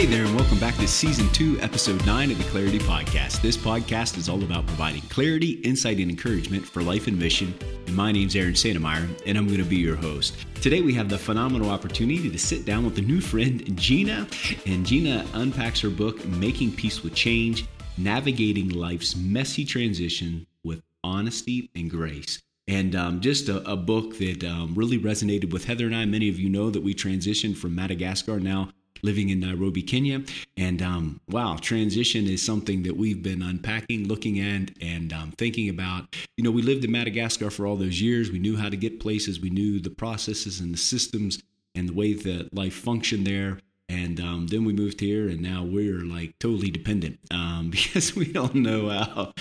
Hey 0.00 0.06
there, 0.06 0.24
and 0.24 0.34
welcome 0.34 0.58
back 0.58 0.76
to 0.76 0.88
season 0.88 1.28
two, 1.28 1.60
episode 1.60 2.06
nine 2.06 2.30
of 2.30 2.38
the 2.38 2.44
Clarity 2.44 2.78
Podcast. 2.78 3.42
This 3.42 3.58
podcast 3.58 4.16
is 4.16 4.30
all 4.30 4.42
about 4.42 4.66
providing 4.66 5.02
clarity, 5.10 5.60
insight, 5.60 5.98
and 5.98 6.10
encouragement 6.10 6.64
for 6.64 6.82
life 6.82 7.06
and 7.06 7.18
mission. 7.18 7.52
And 7.86 7.94
my 7.94 8.10
name's 8.10 8.34
Aaron 8.34 8.54
Santemeyer, 8.54 9.10
and 9.26 9.36
I'm 9.36 9.46
going 9.46 9.58
to 9.58 9.64
be 9.64 9.76
your 9.76 9.96
host. 9.96 10.36
Today, 10.62 10.80
we 10.80 10.94
have 10.94 11.10
the 11.10 11.18
phenomenal 11.18 11.68
opportunity 11.68 12.30
to 12.30 12.38
sit 12.38 12.64
down 12.64 12.86
with 12.86 12.96
a 12.96 13.02
new 13.02 13.20
friend, 13.20 13.76
Gina. 13.76 14.26
And 14.64 14.86
Gina 14.86 15.26
unpacks 15.34 15.82
her 15.82 15.90
book, 15.90 16.24
Making 16.24 16.72
Peace 16.72 17.02
with 17.02 17.14
Change 17.14 17.66
Navigating 17.98 18.70
Life's 18.70 19.14
Messy 19.16 19.66
Transition 19.66 20.46
with 20.64 20.80
Honesty 21.04 21.68
and 21.74 21.90
Grace 21.90 22.40
and 22.68 22.94
um, 22.94 23.20
just 23.20 23.48
a, 23.48 23.58
a, 23.70 23.76
book 23.76 24.16
that 24.18 24.44
um, 24.44 24.72
really 24.74 24.98
resonated 24.98 25.52
with 25.52 25.64
Heather 25.64 25.86
and 25.86 25.96
I. 25.96 26.04
Many 26.04 26.28
of 26.28 26.38
you 26.38 26.48
know 26.48 26.70
that 26.70 26.82
we 26.82 26.94
transitioned 26.94 27.56
from 27.56 27.74
Madagascar 27.74 28.38
now 28.38 28.70
living 29.02 29.30
in 29.30 29.40
Nairobi, 29.40 29.82
Kenya. 29.82 30.22
And 30.56 30.82
um, 30.82 31.20
wow, 31.28 31.56
transition 31.60 32.26
is 32.26 32.42
something 32.42 32.82
that 32.84 32.96
we've 32.96 33.22
been 33.22 33.42
unpacking, 33.42 34.08
looking 34.08 34.40
at, 34.40 34.70
and 34.80 35.12
um, 35.12 35.32
thinking 35.38 35.68
about. 35.68 36.14
You 36.36 36.44
know, 36.44 36.50
we 36.50 36.62
lived 36.62 36.84
in 36.84 36.92
Madagascar 36.92 37.50
for 37.50 37.66
all 37.66 37.76
those 37.76 38.00
years. 38.00 38.30
We 38.30 38.38
knew 38.38 38.56
how 38.56 38.68
to 38.68 38.76
get 38.76 39.00
places, 39.00 39.40
we 39.40 39.50
knew 39.50 39.80
the 39.80 39.90
processes 39.90 40.60
and 40.60 40.72
the 40.72 40.78
systems 40.78 41.42
and 41.74 41.88
the 41.88 41.94
way 41.94 42.14
that 42.14 42.54
life 42.54 42.74
functioned 42.74 43.26
there. 43.26 43.58
And 43.88 44.20
um, 44.20 44.46
then 44.46 44.64
we 44.64 44.72
moved 44.72 45.00
here, 45.00 45.28
and 45.28 45.40
now 45.40 45.64
we're 45.64 46.04
like 46.04 46.38
totally 46.38 46.70
dependent 46.70 47.18
um, 47.32 47.70
because 47.72 48.14
we 48.14 48.32
don't 48.32 48.54
know 48.54 48.88
how 48.88 49.32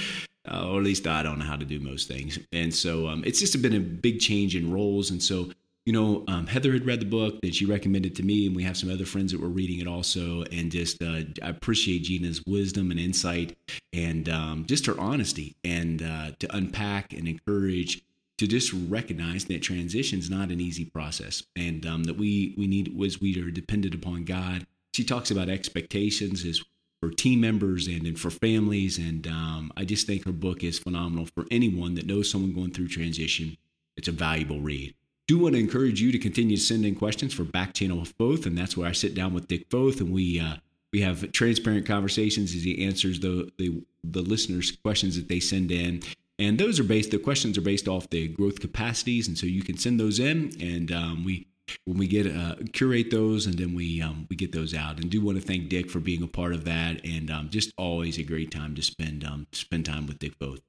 uh, 0.50 0.68
or 0.68 0.80
at 0.80 0.84
least 0.84 1.08
I 1.08 1.24
don't 1.24 1.40
know 1.40 1.46
how 1.46 1.56
to 1.56 1.66
do 1.66 1.80
most 1.80 2.08
things. 2.08 2.40
And 2.52 2.74
so 2.74 3.08
um, 3.08 3.24
it's 3.26 3.40
just 3.40 3.62
been 3.62 3.76
a 3.76 3.80
big 3.80 4.20
change 4.20 4.56
in 4.56 4.72
roles. 4.72 5.12
And 5.12 5.22
so 5.22 5.52
you 5.90 5.94
know, 5.94 6.24
um, 6.28 6.46
Heather 6.46 6.72
had 6.72 6.86
read 6.86 7.00
the 7.00 7.08
book 7.08 7.42
that 7.42 7.56
she 7.56 7.66
recommended 7.66 8.16
to 8.18 8.24
me, 8.24 8.46
and 8.46 8.56
we 8.56 8.62
have 8.62 8.78
some 8.78 8.92
other 8.92 9.08
friends 9.08 9.32
that 9.32 9.42
were 9.42 9.48
reading 9.48 9.80
it 9.80 9.88
also. 9.88 10.44
And 10.52 10.72
just 10.72 11.02
uh, 11.02 11.22
I 11.42 11.50
appreciate 11.50 12.04
Gina's 12.04 12.46
wisdom 12.46 12.92
and 12.92 13.00
insight, 13.00 13.58
and 13.92 14.30
um, 14.30 14.66
just 14.68 14.86
her 14.86 15.00
honesty, 15.00 15.56
and 15.64 16.04
uh, 16.04 16.34
to 16.38 16.56
unpack 16.56 17.12
and 17.12 17.28
encourage 17.28 18.04
to 18.38 18.46
just 18.46 18.72
recognize 18.88 19.46
that 19.46 19.64
transition 19.64 20.20
is 20.20 20.30
not 20.30 20.52
an 20.52 20.62
easy 20.62 20.86
process, 20.86 21.42
and 21.56 21.88
um, 21.88 22.04
that 22.04 22.18
we 22.18 22.54
we 22.56 22.68
need 22.68 22.96
was 22.96 23.20
we 23.20 23.42
are 23.42 23.50
dependent 23.50 23.96
upon 23.96 24.26
God. 24.26 24.68
She 24.94 25.04
talks 25.04 25.32
about 25.32 25.50
expectations 25.50 26.46
as 26.46 26.62
for 27.02 27.10
team 27.10 27.42
members 27.42 27.88
and, 27.88 28.06
and 28.06 28.20
for 28.20 28.30
families, 28.30 29.00
and 29.00 29.26
um, 29.26 29.72
I 29.76 29.86
just 29.86 30.06
think 30.06 30.24
her 30.26 30.32
book 30.34 30.64
is 30.64 30.78
phenomenal 30.78 31.26
for 31.34 31.48
anyone 31.50 31.96
that 31.96 32.06
knows 32.06 32.30
someone 32.30 32.54
going 32.54 32.74
through 32.74 32.90
transition. 32.90 33.58
It's 33.98 34.08
a 34.08 34.12
valuable 34.12 34.62
read 34.62 34.94
do 35.30 35.38
want 35.38 35.54
to 35.54 35.60
encourage 35.60 36.02
you 36.02 36.12
to 36.12 36.18
continue 36.18 36.58
to 36.58 36.62
send 36.62 36.84
in 36.84 36.96
questions 36.96 37.36
for 37.36 37.44
back 37.44 37.76
channel 37.76 38.00
with 38.00 38.12
Foth, 38.18 38.48
and 38.48 38.58
that's 38.58 38.76
where 38.76 38.90
I 38.90 38.94
sit 38.94 39.14
down 39.14 39.32
with 39.32 39.48
Dick 39.48 39.68
Foth, 39.70 40.02
and 40.02 40.12
we 40.12 40.40
uh, 40.40 40.56
we 40.92 41.02
have 41.02 41.32
transparent 41.34 41.86
conversations 41.86 42.56
as 42.56 42.64
he 42.64 42.84
answers 42.84 43.20
the, 43.20 43.48
the 43.60 43.84
the 44.04 44.24
listeners' 44.24 44.76
questions 44.84 45.16
that 45.18 45.30
they 45.30 45.40
send 45.40 45.72
in. 45.72 46.02
And 46.40 46.58
those 46.58 46.80
are 46.80 46.84
based. 46.84 47.12
The 47.12 47.20
questions 47.20 47.60
are 47.60 47.62
based 47.62 47.88
off 47.88 48.10
the 48.10 48.28
growth 48.28 48.60
capacities, 48.60 49.28
and 49.28 49.38
so 49.38 49.46
you 49.46 49.62
can 49.62 49.78
send 49.78 50.00
those 50.00 50.18
in, 50.18 50.52
and 50.60 50.92
um, 50.92 51.24
we 51.24 51.46
when 51.86 52.00
we 52.00 52.08
get 52.08 52.26
uh, 52.26 52.56
curate 52.74 53.12
those, 53.12 53.46
and 53.46 53.54
then 53.54 53.76
we 53.76 54.02
um, 54.02 54.26
we 54.32 54.36
get 54.36 54.52
those 54.52 54.74
out. 54.74 55.00
And 55.00 55.12
do 55.12 55.24
want 55.24 55.40
to 55.40 55.46
thank 55.46 55.70
Dick 55.70 55.92
for 55.92 56.00
being 56.00 56.24
a 56.24 56.28
part 56.28 56.56
of 56.56 56.66
that, 56.66 57.06
and 57.06 57.30
um, 57.30 57.50
just 57.52 57.72
always 57.78 58.18
a 58.18 58.24
great 58.24 58.50
time 58.50 58.74
to 58.74 58.82
spend 58.82 59.24
um, 59.24 59.46
spend 59.52 59.86
time 59.86 60.08
with 60.08 60.18
Dick 60.18 60.34
Foth. 60.40 60.62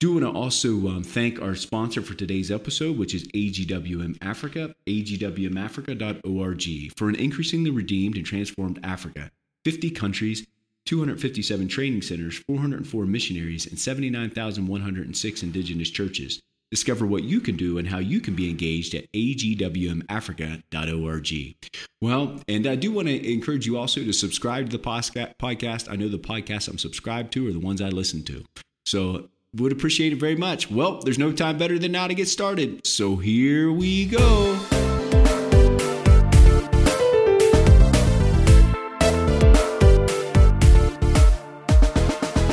Do 0.00 0.12
want 0.12 0.24
to 0.24 0.30
also 0.30 0.86
um, 0.86 1.02
thank 1.02 1.42
our 1.42 1.56
sponsor 1.56 2.02
for 2.02 2.14
today's 2.14 2.52
episode, 2.52 2.96
which 2.96 3.16
is 3.16 3.26
AGWM 3.28 4.16
Africa, 4.22 4.72
agwmafrica.org, 4.86 6.92
for 6.96 7.08
an 7.08 7.16
increasingly 7.16 7.70
redeemed 7.70 8.16
and 8.16 8.24
transformed 8.24 8.78
Africa. 8.84 9.32
50 9.64 9.90
countries, 9.90 10.46
257 10.86 11.66
training 11.66 12.02
centers, 12.02 12.38
404 12.46 13.06
missionaries, 13.06 13.66
and 13.66 13.76
79,106 13.76 15.42
indigenous 15.42 15.90
churches. 15.90 16.40
Discover 16.70 17.06
what 17.06 17.24
you 17.24 17.40
can 17.40 17.56
do 17.56 17.78
and 17.78 17.88
how 17.88 17.98
you 17.98 18.20
can 18.20 18.36
be 18.36 18.48
engaged 18.48 18.94
at 18.94 19.10
agwmafrica.org. 19.12 21.56
Well, 22.00 22.40
and 22.46 22.68
I 22.68 22.76
do 22.76 22.92
want 22.92 23.08
to 23.08 23.32
encourage 23.32 23.66
you 23.66 23.76
also 23.76 24.04
to 24.04 24.12
subscribe 24.12 24.70
to 24.70 24.78
the 24.78 24.84
podcast. 24.84 25.90
I 25.90 25.96
know 25.96 26.08
the 26.08 26.20
podcasts 26.20 26.68
I'm 26.68 26.78
subscribed 26.78 27.32
to 27.32 27.48
are 27.48 27.52
the 27.52 27.58
ones 27.58 27.82
I 27.82 27.88
listen 27.88 28.22
to. 28.26 28.44
So 28.86 29.28
would 29.56 29.72
appreciate 29.72 30.12
it 30.12 30.16
very 30.16 30.36
much. 30.36 30.70
Well, 30.70 31.00
there's 31.00 31.18
no 31.18 31.32
time 31.32 31.58
better 31.58 31.78
than 31.78 31.92
now 31.92 32.06
to 32.06 32.14
get 32.14 32.28
started. 32.28 32.86
So 32.86 33.16
here 33.16 33.72
we 33.72 34.06
go. 34.06 34.58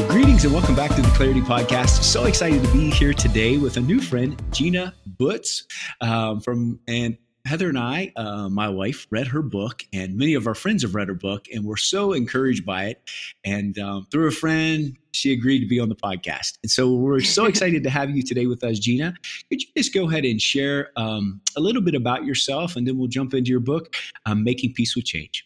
Greetings 0.07 0.45
and 0.45 0.53
welcome 0.53 0.75
back 0.75 0.95
to 0.95 1.01
the 1.01 1.11
Clarity 1.15 1.41
Podcast. 1.41 2.03
So 2.03 2.25
excited 2.25 2.63
to 2.63 2.71
be 2.71 2.89
here 2.89 3.13
today 3.13 3.57
with 3.57 3.75
a 3.75 3.81
new 3.81 3.99
friend, 3.99 4.41
Gina 4.51 4.93
Butz, 5.17 5.63
um, 5.99 6.39
from 6.39 6.79
and 6.87 7.17
Heather 7.45 7.69
and 7.69 7.77
I, 7.77 8.11
uh, 8.15 8.49
my 8.49 8.69
wife, 8.69 9.05
read 9.11 9.27
her 9.27 9.43
book, 9.43 9.83
and 9.93 10.17
many 10.17 10.33
of 10.33 10.47
our 10.47 10.55
friends 10.55 10.81
have 10.81 10.95
read 10.95 11.09
her 11.09 11.13
book, 11.13 11.45
and 11.53 11.63
we're 11.63 11.77
so 11.77 12.11
encouraged 12.11 12.65
by 12.65 12.85
it. 12.85 13.01
And 13.43 13.77
um, 13.77 14.07
through 14.09 14.27
a 14.27 14.31
friend, 14.31 14.97
she 15.15 15.31
agreed 15.33 15.59
to 15.59 15.65
be 15.65 15.79
on 15.79 15.89
the 15.89 15.95
podcast. 15.95 16.57
And 16.63 16.69
so 16.69 16.93
we're 16.93 17.21
so 17.21 17.45
excited 17.51 17.83
to 17.83 17.89
have 17.89 18.09
you 18.09 18.21
today 18.21 18.45
with 18.45 18.63
us, 18.63 18.79
Gina. 18.79 19.13
Could 19.49 19.61
you 19.61 19.67
just 19.75 19.93
go 19.93 20.09
ahead 20.09 20.25
and 20.25 20.41
share 20.41 20.89
um, 20.95 21.41
a 21.55 21.61
little 21.61 21.81
bit 21.81 21.95
about 21.95 22.25
yourself, 22.25 22.75
and 22.75 22.87
then 22.87 22.97
we'll 22.97 23.07
jump 23.07 23.33
into 23.33 23.49
your 23.49 23.59
book, 23.59 23.95
um, 24.25 24.43
Making 24.43 24.73
Peace 24.73 24.95
with 24.95 25.05
Change? 25.05 25.45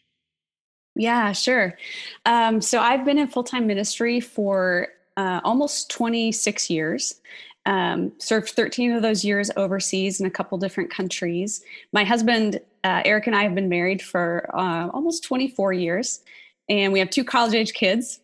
Yeah, 0.95 1.31
sure. 1.31 1.77
Um, 2.25 2.61
so 2.61 2.79
I've 2.79 3.05
been 3.05 3.17
in 3.17 3.27
full 3.27 3.43
time 3.43 3.67
ministry 3.67 4.19
for 4.19 4.89
uh, 5.15 5.41
almost 5.43 5.89
26 5.91 6.69
years. 6.69 7.21
Um, 7.65 8.13
served 8.17 8.49
13 8.49 8.93
of 8.93 9.01
those 9.01 9.23
years 9.23 9.51
overseas 9.55 10.19
in 10.19 10.25
a 10.25 10.31
couple 10.31 10.57
different 10.57 10.89
countries. 10.89 11.61
My 11.93 12.03
husband, 12.03 12.61
uh, 12.83 13.01
Eric, 13.05 13.27
and 13.27 13.35
I 13.35 13.43
have 13.43 13.53
been 13.53 13.69
married 13.69 14.01
for 14.01 14.49
uh, 14.53 14.89
almost 14.89 15.23
24 15.23 15.73
years, 15.73 16.21
and 16.67 16.91
we 16.91 16.99
have 16.99 17.09
two 17.09 17.23
college 17.23 17.53
age 17.53 17.73
kids. 17.73 18.21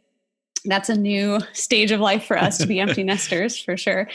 That's 0.66 0.90
a 0.90 0.96
new 0.96 1.40
stage 1.53 1.92
of 1.92 2.00
life 2.00 2.26
for 2.26 2.38
us 2.38 2.58
to 2.59 2.68
be 2.68 2.80
empty 2.86 3.03
nesters, 3.03 3.59
for 3.59 3.78
sure. 3.78 4.08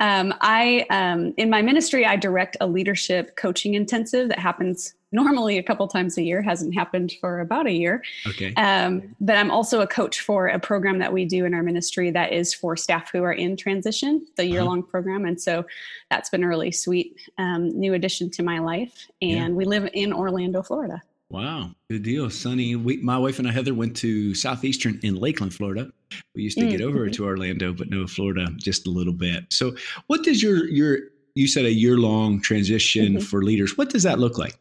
Um, 0.00 0.34
I, 0.40 0.86
um, 0.90 1.34
in 1.36 1.50
my 1.50 1.62
ministry, 1.62 2.04
I 2.04 2.16
direct 2.16 2.56
a 2.60 2.66
leadership 2.66 3.36
coaching 3.36 3.74
intensive 3.74 4.28
that 4.28 4.38
happens 4.38 4.94
normally 5.10 5.58
a 5.58 5.62
couple 5.62 5.88
times 5.88 6.18
a 6.18 6.22
year 6.22 6.42
hasn't 6.42 6.74
happened 6.74 7.14
for 7.20 7.40
about 7.40 7.66
a 7.66 7.72
year 7.72 8.02
okay 8.26 8.52
um, 8.56 9.14
but 9.20 9.36
i'm 9.36 9.50
also 9.50 9.80
a 9.80 9.86
coach 9.86 10.20
for 10.20 10.48
a 10.48 10.58
program 10.58 10.98
that 10.98 11.10
we 11.12 11.24
do 11.24 11.46
in 11.46 11.54
our 11.54 11.62
ministry 11.62 12.10
that 12.10 12.32
is 12.32 12.52
for 12.52 12.76
staff 12.76 13.10
who 13.10 13.22
are 13.22 13.32
in 13.32 13.56
transition 13.56 14.26
the 14.36 14.44
year 14.44 14.62
long 14.62 14.80
uh-huh. 14.80 14.90
program 14.90 15.24
and 15.24 15.40
so 15.40 15.64
that's 16.10 16.28
been 16.28 16.44
a 16.44 16.48
really 16.48 16.70
sweet 16.70 17.18
um, 17.38 17.68
new 17.68 17.94
addition 17.94 18.28
to 18.30 18.42
my 18.42 18.58
life 18.58 19.08
and 19.22 19.30
yeah. 19.30 19.48
we 19.48 19.64
live 19.64 19.88
in 19.94 20.12
orlando 20.12 20.62
florida 20.62 21.02
Wow, 21.30 21.72
good 21.90 22.04
deal, 22.04 22.30
Sunny. 22.30 22.74
We, 22.74 22.96
my 23.02 23.18
wife 23.18 23.38
and 23.38 23.46
I, 23.46 23.52
Heather, 23.52 23.74
went 23.74 23.94
to 23.98 24.34
Southeastern 24.34 24.98
in 25.02 25.14
Lakeland, 25.16 25.52
Florida. 25.52 25.92
We 26.34 26.42
used 26.42 26.58
to 26.58 26.64
mm-hmm. 26.64 26.70
get 26.70 26.80
over 26.80 27.00
mm-hmm. 27.00 27.12
to 27.12 27.24
Orlando, 27.24 27.72
but 27.72 27.90
no 27.90 28.06
Florida 28.06 28.46
just 28.56 28.86
a 28.86 28.90
little 28.90 29.12
bit. 29.12 29.44
So, 29.50 29.74
what 30.06 30.24
does 30.24 30.42
your 30.42 30.68
your 30.68 30.98
you 31.34 31.46
said 31.46 31.64
a 31.64 31.72
year 31.72 31.98
long 31.98 32.40
transition 32.40 33.14
mm-hmm. 33.14 33.24
for 33.24 33.42
leaders? 33.42 33.76
What 33.76 33.90
does 33.90 34.02
that 34.04 34.18
look 34.18 34.38
like? 34.38 34.58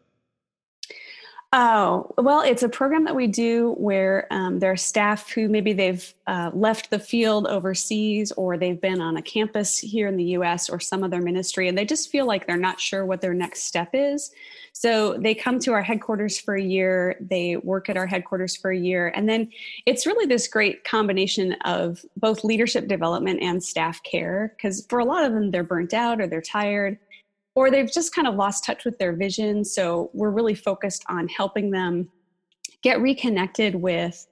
Oh, 1.54 2.12
well, 2.18 2.42
it's 2.42 2.64
a 2.64 2.68
program 2.68 3.06
that 3.06 3.16
we 3.16 3.26
do 3.26 3.74
where 3.78 4.28
um, 4.32 4.60
there 4.60 4.74
are 4.74 4.78
staff 4.78 5.32
who 5.32 5.48
maybe 5.48 5.72
they've 5.72 6.14
uh, 6.28 6.52
left 6.54 6.90
the 6.90 7.00
field 7.00 7.48
overseas 7.48 8.34
or 8.34 8.58
they've 8.58 8.82
been 8.82 9.00
on 9.00 9.16
a 9.16 9.22
campus 9.22 9.78
here 9.78 10.10
in 10.10 10.18
the 10.18 10.26
US 10.26 10.70
or 10.70 10.82
some 10.82 11.06
other 11.06 11.22
ministry 11.22 11.70
and 11.70 11.78
they 11.78 11.86
just 11.86 12.10
feel 12.10 12.26
like 12.26 12.46
they're 12.46 12.58
not 12.58 12.82
sure 12.82 13.06
what 13.06 13.22
their 13.22 13.34
next 13.34 13.64
step 13.64 13.92
is. 13.94 14.32
So 14.74 15.14
they 15.18 15.34
come 15.34 15.58
to 15.60 15.72
our 15.72 15.82
headquarters 15.82 16.38
for 16.38 16.56
a 16.56 16.62
year, 16.62 17.16
they 17.22 17.56
work 17.56 17.88
at 17.88 17.96
our 17.96 18.08
headquarters 18.08 18.58
for 18.58 18.70
a 18.70 18.78
year, 18.78 19.14
and 19.16 19.28
then 19.28 19.50
it's 19.86 20.06
really 20.06 20.26
this 20.26 20.50
great 20.50 20.84
combination 20.84 21.54
of 21.64 22.06
both 22.18 22.44
leadership 22.44 22.90
development 22.90 23.42
and 23.42 23.64
staff 23.64 24.04
care 24.04 24.54
because 24.58 24.86
for 24.90 25.00
a 25.00 25.06
lot 25.06 25.24
of 25.24 25.32
them, 25.32 25.50
they're 25.50 25.64
burnt 25.64 25.94
out 25.94 26.20
or 26.20 26.28
they're 26.28 26.42
tired 26.42 27.00
or 27.58 27.72
they've 27.72 27.92
just 27.92 28.14
kind 28.14 28.28
of 28.28 28.36
lost 28.36 28.64
touch 28.64 28.86
with 28.86 29.00
their 29.00 29.14
vision. 29.14 29.66
So 29.66 30.12
we're 30.14 30.30
really 30.30 30.54
focused 30.54 31.04
on 31.10 31.28
helping 31.28 31.72
them 31.72 32.08
get 32.84 33.02
reconnected 33.02 33.74
with 33.74 34.28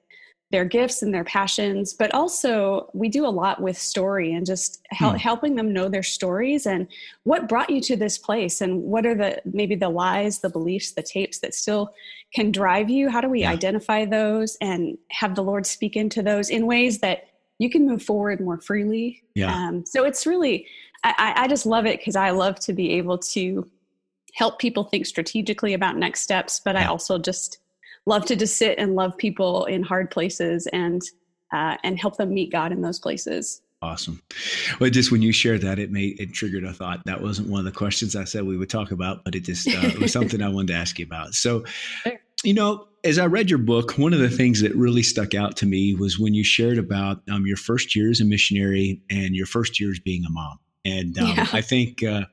their 0.52 0.64
gifts 0.64 1.02
and 1.02 1.12
their 1.12 1.24
passions 1.24 1.92
but 1.92 2.14
also 2.14 2.88
we 2.94 3.08
do 3.08 3.26
a 3.26 3.36
lot 3.42 3.60
with 3.60 3.76
story 3.76 4.32
and 4.32 4.46
just 4.46 4.86
hel- 4.90 5.10
hmm. 5.10 5.16
helping 5.16 5.56
them 5.56 5.72
know 5.72 5.88
their 5.88 6.04
stories 6.04 6.66
and 6.66 6.86
what 7.24 7.48
brought 7.48 7.68
you 7.68 7.80
to 7.80 7.96
this 7.96 8.16
place 8.16 8.60
and 8.60 8.80
what 8.80 9.04
are 9.04 9.16
the 9.16 9.42
maybe 9.44 9.74
the 9.74 9.88
lies 9.88 10.38
the 10.38 10.48
beliefs 10.48 10.92
the 10.92 11.02
tapes 11.02 11.40
that 11.40 11.52
still 11.52 11.92
can 12.32 12.52
drive 12.52 12.88
you 12.88 13.10
how 13.10 13.20
do 13.20 13.28
we 13.28 13.40
yeah. 13.40 13.50
identify 13.50 14.04
those 14.04 14.56
and 14.60 14.96
have 15.10 15.34
the 15.34 15.42
lord 15.42 15.66
speak 15.66 15.96
into 15.96 16.22
those 16.22 16.48
in 16.48 16.64
ways 16.64 17.00
that 17.00 17.24
you 17.58 17.68
can 17.68 17.84
move 17.84 18.00
forward 18.00 18.40
more 18.40 18.60
freely 18.60 19.24
yeah. 19.36 19.54
Um, 19.54 19.84
so 19.84 20.04
it's 20.04 20.26
really 20.26 20.66
I, 21.18 21.44
I 21.44 21.48
just 21.48 21.66
love 21.66 21.86
it 21.86 21.98
because 21.98 22.16
I 22.16 22.30
love 22.30 22.58
to 22.60 22.72
be 22.72 22.92
able 22.92 23.18
to 23.18 23.68
help 24.34 24.58
people 24.58 24.84
think 24.84 25.06
strategically 25.06 25.74
about 25.74 25.96
next 25.96 26.22
steps, 26.22 26.60
but 26.60 26.76
I 26.76 26.84
also 26.86 27.18
just 27.18 27.58
love 28.06 28.24
to 28.26 28.36
just 28.36 28.56
sit 28.56 28.78
and 28.78 28.94
love 28.94 29.16
people 29.16 29.64
in 29.64 29.82
hard 29.82 30.10
places 30.10 30.66
and 30.68 31.02
uh, 31.52 31.76
and 31.84 31.98
help 31.98 32.16
them 32.16 32.34
meet 32.34 32.50
God 32.50 32.72
in 32.72 32.82
those 32.82 32.98
places. 32.98 33.62
Awesome. 33.82 34.22
Well, 34.80 34.90
just 34.90 35.12
when 35.12 35.22
you 35.22 35.32
shared 35.32 35.60
that, 35.60 35.78
it 35.78 35.90
made 35.90 36.18
it 36.18 36.32
triggered 36.32 36.64
a 36.64 36.72
thought. 36.72 37.02
That 37.04 37.20
wasn't 37.20 37.48
one 37.48 37.60
of 37.60 37.66
the 37.66 37.78
questions 37.78 38.16
I 38.16 38.24
said 38.24 38.44
we 38.44 38.56
would 38.56 38.70
talk 38.70 38.90
about, 38.90 39.24
but 39.24 39.34
it 39.34 39.44
just 39.44 39.68
uh, 39.68 39.80
it 39.82 39.98
was 39.98 40.12
something 40.12 40.42
I 40.42 40.48
wanted 40.48 40.68
to 40.68 40.74
ask 40.74 40.98
you 40.98 41.04
about. 41.04 41.34
So, 41.34 41.64
you 42.42 42.54
know, 42.54 42.88
as 43.04 43.18
I 43.18 43.26
read 43.26 43.50
your 43.50 43.58
book, 43.58 43.92
one 43.98 44.12
of 44.12 44.18
the 44.18 44.30
things 44.30 44.60
that 44.62 44.74
really 44.74 45.02
stuck 45.02 45.34
out 45.34 45.56
to 45.58 45.66
me 45.66 45.94
was 45.94 46.18
when 46.18 46.34
you 46.34 46.42
shared 46.42 46.78
about 46.78 47.22
um, 47.30 47.46
your 47.46 47.56
first 47.56 47.94
year 47.94 48.10
as 48.10 48.20
a 48.20 48.24
missionary 48.24 49.02
and 49.10 49.36
your 49.36 49.46
first 49.46 49.78
year 49.78 49.90
as 49.90 50.00
being 50.00 50.24
a 50.24 50.30
mom. 50.30 50.58
And 50.86 51.18
um, 51.20 51.28
yeah. 51.28 51.46
I 51.52 51.60
think 51.60 52.02
uh, 52.02 52.26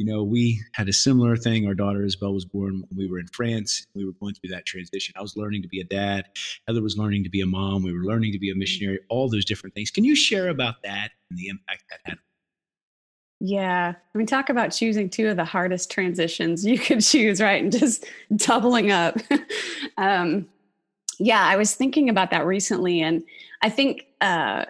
you 0.00 0.06
know, 0.06 0.22
we 0.22 0.58
had 0.72 0.88
a 0.88 0.94
similar 0.94 1.36
thing. 1.36 1.66
Our 1.66 1.74
daughter 1.74 2.02
Isabel 2.02 2.32
was 2.32 2.46
born 2.46 2.82
when 2.88 2.96
we 2.96 3.06
were 3.06 3.18
in 3.18 3.26
France. 3.26 3.86
We 3.94 4.06
were 4.06 4.12
going 4.12 4.32
through 4.32 4.48
that 4.48 4.64
transition. 4.64 5.14
I 5.18 5.20
was 5.20 5.36
learning 5.36 5.60
to 5.60 5.68
be 5.68 5.82
a 5.82 5.84
dad. 5.84 6.24
Heather 6.66 6.80
was 6.80 6.96
learning 6.96 7.22
to 7.24 7.28
be 7.28 7.42
a 7.42 7.46
mom. 7.46 7.82
We 7.82 7.92
were 7.92 8.04
learning 8.04 8.32
to 8.32 8.38
be 8.38 8.50
a 8.50 8.54
missionary, 8.54 9.00
all 9.10 9.28
those 9.28 9.44
different 9.44 9.74
things. 9.74 9.90
Can 9.90 10.04
you 10.04 10.16
share 10.16 10.48
about 10.48 10.76
that 10.84 11.10
and 11.28 11.38
the 11.38 11.48
impact 11.48 11.84
that 11.90 12.00
had? 12.04 12.18
Yeah. 13.40 13.92
I 13.94 14.18
mean, 14.18 14.26
talk 14.26 14.48
about 14.48 14.68
choosing 14.68 15.10
two 15.10 15.28
of 15.28 15.36
the 15.36 15.44
hardest 15.44 15.90
transitions 15.90 16.64
you 16.64 16.78
could 16.86 17.02
choose, 17.02 17.38
right? 17.38 17.62
And 17.62 17.70
just 17.70 18.06
doubling 18.36 18.90
up. 18.90 19.18
um, 19.98 20.48
yeah, 21.18 21.44
I 21.46 21.56
was 21.56 21.74
thinking 21.74 22.08
about 22.08 22.30
that 22.30 22.46
recently. 22.46 23.02
And 23.02 23.22
I 23.60 23.68
think, 23.68 24.06
uh, 24.22 24.64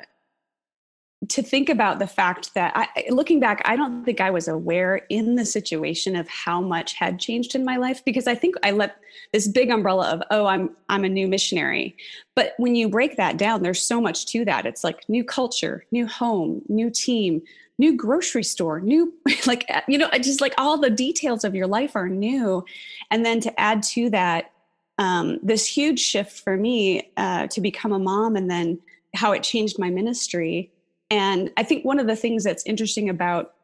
to 1.29 1.43
think 1.43 1.69
about 1.69 1.99
the 1.99 2.07
fact 2.07 2.55
that 2.55 2.73
I, 2.75 3.05
looking 3.11 3.41
back, 3.41 3.61
I 3.67 3.77
don't 3.77 4.05
think 4.05 4.23
I 4.23 4.31
was 4.31 4.49
aware 4.49 5.03
in 5.11 5.35
the 5.35 5.45
situation 5.45 6.17
of 6.17 6.27
how 6.29 6.63
much 6.63 6.95
had 6.95 7.21
changed 7.21 7.55
in 7.55 7.63
my 7.65 7.77
life 7.77 8.03
because 8.05 8.27
I 8.27 8.35
think 8.35 8.55
I 8.63 8.71
let 8.71 8.97
this 9.33 9.47
big 9.47 9.71
umbrella 9.71 10.11
of 10.11 10.23
oh 10.31 10.47
I'm 10.47 10.75
I'm 10.89 11.05
a 11.05 11.11
new 11.11 11.29
missionary. 11.29 11.95
But 12.35 12.55
when 12.57 12.75
you 12.75 12.89
break 12.89 13.19
that 13.19 13.37
down, 13.37 13.63
there's 13.63 13.83
so 13.83 14.01
much 14.01 14.27
to 14.27 14.47
that. 14.47 14.65
It's 14.65 14.83
like 14.83 15.07
new 15.09 15.23
culture, 15.23 15.85
new 15.91 16.07
home, 16.07 16.63
new 16.69 16.89
team, 16.89 17.43
new 17.79 17.95
grocery 17.97 18.45
store, 18.45 18.81
new 18.81 19.13
like 19.47 19.71
you 19.89 19.99
know 19.99 20.09
just 20.23 20.41
like 20.41 20.55
all 20.57 20.79
the 20.79 20.91
details 20.91 21.45
of 21.45 21.55
your 21.55 21.67
life 21.67 21.97
are 21.97 22.09
new, 22.09 22.65
and 23.11 23.27
then 23.27 23.41
to 23.41 23.61
add 23.61 23.83
to 23.83 24.09
that 24.09 24.53
um, 24.97 25.39
this 25.43 25.67
huge 25.67 26.01
shift 26.01 26.41
for 26.41 26.57
me 26.57 27.11
uh, 27.19 27.47
to 27.49 27.61
become 27.61 27.93
a 27.93 27.99
mom 27.99 28.37
and 28.37 28.51
then 28.51 28.81
how 29.15 29.33
it 29.33 29.43
changed 29.43 29.79
my 29.79 29.91
ministry 29.91 30.71
and 31.11 31.51
I 31.57 31.65
think 31.65 31.85
one 31.85 31.99
of 31.99 32.07
the 32.07 32.17
things 32.17 32.45
that's 32.45 32.65
interesting 32.65 33.09
about 33.09 33.55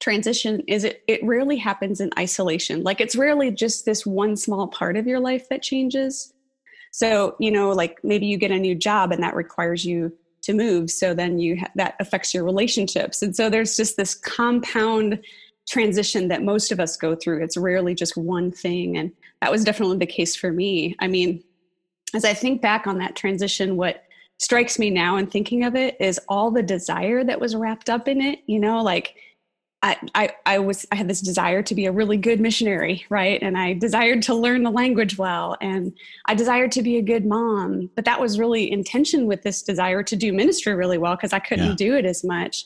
transition 0.00 0.60
is 0.68 0.84
it 0.84 1.02
it 1.08 1.24
rarely 1.24 1.56
happens 1.56 2.00
in 2.00 2.10
isolation. 2.18 2.82
Like 2.82 3.00
it's 3.00 3.16
rarely 3.16 3.50
just 3.50 3.84
this 3.84 4.04
one 4.04 4.36
small 4.36 4.68
part 4.68 4.96
of 4.96 5.06
your 5.06 5.20
life 5.20 5.48
that 5.48 5.62
changes. 5.62 6.32
So, 6.90 7.36
you 7.40 7.50
know, 7.50 7.70
like 7.70 7.98
maybe 8.04 8.26
you 8.26 8.36
get 8.36 8.50
a 8.50 8.58
new 8.58 8.74
job 8.74 9.12
and 9.12 9.22
that 9.22 9.34
requires 9.34 9.84
you 9.84 10.12
to 10.42 10.52
move, 10.52 10.90
so 10.90 11.14
then 11.14 11.38
you 11.38 11.58
ha- 11.58 11.70
that 11.74 11.94
affects 12.00 12.34
your 12.34 12.44
relationships. 12.44 13.22
And 13.22 13.34
so 13.34 13.48
there's 13.48 13.76
just 13.76 13.96
this 13.96 14.14
compound 14.14 15.20
transition 15.66 16.28
that 16.28 16.42
most 16.42 16.70
of 16.70 16.78
us 16.78 16.98
go 16.98 17.16
through. 17.16 17.42
It's 17.42 17.56
rarely 17.56 17.94
just 17.94 18.16
one 18.16 18.52
thing 18.52 18.98
and 18.98 19.10
that 19.40 19.50
was 19.50 19.64
definitely 19.64 19.98
the 19.98 20.06
case 20.06 20.36
for 20.36 20.52
me. 20.52 20.94
I 21.00 21.08
mean, 21.08 21.42
as 22.14 22.24
I 22.24 22.34
think 22.34 22.60
back 22.62 22.86
on 22.86 22.98
that 22.98 23.16
transition 23.16 23.76
what 23.76 24.03
strikes 24.44 24.78
me 24.78 24.90
now 24.90 25.16
in 25.16 25.26
thinking 25.26 25.64
of 25.64 25.74
it 25.74 25.96
is 25.98 26.20
all 26.28 26.50
the 26.50 26.62
desire 26.62 27.24
that 27.24 27.40
was 27.40 27.56
wrapped 27.56 27.88
up 27.88 28.06
in 28.06 28.20
it 28.20 28.40
you 28.46 28.60
know 28.60 28.82
like 28.82 29.16
I, 29.84 29.98
I, 30.14 30.30
I 30.46 30.58
was 30.60 30.86
I 30.92 30.96
had 30.96 31.08
this 31.08 31.20
desire 31.20 31.62
to 31.62 31.74
be 31.74 31.84
a 31.84 31.92
really 31.92 32.16
good 32.16 32.40
missionary, 32.40 33.04
right? 33.10 33.38
And 33.42 33.58
I 33.58 33.74
desired 33.74 34.22
to 34.22 34.34
learn 34.34 34.62
the 34.62 34.70
language 34.70 35.18
well, 35.18 35.58
and 35.60 35.92
I 36.24 36.34
desired 36.34 36.72
to 36.72 36.82
be 36.82 36.96
a 36.96 37.02
good 37.02 37.26
mom. 37.26 37.90
But 37.94 38.06
that 38.06 38.18
was 38.18 38.38
really 38.38 38.72
in 38.72 38.82
tension 38.82 39.26
with 39.26 39.42
this 39.42 39.60
desire 39.62 40.02
to 40.02 40.16
do 40.16 40.32
ministry 40.32 40.74
really 40.74 40.96
well 40.96 41.16
because 41.16 41.34
I 41.34 41.38
couldn't 41.38 41.68
yeah. 41.68 41.74
do 41.74 41.94
it 41.96 42.06
as 42.06 42.24
much. 42.24 42.64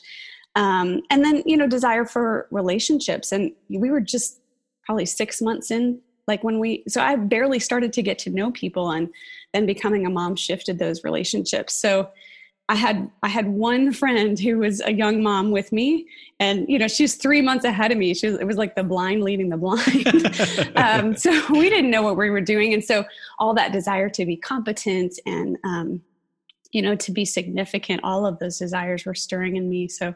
Um, 0.55 1.01
and 1.09 1.25
then 1.25 1.43
you 1.45 1.57
know 1.57 1.67
desire 1.67 2.05
for 2.05 2.47
relationships, 2.51 3.33
and 3.33 3.51
we 3.67 3.91
were 3.91 3.99
just 3.99 4.39
probably 4.85 5.05
six 5.05 5.41
months 5.41 5.71
in 5.71 5.99
like 6.29 6.43
when 6.43 6.57
we 6.57 6.83
so 6.87 7.01
i 7.01 7.15
barely 7.15 7.59
started 7.59 7.91
to 7.91 8.01
get 8.01 8.17
to 8.17 8.29
know 8.29 8.49
people 8.51 8.91
and 8.91 9.09
then 9.53 9.65
becoming 9.65 10.05
a 10.05 10.09
mom 10.09 10.35
shifted 10.35 10.79
those 10.79 11.03
relationships. 11.03 11.73
So 11.73 12.09
i 12.69 12.75
had 12.75 13.09
i 13.23 13.27
had 13.27 13.47
one 13.47 13.91
friend 13.91 14.39
who 14.39 14.59
was 14.59 14.79
a 14.81 14.93
young 14.93 15.23
mom 15.23 15.49
with 15.49 15.71
me 15.71 16.05
and 16.39 16.67
you 16.69 16.77
know 16.77 16.87
she's 16.87 17.15
three 17.15 17.41
months 17.41 17.65
ahead 17.65 17.91
of 17.91 17.97
me. 17.97 18.13
She 18.13 18.27
was, 18.27 18.39
it 18.39 18.45
was 18.45 18.57
like 18.57 18.75
the 18.75 18.83
blind 18.83 19.23
leading 19.23 19.49
the 19.49 19.57
blind. 19.57 20.05
Um, 20.75 21.15
so 21.15 21.31
we 21.49 21.69
didn't 21.69 21.91
know 21.91 22.03
what 22.03 22.15
we 22.15 22.29
were 22.29 22.41
doing. 22.41 22.73
And 22.73 22.83
so 22.83 23.03
all 23.37 23.53
that 23.55 23.73
desire 23.73 24.09
to 24.09 24.25
be 24.25 24.37
competent 24.37 25.19
and 25.25 25.57
um, 25.65 26.01
you 26.71 26.81
know 26.81 26.95
to 26.95 27.11
be 27.11 27.25
significant 27.25 28.01
all 28.03 28.25
of 28.25 28.39
those 28.39 28.57
desires 28.57 29.05
were 29.05 29.15
stirring 29.15 29.57
in 29.57 29.69
me. 29.69 29.87
So 29.87 30.13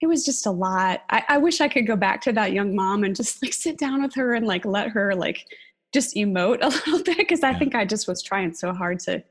it 0.00 0.06
was 0.06 0.24
just 0.24 0.46
a 0.46 0.50
lot. 0.50 1.02
I, 1.10 1.24
I, 1.28 1.38
wish 1.38 1.60
I 1.60 1.66
could 1.66 1.86
go 1.86 1.96
back 1.96 2.20
to 2.22 2.32
that 2.32 2.52
young 2.52 2.76
mom 2.76 3.02
and 3.02 3.16
just 3.16 3.42
like 3.42 3.52
sit 3.52 3.78
down 3.78 4.00
with 4.00 4.14
her 4.14 4.34
and 4.34 4.46
like 4.46 4.64
let 4.64 4.88
her 4.90 5.14
like 5.14 5.44
just 5.92 6.14
emote 6.16 6.58
a 6.62 6.68
little 6.68 7.02
bit 7.02 7.18
because 7.18 7.42
I 7.42 7.50
yeah. 7.50 7.58
think 7.58 7.74
I 7.74 7.84
just 7.84 8.08
was 8.08 8.22
trying 8.22 8.54
so 8.54 8.72
hard 8.72 9.00
to 9.00 9.22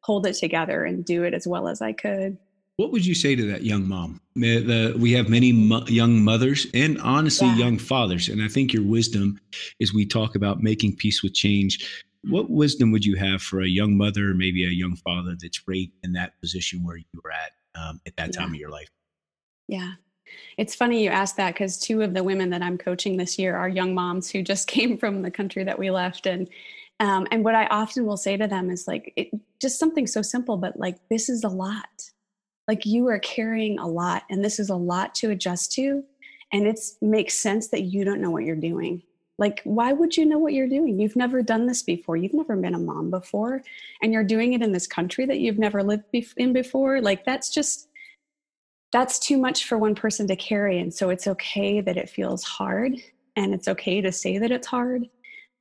hold 0.00 0.26
it 0.26 0.34
together 0.34 0.84
and 0.84 1.04
do 1.04 1.24
it 1.24 1.34
as 1.34 1.46
well 1.46 1.68
as 1.68 1.82
I 1.82 1.92
could. 1.92 2.38
What 2.76 2.92
would 2.92 3.06
you 3.06 3.14
say 3.14 3.34
to 3.34 3.46
that 3.46 3.62
young 3.62 3.88
mom? 3.88 4.20
The, 4.34 4.94
we 4.98 5.12
have 5.12 5.30
many 5.30 5.50
mo- 5.50 5.86
young 5.86 6.22
mothers 6.22 6.66
and 6.74 7.00
honestly 7.00 7.48
yeah. 7.48 7.56
young 7.56 7.78
fathers, 7.78 8.28
and 8.28 8.42
I 8.42 8.48
think 8.48 8.72
your 8.74 8.82
wisdom 8.82 9.40
is 9.80 9.94
we 9.94 10.04
talk 10.04 10.34
about 10.34 10.62
making 10.62 10.96
peace 10.96 11.22
with 11.22 11.32
change. 11.32 12.04
What 12.28 12.50
wisdom 12.50 12.92
would 12.92 13.04
you 13.04 13.16
have 13.16 13.40
for 13.40 13.62
a 13.62 13.66
young 13.66 13.96
mother, 13.96 14.30
or 14.30 14.34
maybe 14.34 14.66
a 14.66 14.70
young 14.70 14.94
father 14.96 15.36
that's 15.40 15.66
right 15.66 15.90
in 16.02 16.12
that 16.12 16.38
position 16.40 16.84
where 16.84 16.98
you 16.98 17.20
were 17.24 17.32
at 17.32 17.80
um, 17.80 18.00
at 18.06 18.14
that 18.16 18.34
yeah. 18.34 18.40
time 18.40 18.50
of 18.50 18.56
your 18.56 18.70
life? 18.70 18.90
Yeah, 19.68 19.92
it's 20.56 20.74
funny 20.74 21.04
you 21.04 21.10
asked 21.10 21.36
that 21.36 21.54
because 21.54 21.78
two 21.78 22.02
of 22.02 22.14
the 22.14 22.24
women 22.24 22.50
that 22.50 22.62
I'm 22.62 22.78
coaching 22.78 23.16
this 23.16 23.38
year 23.38 23.56
are 23.56 23.68
young 23.68 23.94
moms 23.94 24.30
who 24.30 24.42
just 24.42 24.66
came 24.68 24.98
from 24.98 25.22
the 25.22 25.30
country 25.30 25.64
that 25.64 25.78
we 25.78 25.90
left. 25.90 26.26
And 26.26 26.48
um, 26.98 27.26
and 27.30 27.44
what 27.44 27.54
I 27.54 27.66
often 27.66 28.06
will 28.06 28.16
say 28.16 28.36
to 28.36 28.46
them 28.46 28.70
is 28.70 28.88
like, 28.88 29.12
it, 29.16 29.28
just 29.60 29.78
something 29.78 30.06
so 30.06 30.22
simple, 30.22 30.56
but 30.56 30.78
like, 30.78 30.96
this 31.10 31.28
is 31.28 31.44
a 31.44 31.48
lot. 31.48 32.10
Like 32.68 32.86
you 32.86 33.06
are 33.08 33.18
carrying 33.18 33.78
a 33.78 33.86
lot, 33.86 34.22
and 34.30 34.44
this 34.44 34.58
is 34.58 34.70
a 34.70 34.76
lot 34.76 35.14
to 35.16 35.30
adjust 35.30 35.72
to. 35.72 36.02
And 36.52 36.66
it 36.66 36.80
makes 37.02 37.34
sense 37.34 37.68
that 37.68 37.82
you 37.82 38.04
don't 38.04 38.20
know 38.20 38.30
what 38.30 38.44
you're 38.44 38.56
doing. 38.56 39.02
Like, 39.38 39.60
why 39.64 39.92
would 39.92 40.16
you 40.16 40.24
know 40.24 40.38
what 40.38 40.54
you're 40.54 40.68
doing? 40.68 40.98
You've 40.98 41.16
never 41.16 41.42
done 41.42 41.66
this 41.66 41.82
before. 41.82 42.16
You've 42.16 42.32
never 42.32 42.56
been 42.56 42.74
a 42.74 42.78
mom 42.78 43.10
before, 43.10 43.62
and 44.02 44.12
you're 44.12 44.24
doing 44.24 44.54
it 44.54 44.62
in 44.62 44.72
this 44.72 44.86
country 44.86 45.26
that 45.26 45.38
you've 45.38 45.58
never 45.58 45.82
lived 45.82 46.04
in 46.38 46.52
before. 46.54 47.02
Like, 47.02 47.24
that's 47.24 47.50
just 47.50 47.85
that's 48.92 49.18
too 49.18 49.38
much 49.38 49.66
for 49.66 49.78
one 49.78 49.94
person 49.94 50.26
to 50.28 50.36
carry. 50.36 50.78
And 50.78 50.92
so 50.92 51.10
it's 51.10 51.26
okay 51.26 51.80
that 51.80 51.96
it 51.96 52.08
feels 52.08 52.44
hard 52.44 52.94
and 53.36 53.52
it's 53.52 53.68
okay 53.68 54.00
to 54.00 54.12
say 54.12 54.38
that 54.38 54.50
it's 54.50 54.66
hard. 54.66 55.08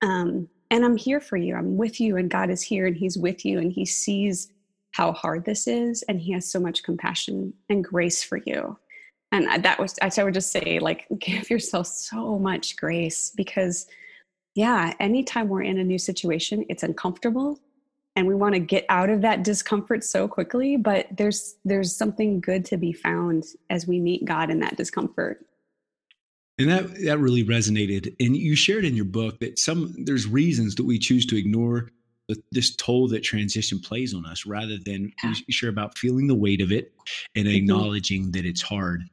Um, 0.01 0.48
and 0.72 0.84
I'm 0.84 0.98
here 0.98 1.20
for 1.20 1.38
you. 1.38 1.55
I'm 1.55 1.77
with 1.77 2.00
you, 2.00 2.17
and 2.17 2.29
God 2.29 2.50
is 2.50 2.62
here 2.62 2.88
and 2.88 2.96
He's 2.96 3.17
with 3.17 3.46
you, 3.46 3.60
and 3.60 3.72
He 3.72 3.86
sees 3.86 4.51
how 4.91 5.12
hard 5.12 5.46
this 5.46 5.67
is, 5.67 6.03
and 6.03 6.20
He 6.20 6.32
has 6.32 6.50
so 6.50 6.60
much 6.60 6.84
compassion 6.84 7.53
and 7.70 7.84
grace 7.84 8.24
for 8.24 8.41
you. 8.46 8.77
And 9.32 9.63
that 9.63 9.79
was, 9.79 9.96
I 10.01 10.24
would 10.24 10.34
just 10.34 10.51
say, 10.51 10.79
like, 10.79 11.05
give 11.20 11.50
yourself 11.50 11.88
so 11.88 12.39
much 12.39 12.77
grace 12.77 13.32
because, 13.36 13.88
yeah, 14.55 14.94
anytime 15.00 15.50
we're 15.50 15.63
in 15.63 15.77
a 15.77 15.84
new 15.84 16.00
situation, 16.00 16.65
it's 16.70 16.84
uncomfortable 16.84 17.60
and 18.15 18.27
we 18.27 18.36
want 18.36 18.53
to 18.53 18.60
get 18.60 18.86
out 18.89 19.10
of 19.10 19.22
that 19.22 19.43
discomfort 19.43 20.03
so 20.03 20.27
quickly 20.27 20.77
but 20.77 21.07
there's 21.15 21.55
there's 21.65 21.95
something 21.95 22.39
good 22.39 22.65
to 22.65 22.77
be 22.77 22.93
found 22.93 23.43
as 23.69 23.88
we 23.88 24.00
meet 24.00 24.25
god 24.25 24.50
in 24.50 24.60
that 24.60 24.77
discomfort 24.77 25.45
and 26.57 26.69
that 26.69 26.93
that 27.03 27.19
really 27.19 27.43
resonated 27.43 28.15
and 28.19 28.36
you 28.36 28.55
shared 28.55 28.86
in 28.86 28.95
your 28.95 29.05
book 29.05 29.39
that 29.39 29.60
some 29.60 29.93
there's 30.05 30.27
reasons 30.27 30.75
that 30.75 30.86
we 30.86 31.00
choose 31.00 31.25
to 31.25 31.38
ignore 31.38 31.89
the, 32.27 32.41
this 32.51 32.75
toll 32.75 33.07
that 33.10 33.22
transition 33.22 33.79
plays 33.79 34.13
on 34.13 34.25
us 34.25 34.48
rather 34.48 34.77
than 34.84 35.12
yeah. 35.24 35.34
share 35.50 35.69
about 35.69 35.98
feeling 35.98 36.27
the 36.27 36.36
weight 36.36 36.60
of 36.60 36.72
it 36.72 36.91
and 37.36 37.45
mm-hmm. 37.45 37.55
acknowledging 37.55 38.31
that 38.31 38.45
it's 38.45 38.62
hard 38.62 39.03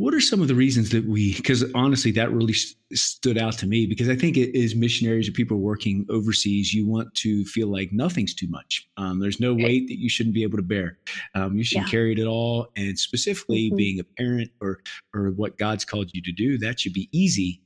what 0.00 0.14
are 0.14 0.20
some 0.20 0.40
of 0.40 0.48
the 0.48 0.54
reasons 0.54 0.88
that 0.88 1.04
we, 1.06 1.34
because 1.34 1.62
honestly, 1.74 2.10
that 2.10 2.32
really 2.32 2.54
st- 2.54 2.74
stood 2.94 3.36
out 3.36 3.58
to 3.58 3.66
me 3.66 3.84
because 3.84 4.08
I 4.08 4.16
think 4.16 4.38
it 4.38 4.58
is 4.58 4.74
missionaries 4.74 5.28
or 5.28 5.32
people 5.32 5.58
working 5.58 6.06
overseas, 6.08 6.72
you 6.72 6.86
want 6.86 7.14
to 7.16 7.44
feel 7.44 7.68
like 7.68 7.92
nothing's 7.92 8.32
too 8.32 8.48
much. 8.48 8.88
Um, 8.96 9.20
there's 9.20 9.40
no 9.40 9.52
weight 9.52 9.88
that 9.88 9.98
you 9.98 10.08
shouldn't 10.08 10.34
be 10.34 10.42
able 10.42 10.56
to 10.56 10.62
bear. 10.62 10.96
Um, 11.34 11.54
you 11.54 11.64
should 11.64 11.82
yeah. 11.82 11.88
carry 11.88 12.12
it 12.12 12.18
at 12.18 12.26
all. 12.26 12.68
And 12.76 12.98
specifically 12.98 13.66
mm-hmm. 13.66 13.76
being 13.76 14.00
a 14.00 14.04
parent 14.04 14.50
or, 14.62 14.80
or 15.14 15.32
what 15.32 15.58
God's 15.58 15.84
called 15.84 16.10
you 16.14 16.22
to 16.22 16.32
do, 16.32 16.56
that 16.56 16.80
should 16.80 16.94
be 16.94 17.10
easy. 17.12 17.60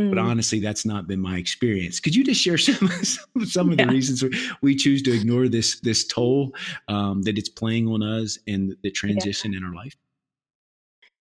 Mm. 0.00 0.08
But 0.08 0.18
honestly, 0.20 0.60
that's 0.60 0.86
not 0.86 1.06
been 1.06 1.20
my 1.20 1.36
experience. 1.36 2.00
Could 2.00 2.14
you 2.14 2.24
just 2.24 2.40
share 2.40 2.56
some 2.58 2.88
some, 2.88 3.44
some 3.44 3.72
of 3.72 3.78
yeah. 3.78 3.84
the 3.84 3.92
reasons 3.92 4.24
we 4.62 4.74
choose 4.74 5.02
to 5.02 5.14
ignore 5.14 5.48
this 5.48 5.80
this 5.80 6.06
toll 6.06 6.54
um, 6.88 7.20
that 7.24 7.36
it's 7.36 7.50
playing 7.50 7.88
on 7.88 8.02
us 8.02 8.38
and 8.46 8.74
the 8.82 8.90
transition 8.90 9.52
yeah. 9.52 9.58
in 9.58 9.64
our 9.64 9.74
life? 9.74 9.94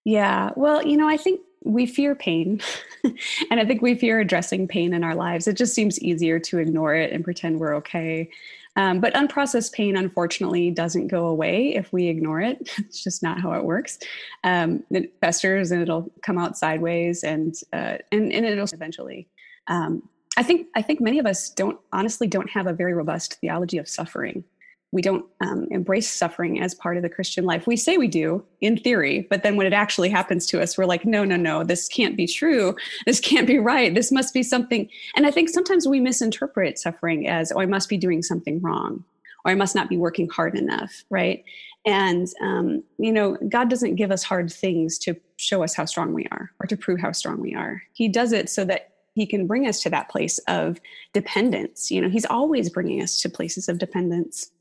Yeah. 0.08 0.52
Well, 0.56 0.88
you 0.88 0.96
know, 0.96 1.10
I 1.10 1.18
think 1.18 1.42
we 1.66 1.86
fear 1.86 2.16
pain. 2.16 2.62
and 3.04 3.60
I 3.60 3.66
think 3.66 3.82
we 3.82 3.94
fear 3.94 4.22
addressing 4.22 4.66
pain 4.66 4.94
in 4.94 5.04
our 5.04 5.16
lives. 5.16 5.50
It 5.50 5.58
just 5.58 5.76
seems 5.76 6.00
easier 6.00 6.40
to 6.40 6.60
ignore 6.60 6.96
it 6.96 7.12
and 7.12 7.26
pretend 7.26 7.60
we're 7.60 7.76
okay. 7.76 8.30
Um, 8.78 9.02
but 9.02 9.14
unprocessed 9.16 9.74
pain, 9.74 9.98
unfortunately, 9.98 10.72
doesn't 10.72 11.10
go 11.10 11.28
away 11.28 11.76
if 11.76 11.92
we 11.92 12.08
ignore 12.08 12.40
it. 12.40 12.70
It's 12.78 13.04
just 13.04 13.22
not 13.22 13.42
how 13.42 13.52
it 13.52 13.66
works. 13.66 14.00
Um, 14.46 14.82
it 14.92 15.14
festers 15.20 15.72
and 15.72 15.82
it'll 15.82 16.10
come 16.22 16.38
out 16.38 16.58
sideways, 16.58 17.26
and 17.26 17.54
uh, 17.74 17.98
and, 18.14 18.32
and 18.32 18.46
it'll 18.46 18.70
eventually. 18.72 19.28
Um, 19.68 20.08
I 20.38 20.44
think 20.44 20.68
I 20.74 20.82
think 20.82 21.02
many 21.02 21.20
of 21.20 21.26
us 21.26 21.50
don't 21.50 21.78
honestly 21.92 22.28
don't 22.28 22.50
have 22.52 22.68
a 22.68 22.72
very 22.72 22.94
robust 22.94 23.42
theology 23.42 23.78
of 23.78 23.90
suffering 23.90 24.46
we 24.92 25.02
don't 25.02 25.26
um, 25.42 25.68
embrace 25.70 26.10
suffering 26.10 26.62
as 26.62 26.74
part 26.74 26.96
of 26.96 27.04
the 27.04 27.10
Christian 27.10 27.44
life. 27.44 27.68
We 27.68 27.76
say 27.76 27.98
we 27.98 28.08
do 28.08 28.44
in 28.62 28.78
theory, 28.78 29.28
but 29.30 29.44
then 29.44 29.58
when 29.58 29.68
it 29.68 29.74
actually 29.74 30.10
happens 30.10 30.46
to 30.48 30.62
us, 30.62 30.78
we're 30.78 30.86
like, 30.86 31.06
no, 31.06 31.26
no, 31.26 31.36
no, 31.36 31.64
this 31.64 31.90
can't 31.90 32.16
be 32.16 32.26
true. 32.26 32.76
This 33.06 33.20
can't 33.20 33.48
be 33.48 33.60
right. 33.60 33.94
This 33.94 34.12
must 34.12 34.34
be 34.34 34.44
something. 34.44 34.90
And 35.16 35.28
I 35.28 35.32
think 35.32 35.50
sometimes 35.50 35.88
we 35.88 36.00
misinterpret 36.00 36.80
suffering 36.80 37.28
as, 37.28 37.52
oh, 37.52 37.60
I 37.60 37.66
must 37.66 37.90
be 37.90 37.98
doing 37.98 38.24
something 38.24 38.62
wrong, 38.62 39.04
or 39.44 39.52
I 39.52 39.56
must 39.56 39.76
not 39.76 39.90
be 39.90 39.98
working 39.98 40.30
hard 40.30 40.58
enough, 40.58 41.04
right? 41.10 41.44
And, 41.86 42.28
um, 42.42 42.84
you 42.98 43.12
know, 43.12 43.38
God 43.50 43.70
doesn't 43.70 43.96
give 43.96 44.12
us 44.12 44.24
hard 44.24 44.52
things 44.52 44.98
to 45.00 45.16
show 45.36 45.64
us 45.64 45.74
how 45.74 45.86
strong 45.86 46.14
we 46.14 46.28
are 46.32 46.52
or 46.60 46.68
to 46.68 46.78
prove 46.78 47.00
how 47.00 47.12
strong 47.12 47.42
we 47.42 47.56
are. 47.56 47.82
He 47.94 48.08
does 48.08 48.32
it 48.32 48.50
so 48.50 48.64
that 48.66 48.92
he 49.14 49.26
can 49.26 49.48
bring 49.48 49.68
us 49.68 49.82
to 49.82 49.90
that 49.90 50.10
place 50.10 50.38
of 50.48 50.80
dependence. 51.14 51.90
You 51.90 52.02
know, 52.02 52.10
he's 52.10 52.26
always 52.26 52.70
bringing 52.70 53.02
us 53.02 53.20
to 53.22 53.30
places 53.30 53.68
of 53.68 53.80
dependence. 53.80 54.52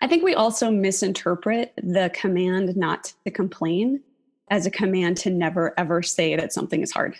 I 0.00 0.06
think 0.06 0.22
we 0.22 0.34
also 0.34 0.70
misinterpret 0.70 1.72
the 1.76 2.10
command 2.14 2.76
not 2.76 3.12
to 3.24 3.30
complain 3.30 4.00
as 4.50 4.66
a 4.66 4.70
command 4.70 5.16
to 5.18 5.30
never 5.30 5.78
ever 5.78 6.02
say 6.02 6.36
that 6.36 6.52
something 6.52 6.82
is 6.82 6.92
hard. 6.92 7.16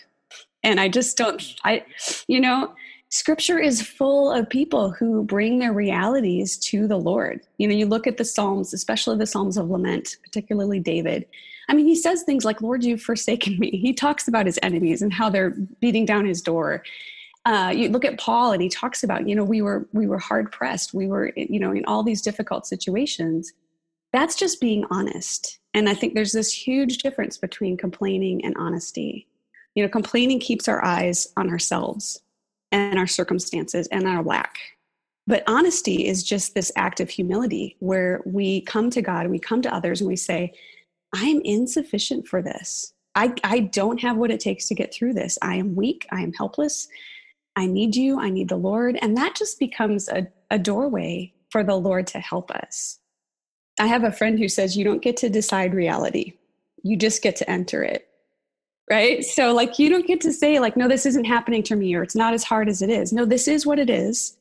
And 0.63 0.79
I 0.79 0.89
just 0.89 1.17
don't, 1.17 1.41
I, 1.63 1.85
you 2.27 2.39
know, 2.39 2.73
scripture 3.09 3.59
is 3.59 3.81
full 3.81 4.31
of 4.31 4.49
people 4.49 4.91
who 4.91 5.23
bring 5.23 5.59
their 5.59 5.73
realities 5.73 6.57
to 6.57 6.87
the 6.87 6.97
Lord. 6.97 7.41
You 7.57 7.67
know, 7.67 7.75
you 7.75 7.85
look 7.85 8.07
at 8.07 8.17
the 8.17 8.25
Psalms, 8.25 8.73
especially 8.73 9.17
the 9.17 9.25
Psalms 9.25 9.57
of 9.57 9.69
Lament, 9.69 10.17
particularly 10.23 10.79
David. 10.79 11.25
I 11.69 11.75
mean, 11.75 11.85
he 11.85 11.95
says 11.95 12.23
things 12.23 12.45
like, 12.45 12.61
Lord, 12.61 12.83
you've 12.83 13.01
forsaken 13.01 13.59
me. 13.59 13.71
He 13.71 13.93
talks 13.93 14.27
about 14.27 14.47
his 14.47 14.59
enemies 14.63 15.01
and 15.01 15.13
how 15.13 15.29
they're 15.29 15.51
beating 15.79 16.05
down 16.05 16.25
his 16.25 16.41
door 16.41 16.83
uh, 17.45 17.73
you 17.75 17.89
look 17.89 18.05
at 18.05 18.19
Paul 18.19 18.51
and 18.51 18.61
he 18.61 18.69
talks 18.69 19.03
about, 19.03 19.27
you 19.27 19.35
know, 19.35 19.43
we 19.43 19.61
were 19.61 19.87
we 19.93 20.07
were 20.07 20.19
hard 20.19 20.51
pressed. 20.51 20.93
We 20.93 21.07
were, 21.07 21.31
you 21.35 21.59
know, 21.59 21.71
in 21.71 21.85
all 21.85 22.03
these 22.03 22.21
difficult 22.21 22.67
situations. 22.67 23.53
That's 24.11 24.35
just 24.35 24.59
being 24.59 24.85
honest. 24.89 25.59
And 25.73 25.87
I 25.87 25.93
think 25.93 26.13
there's 26.13 26.31
this 26.31 26.51
huge 26.51 26.97
difference 26.99 27.37
between 27.37 27.77
complaining 27.77 28.43
and 28.43 28.55
honesty. 28.57 29.27
You 29.75 29.83
know, 29.83 29.89
complaining 29.89 30.39
keeps 30.39 30.67
our 30.67 30.83
eyes 30.83 31.27
on 31.37 31.49
ourselves 31.49 32.21
and 32.71 32.97
our 32.97 33.07
circumstances 33.07 33.87
and 33.87 34.07
our 34.07 34.23
lack. 34.23 34.57
But 35.27 35.43
honesty 35.45 36.07
is 36.07 36.23
just 36.23 36.55
this 36.55 36.71
act 36.75 36.99
of 36.99 37.09
humility 37.09 37.77
where 37.79 38.21
we 38.25 38.61
come 38.61 38.89
to 38.89 39.01
God 39.01 39.21
and 39.21 39.31
we 39.31 39.39
come 39.39 39.61
to 39.61 39.73
others 39.73 40.01
and 40.01 40.07
we 40.07 40.15
say, 40.15 40.53
I'm 41.13 41.41
insufficient 41.41 42.27
for 42.27 42.41
this. 42.41 42.93
I, 43.15 43.33
I 43.43 43.59
don't 43.59 44.01
have 44.01 44.17
what 44.17 44.31
it 44.31 44.39
takes 44.39 44.67
to 44.67 44.75
get 44.75 44.93
through 44.93 45.13
this. 45.13 45.37
I 45.41 45.55
am 45.55 45.75
weak. 45.75 46.07
I 46.11 46.21
am 46.21 46.33
helpless. 46.33 46.87
I 47.55 47.65
need 47.65 47.95
you, 47.95 48.19
I 48.19 48.29
need 48.29 48.49
the 48.49 48.55
Lord. 48.55 48.97
And 49.01 49.17
that 49.17 49.35
just 49.35 49.59
becomes 49.59 50.07
a, 50.07 50.27
a 50.49 50.59
doorway 50.59 51.33
for 51.49 51.63
the 51.63 51.75
Lord 51.75 52.07
to 52.07 52.19
help 52.19 52.51
us. 52.51 52.99
I 53.79 53.87
have 53.87 54.03
a 54.03 54.11
friend 54.11 54.37
who 54.37 54.47
says, 54.49 54.77
You 54.77 54.83
don't 54.83 55.01
get 55.01 55.17
to 55.17 55.29
decide 55.29 55.73
reality, 55.73 56.33
you 56.83 56.97
just 56.97 57.21
get 57.21 57.35
to 57.37 57.49
enter 57.49 57.83
it. 57.83 58.07
Right? 58.89 59.23
So, 59.23 59.53
like, 59.53 59.77
you 59.77 59.89
don't 59.89 60.07
get 60.07 60.21
to 60.21 60.33
say, 60.33 60.59
like, 60.59 60.75
no, 60.75 60.87
this 60.87 61.05
isn't 61.05 61.25
happening 61.25 61.61
to 61.63 61.75
me, 61.75 61.93
or 61.93 62.01
it's 62.01 62.15
not 62.15 62.33
as 62.33 62.43
hard 62.43 62.67
as 62.67 62.81
it 62.81 62.89
is. 62.89 63.13
No, 63.13 63.23
this 63.23 63.47
is 63.47 63.65
what 63.65 63.77
it 63.77 63.89
is. 63.89 64.35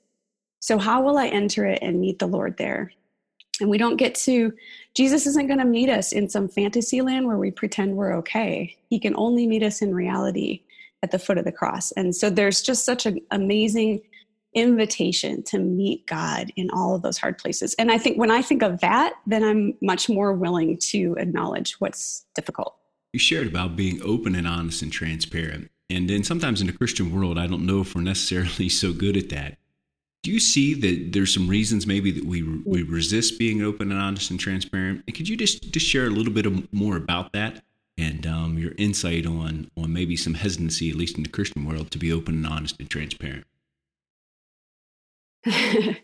So, 0.61 0.79
how 0.79 1.03
will 1.03 1.19
I 1.19 1.27
enter 1.27 1.67
it 1.67 1.81
and 1.83 2.01
meet 2.01 2.19
the 2.19 2.27
Lord 2.27 2.57
there? 2.57 2.93
And 3.61 3.69
we 3.69 3.79
don't 3.79 3.97
get 3.97 4.15
to, 4.17 4.53
Jesus 4.95 5.27
isn't 5.27 5.49
going 5.49 5.59
to 5.59 5.65
meet 5.65 5.91
us 5.91 6.13
in 6.13 6.29
some 6.29 6.49
fantasy 6.49 7.03
land 7.03 7.27
where 7.27 7.39
we 7.39 7.51
pretend 7.51 7.97
we're 7.97 8.17
okay. 8.19 8.77
He 8.89 9.01
can 9.01 9.15
only 9.17 9.47
meet 9.47 9.63
us 9.63 9.83
in 9.83 9.95
reality 9.95 10.63
at 11.03 11.11
the 11.11 11.19
foot 11.19 11.39
of 11.39 11.45
the 11.45 11.53
cross. 11.53 11.93
And 11.93 12.15
so 12.15 12.31
there's 12.31 12.63
just 12.63 12.85
such 12.85 13.07
an 13.07 13.21
amazing 13.31 14.03
invitation 14.55 15.43
to 15.45 15.59
meet 15.59 16.07
God 16.07 16.53
in 16.57 16.71
all 16.71 16.95
of 16.95 17.03
those 17.03 17.19
hard 17.19 17.39
places. 17.39 17.75
And 17.79 17.93
I 17.93 17.99
think 17.99 18.19
when 18.19 18.31
I 18.31 18.43
think 18.43 18.63
of 18.63 18.81
that, 18.81 19.15
then 19.27 19.45
I'm 19.45 19.75
much 19.83 20.09
more 20.09 20.33
willing 20.33 20.79
to 20.79 21.15
acknowledge 21.19 21.75
what's 21.81 22.25
difficult. 22.35 22.75
You 23.13 23.21
shared 23.21 23.47
about 23.47 23.77
being 23.77 24.01
open 24.03 24.35
and 24.35 24.47
honest 24.47 24.83
and 24.83 24.93
transparent. 24.93 25.71
And 25.91 26.09
then 26.09 26.25
sometimes 26.25 26.61
in 26.61 26.67
the 26.67 26.73
Christian 26.73 27.15
world, 27.15 27.39
I 27.39 27.47
don't 27.47 27.67
know 27.67 27.81
if 27.81 27.95
we're 27.95 28.03
necessarily 28.03 28.69
so 28.69 28.93
good 28.93 29.17
at 29.17 29.29
that. 29.31 29.59
Do 30.25 30.33
you 30.33 30.41
see 30.41 30.75
that 30.75 31.13
there's 31.13 31.33
some 31.33 31.47
reasons 31.47 31.87
maybe 31.87 32.11
that 32.11 32.25
we 32.25 32.43
we 32.43 32.83
resist 32.83 33.39
being 33.39 33.63
open 33.63 33.93
and 33.93 34.01
honest 34.01 34.31
and 34.33 34.41
transparent? 34.41 35.05
And 35.07 35.17
could 35.17 35.29
you 35.29 35.37
just 35.37 35.73
just 35.73 35.87
share 35.87 36.07
a 36.07 36.11
little 36.11 36.33
bit 36.33 36.75
more 36.75 36.97
about 36.97 37.33
that? 37.35 37.63
And 37.99 38.27
um, 38.27 38.59
your 38.59 38.73
insight 38.79 39.27
on 39.27 39.71
on 39.77 39.93
maybe 39.93 40.17
some 40.17 40.35
hesitancy, 40.35 40.89
at 40.91 40.97
least 40.97 41.17
in 41.17 41.25
the 41.25 41.29
Christian 41.29 41.67
world, 41.67 41.91
to 41.91 41.99
be 41.99 42.13
open 42.13 42.37
and 42.37 42.47
honest 42.47 42.77
and 42.79 42.89
transparent. 42.89 43.45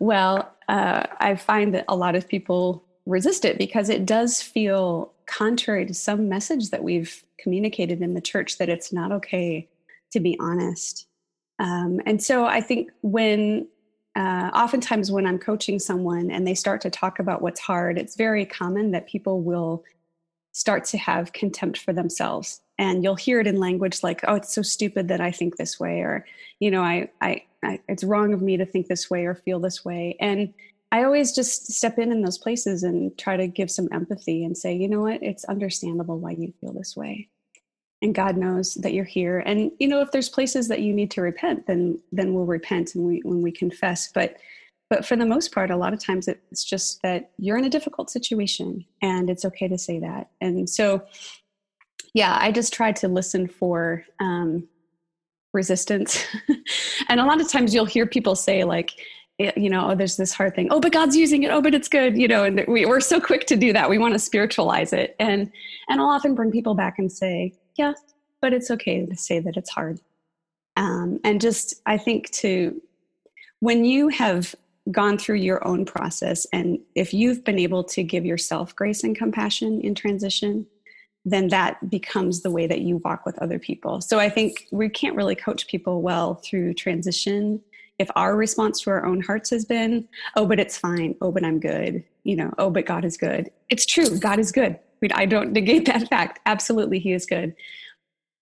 well, 0.00 0.54
uh, 0.68 1.06
I 1.18 1.36
find 1.36 1.74
that 1.74 1.84
a 1.88 1.96
lot 1.96 2.14
of 2.14 2.28
people 2.28 2.84
resist 3.06 3.44
it 3.44 3.58
because 3.58 3.88
it 3.88 4.06
does 4.06 4.40
feel 4.40 5.12
contrary 5.26 5.86
to 5.86 5.94
some 5.94 6.28
message 6.28 6.70
that 6.70 6.82
we've 6.82 7.24
communicated 7.38 8.02
in 8.02 8.14
the 8.14 8.20
church 8.20 8.58
that 8.58 8.68
it's 8.68 8.92
not 8.92 9.12
okay 9.12 9.68
to 10.12 10.20
be 10.20 10.36
honest. 10.40 11.06
Um, 11.58 12.00
and 12.06 12.22
so 12.22 12.46
I 12.46 12.60
think 12.60 12.90
when 13.02 13.68
uh, 14.16 14.50
oftentimes 14.54 15.12
when 15.12 15.26
I'm 15.26 15.38
coaching 15.38 15.78
someone 15.78 16.30
and 16.30 16.46
they 16.46 16.54
start 16.54 16.80
to 16.82 16.90
talk 16.90 17.18
about 17.18 17.42
what's 17.42 17.60
hard, 17.60 17.98
it's 17.98 18.16
very 18.16 18.44
common 18.44 18.90
that 18.90 19.06
people 19.06 19.42
will 19.42 19.84
start 20.60 20.84
to 20.84 20.98
have 20.98 21.32
contempt 21.32 21.78
for 21.78 21.94
themselves. 21.94 22.60
And 22.78 23.02
you'll 23.02 23.14
hear 23.14 23.40
it 23.40 23.46
in 23.46 23.58
language 23.58 24.02
like 24.02 24.20
oh 24.28 24.34
it's 24.34 24.54
so 24.54 24.62
stupid 24.62 25.08
that 25.08 25.20
i 25.20 25.30
think 25.30 25.56
this 25.56 25.80
way 25.80 26.00
or 26.00 26.26
you 26.60 26.70
know 26.70 26.82
I, 26.82 27.08
I, 27.20 27.42
I 27.64 27.80
it's 27.88 28.04
wrong 28.04 28.34
of 28.34 28.42
me 28.42 28.58
to 28.58 28.66
think 28.66 28.86
this 28.86 29.10
way 29.10 29.24
or 29.24 29.34
feel 29.34 29.58
this 29.58 29.84
way. 29.84 30.16
And 30.20 30.52
i 30.92 31.02
always 31.04 31.32
just 31.32 31.72
step 31.72 31.98
in 31.98 32.12
in 32.12 32.20
those 32.20 32.36
places 32.36 32.82
and 32.82 33.16
try 33.16 33.38
to 33.38 33.46
give 33.46 33.70
some 33.70 33.88
empathy 33.90 34.44
and 34.44 34.56
say 34.56 34.74
you 34.74 34.88
know 34.88 35.00
what? 35.00 35.22
It's 35.22 35.44
understandable 35.44 36.18
why 36.18 36.32
you 36.32 36.52
feel 36.60 36.74
this 36.74 36.94
way. 36.94 37.28
And 38.02 38.14
god 38.14 38.36
knows 38.36 38.74
that 38.74 38.92
you're 38.92 39.04
here. 39.18 39.38
And 39.38 39.72
you 39.78 39.88
know 39.88 40.02
if 40.02 40.10
there's 40.10 40.28
places 40.28 40.68
that 40.68 40.82
you 40.82 40.92
need 40.92 41.10
to 41.12 41.22
repent 41.22 41.66
then 41.66 41.98
then 42.12 42.34
we'll 42.34 42.44
repent 42.44 42.94
and 42.94 43.04
we 43.06 43.20
when 43.24 43.40
we 43.40 43.50
confess. 43.50 44.12
But 44.12 44.36
but 44.90 45.06
for 45.06 45.16
the 45.16 45.24
most 45.24 45.52
part 45.52 45.70
a 45.70 45.76
lot 45.76 45.94
of 45.94 46.04
times 46.04 46.28
it's 46.28 46.64
just 46.64 47.00
that 47.02 47.30
you're 47.38 47.56
in 47.56 47.64
a 47.64 47.70
difficult 47.70 48.10
situation 48.10 48.84
and 49.00 49.30
it's 49.30 49.44
okay 49.44 49.68
to 49.68 49.78
say 49.78 50.00
that. 50.00 50.28
And 50.40 50.68
so 50.68 51.02
yeah 52.12 52.36
i 52.40 52.50
just 52.50 52.72
try 52.72 52.90
to 52.90 53.06
listen 53.06 53.46
for 53.46 54.04
um, 54.18 54.68
resistance. 55.52 56.24
And 57.08 57.18
a 57.18 57.24
lot 57.24 57.40
of 57.40 57.50
times 57.50 57.74
you'll 57.74 57.86
hear 57.86 58.06
people 58.06 58.36
say 58.36 58.62
like 58.62 58.92
eh, 59.40 59.50
you 59.56 59.68
know 59.68 59.90
oh 59.90 59.94
there's 59.96 60.16
this 60.16 60.32
hard 60.32 60.54
thing. 60.54 60.68
Oh 60.70 60.80
but 60.80 60.92
god's 60.92 61.16
using 61.16 61.42
it. 61.42 61.50
Oh 61.50 61.60
but 61.60 61.74
it's 61.74 61.88
good 61.88 62.16
you 62.16 62.28
know 62.28 62.44
and 62.44 62.64
we, 62.68 62.86
we're 62.86 63.00
so 63.00 63.20
quick 63.20 63.46
to 63.46 63.56
do 63.56 63.72
that. 63.72 63.90
We 63.90 63.98
want 63.98 64.14
to 64.14 64.18
spiritualize 64.18 64.92
it. 64.92 65.16
And 65.18 65.50
and 65.88 66.00
i'll 66.00 66.08
often 66.08 66.34
bring 66.34 66.50
people 66.50 66.74
back 66.74 66.98
and 66.98 67.10
say 67.10 67.54
yeah 67.76 67.94
but 68.40 68.52
it's 68.52 68.70
okay 68.70 69.04
to 69.04 69.16
say 69.16 69.40
that 69.40 69.56
it's 69.56 69.70
hard. 69.70 69.98
Um, 70.76 71.18
and 71.24 71.40
just 71.40 71.80
i 71.86 71.98
think 71.98 72.30
to 72.42 72.80
when 73.60 73.84
you 73.84 74.08
have 74.08 74.54
gone 74.90 75.18
through 75.18 75.36
your 75.36 75.66
own 75.66 75.84
process. 75.84 76.46
And 76.52 76.78
if 76.94 77.12
you've 77.12 77.44
been 77.44 77.58
able 77.58 77.84
to 77.84 78.02
give 78.02 78.24
yourself 78.24 78.74
grace 78.74 79.04
and 79.04 79.16
compassion 79.16 79.80
in 79.80 79.94
transition 79.94 80.66
then 81.24 81.48
that 81.48 81.90
becomes 81.90 82.40
the 82.40 82.50
way 82.50 82.66
that 82.66 82.80
you 82.80 82.96
walk 82.98 83.26
with 83.26 83.38
other 83.38 83.58
people. 83.58 84.00
So 84.00 84.18
i 84.18 84.28
think 84.28 84.66
we 84.70 84.88
can't 84.88 85.16
really 85.16 85.34
coach 85.34 85.66
people 85.66 86.02
well 86.02 86.34
through 86.34 86.74
transition. 86.74 87.60
If 87.98 88.08
our 88.16 88.34
response 88.34 88.80
to 88.82 88.90
our 88.90 89.04
own 89.04 89.20
hearts 89.20 89.50
has 89.50 89.64
been 89.64 90.08
oh 90.36 90.46
but 90.46 90.60
it's 90.60 90.78
fine. 90.78 91.14
Oh 91.20 91.30
but 91.30 91.44
i'm 91.44 91.60
good 91.60 92.04
you 92.24 92.36
know 92.36 92.52
oh 92.58 92.70
but 92.70 92.86
god 92.86 93.04
is 93.04 93.16
good 93.16 93.50
it's 93.68 93.86
true 93.86 94.18
god 94.18 94.38
is 94.38 94.52
good. 94.52 94.78
I 95.12 95.26
don't 95.26 95.52
negate 95.58 95.86
that 95.86 96.08
fact. 96.08 96.40
Absolutely 96.46 96.98
he 96.98 97.12
is 97.12 97.26
good. 97.26 97.54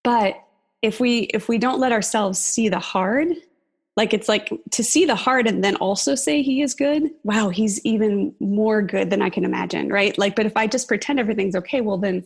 But 0.04 0.42
if 0.82 1.00
we 1.00 1.22
if 1.34 1.48
we 1.48 1.58
don't 1.58 1.80
let 1.80 1.92
ourselves 1.92 2.38
see 2.38 2.68
the 2.68 2.78
hard 2.78 3.28
like 3.98 4.14
it's 4.14 4.28
like 4.28 4.52
to 4.70 4.84
see 4.84 5.04
the 5.04 5.16
heart 5.16 5.48
and 5.48 5.64
then 5.64 5.74
also 5.76 6.14
say 6.14 6.40
he 6.40 6.62
is 6.62 6.72
good 6.72 7.10
wow 7.24 7.48
he's 7.48 7.84
even 7.84 8.32
more 8.38 8.80
good 8.80 9.10
than 9.10 9.20
i 9.20 9.28
can 9.28 9.44
imagine 9.44 9.88
right? 9.88 10.16
Like 10.16 10.36
but 10.36 10.46
if 10.46 10.56
i 10.56 10.66
just 10.66 10.86
pretend 10.86 11.18
everything's 11.18 11.56
okay 11.56 11.80
well 11.80 11.98
then 11.98 12.24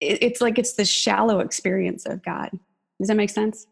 it's 0.00 0.40
like 0.40 0.58
it's 0.58 0.72
the 0.72 0.84
shallow 0.84 1.38
experience 1.38 2.04
of 2.04 2.22
god. 2.24 2.50
Does 2.98 3.08
that 3.08 3.14
make 3.14 3.30
sense? 3.30 3.66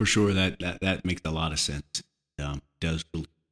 For 0.00 0.06
sure 0.06 0.32
that 0.32 0.58
that, 0.60 0.80
that 0.80 1.04
makes 1.04 1.20
a 1.24 1.30
lot 1.30 1.52
of 1.52 1.60
sense. 1.60 2.02
Um, 2.42 2.62
does 2.80 3.04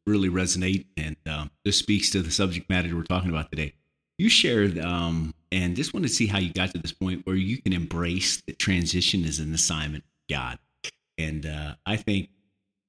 really 0.07 0.31
resonate 0.31 0.87
and 0.97 1.17
um, 1.29 1.51
this 1.65 1.79
speaks 1.79 2.11
to 2.11 2.23
the 2.23 2.31
subject 2.31 2.69
matter 2.71 2.97
we're 2.97 3.03
talking 3.03 3.31
about 3.31 3.51
today. 3.51 3.75
You 4.19 4.31
shared 4.31 4.79
um, 4.79 5.35
and 5.53 5.77
just 5.77 5.93
want 5.93 6.05
to 6.07 6.13
see 6.13 6.27
how 6.27 6.39
you 6.39 6.53
got 6.53 6.73
to 6.73 6.79
this 6.79 6.93
point 6.93 7.27
where 7.27 7.37
you 7.37 7.61
can 7.61 7.75
embrace 7.75 8.43
that 8.47 8.59
transition 8.59 9.25
as 9.25 9.39
an 9.39 9.53
assignment 9.55 10.05
God. 10.29 10.59
And 11.25 11.47
uh, 11.47 11.75
I 11.87 11.97
think, 11.97 12.31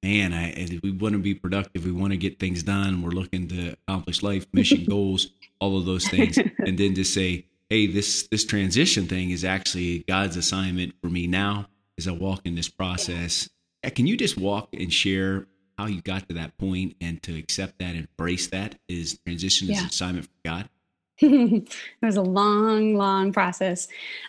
man, 0.02 0.32
I 0.32 0.78
we 0.82 0.90
want 0.90 1.14
to 1.14 1.18
be 1.18 1.34
productive. 1.34 1.84
We 1.84 1.92
want 1.92 2.12
to 2.12 2.16
get 2.16 2.38
things 2.38 2.62
done. 2.62 3.02
We're 3.02 3.10
looking 3.10 3.48
to 3.48 3.76
accomplish 3.88 4.22
life, 4.22 4.46
mission, 4.52 4.84
goals, 4.88 5.28
all 5.60 5.78
of 5.78 5.86
those 5.86 6.06
things, 6.06 6.38
and 6.38 6.78
then 6.78 6.94
to 6.94 7.04
say, 7.04 7.46
hey, 7.68 7.86
this 7.86 8.28
this 8.28 8.44
transition 8.44 9.06
thing 9.06 9.30
is 9.30 9.44
actually 9.44 10.00
God's 10.08 10.36
assignment 10.36 10.94
for 11.00 11.08
me 11.08 11.26
now 11.26 11.68
as 11.98 12.08
I 12.08 12.12
walk 12.12 12.40
in 12.44 12.54
this 12.54 12.68
process. 12.68 13.48
Can 13.94 14.06
you 14.06 14.16
just 14.16 14.38
walk 14.38 14.68
and 14.72 14.92
share 14.92 15.46
how 15.78 15.86
you 15.86 16.00
got 16.02 16.28
to 16.28 16.34
that 16.34 16.56
point 16.58 16.94
and 17.00 17.22
to 17.24 17.36
accept 17.36 17.78
that, 17.78 17.94
embrace 17.94 18.48
that 18.48 18.76
is 18.88 19.18
transition 19.26 19.68
yeah. 19.68 19.86
assignment 19.86 20.26
for 20.26 20.32
God? 20.44 20.68
it 21.18 21.74
was 22.00 22.16
a 22.16 22.22
long, 22.22 22.94
long 22.96 23.32
process. 23.32 23.88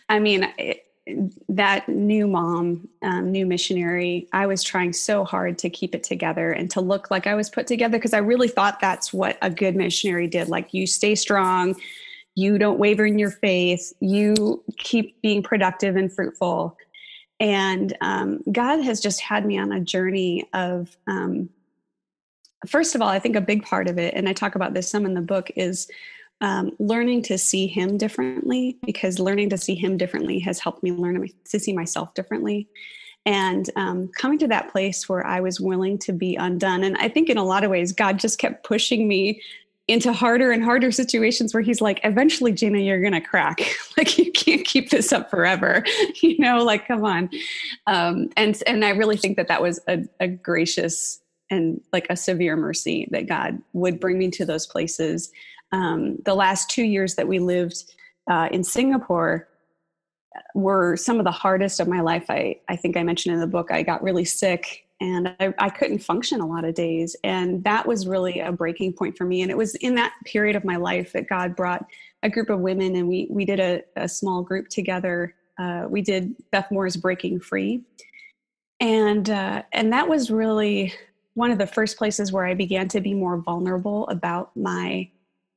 I 0.10 0.20
mean, 0.20 0.52
it, 0.58 0.86
that 1.50 1.90
new 1.90 2.28
mom, 2.28 2.88
um, 3.02 3.32
new 3.32 3.46
missionary, 3.46 4.28
I 4.32 4.48
was 4.48 4.64
trying 4.64 4.94
so 4.94 5.26
hard 5.26 5.58
to 5.60 5.70
keep 5.70 5.94
it 5.94 6.04
together 6.04 6.52
and 6.52 6.72
to 6.72 6.82
look 6.82 7.12
like 7.12 7.28
I 7.28 7.36
was 7.36 7.50
put 7.50 7.68
together 7.68 7.98
because 7.98 8.14
I 8.14 8.20
really 8.20 8.48
thought 8.48 8.80
that's 8.80 9.12
what 9.12 9.38
a 9.42 9.50
good 9.50 9.76
missionary 9.76 10.28
did. 10.28 10.48
Like, 10.48 10.74
you 10.74 10.88
stay 10.88 11.16
strong, 11.16 11.76
you 12.36 12.58
don't 12.58 12.80
waver 12.80 13.06
in 13.06 13.20
your 13.20 13.32
faith, 13.32 13.92
you 14.00 14.64
keep 14.78 15.22
being 15.22 15.44
productive 15.44 15.98
and 15.98 16.12
fruitful. 16.12 16.78
And 17.40 17.98
um, 18.00 18.42
God 18.52 18.82
has 18.82 19.02
just 19.02 19.20
had 19.20 19.46
me 19.46 19.58
on 19.58 19.74
a 19.74 19.82
journey 19.82 20.48
of, 20.54 20.96
um, 21.08 21.50
first 22.66 22.96
of 22.96 23.02
all, 23.02 23.10
I 23.10 23.20
think 23.20 23.36
a 23.36 23.42
big 23.42 23.64
part 23.64 23.90
of 23.90 23.98
it, 23.98 24.14
and 24.14 24.30
I 24.30 24.34
talk 24.34 24.56
about 24.56 24.74
this 24.74 24.90
some 24.90 25.06
in 25.06 25.16
the 25.16 25.22
book, 25.22 25.52
is 25.58 25.90
um, 26.44 26.74
learning 26.78 27.22
to 27.24 27.38
see 27.38 27.68
him 27.68 27.98
differently 27.98 28.78
because 28.86 29.18
learning 29.18 29.50
to 29.50 29.58
see 29.58 29.76
him 29.76 29.96
differently 29.96 30.40
has 30.40 30.60
helped 30.60 30.84
me 30.84 30.92
learn 30.92 31.26
to 31.50 31.60
see 31.60 31.72
myself 31.72 32.14
differently. 32.14 32.68
And 33.26 33.70
um, 33.78 34.10
coming 34.10 34.38
to 34.40 34.48
that 34.50 34.70
place 34.70 35.08
where 35.08 35.26
i 35.26 35.40
was 35.40 35.62
willing 35.62 35.98
to 36.00 36.12
be 36.12 36.36
undone 36.36 36.84
and 36.84 36.98
i 36.98 37.08
think 37.08 37.30
in 37.30 37.38
a 37.38 37.44
lot 37.46 37.64
of 37.64 37.72
ways 37.72 37.94
god 37.94 38.20
just 38.20 38.38
kept 38.38 38.66
pushing 38.66 39.08
me 39.08 39.42
into 39.88 40.12
harder 40.12 40.52
and 40.52 40.62
harder 40.62 40.92
situations 40.92 41.54
where 41.54 41.64
he's 41.64 41.80
like 41.80 42.02
eventually 42.04 42.52
gina 42.52 42.80
you're 42.80 43.02
gonna 43.02 43.22
crack. 43.22 43.62
Like 43.98 44.18
you 44.18 44.32
can't 44.32 44.66
keep 44.66 44.90
this 44.90 45.14
up 45.14 45.30
forever. 45.30 45.86
You 46.22 46.38
know 46.40 46.64
like 46.64 46.88
come 46.88 47.06
on. 47.06 47.30
Um, 47.88 48.30
and 48.36 48.62
and 48.68 48.84
i 48.84 48.90
really 48.90 49.16
think 49.16 49.38
that 49.38 49.48
that 49.48 49.62
was 49.62 49.80
a, 49.88 50.04
a 50.20 50.28
gracious 50.28 51.22
and 51.50 51.80
like 51.94 52.08
a 52.10 52.18
severe 52.18 52.58
mercy 52.58 53.08
that 53.12 53.28
god 53.28 53.62
would 53.72 54.02
bring 54.02 54.18
me 54.18 54.32
to 54.32 54.46
those 54.46 54.68
places 54.68 55.32
um, 55.74 56.18
the 56.24 56.36
last 56.36 56.70
two 56.70 56.84
years 56.84 57.16
that 57.16 57.28
we 57.28 57.40
lived 57.40 57.94
uh, 58.30 58.48
in 58.52 58.64
Singapore 58.64 59.50
were 60.56 60.96
some 60.96 61.20
of 61.20 61.26
the 61.26 61.32
hardest 61.32 61.80
of 61.80 61.88
my 61.88 62.00
life. 62.00 62.26
I, 62.30 62.58
I 62.70 62.76
think 62.76 62.96
I 62.96 63.04
mentioned 63.04 63.34
in 63.34 63.42
the 63.42 63.48
book, 63.48 63.72
I 63.72 63.82
got 63.84 64.02
really 64.04 64.24
sick 64.24 64.86
and 65.02 65.36
I, 65.40 65.54
I, 65.58 65.70
couldn't 65.70 66.00
function 66.00 66.40
a 66.40 66.46
lot 66.46 66.64
of 66.64 66.76
days. 66.76 67.16
And 67.24 67.64
that 67.64 67.86
was 67.86 68.08
really 68.08 68.40
a 68.40 68.52
breaking 68.52 68.94
point 68.94 69.18
for 69.18 69.26
me. 69.26 69.42
And 69.42 69.52
it 69.52 69.58
was 69.58 69.76
in 69.76 69.96
that 69.96 70.14
period 70.26 70.56
of 70.56 70.64
my 70.64 70.78
life 70.78 71.12
that 71.14 71.28
God 71.28 71.56
brought 71.56 71.86
a 72.22 72.30
group 72.30 72.50
of 72.50 72.60
women 72.60 72.96
and 72.96 73.08
we, 73.08 73.28
we 73.30 73.44
did 73.44 73.60
a, 73.60 73.82
a 73.96 74.08
small 74.08 74.44
group 74.44 74.70
together. 74.70 75.36
Uh, 75.60 75.88
we 75.90 76.02
did 76.02 76.36
Beth 76.52 76.72
Moore's 76.72 76.96
Breaking 76.96 77.40
Free. 77.40 77.82
And, 78.80 79.30
uh, 79.30 79.64
and 79.74 79.92
that 79.92 80.08
was 80.08 80.32
really 80.32 80.94
one 81.34 81.52
of 81.52 81.58
the 81.58 81.68
first 81.68 81.98
places 81.98 82.32
where 82.32 82.46
I 82.46 82.54
began 82.54 82.88
to 82.90 83.02
be 83.02 83.14
more 83.14 83.38
vulnerable 83.38 84.08
about 84.08 84.56
my 84.56 85.10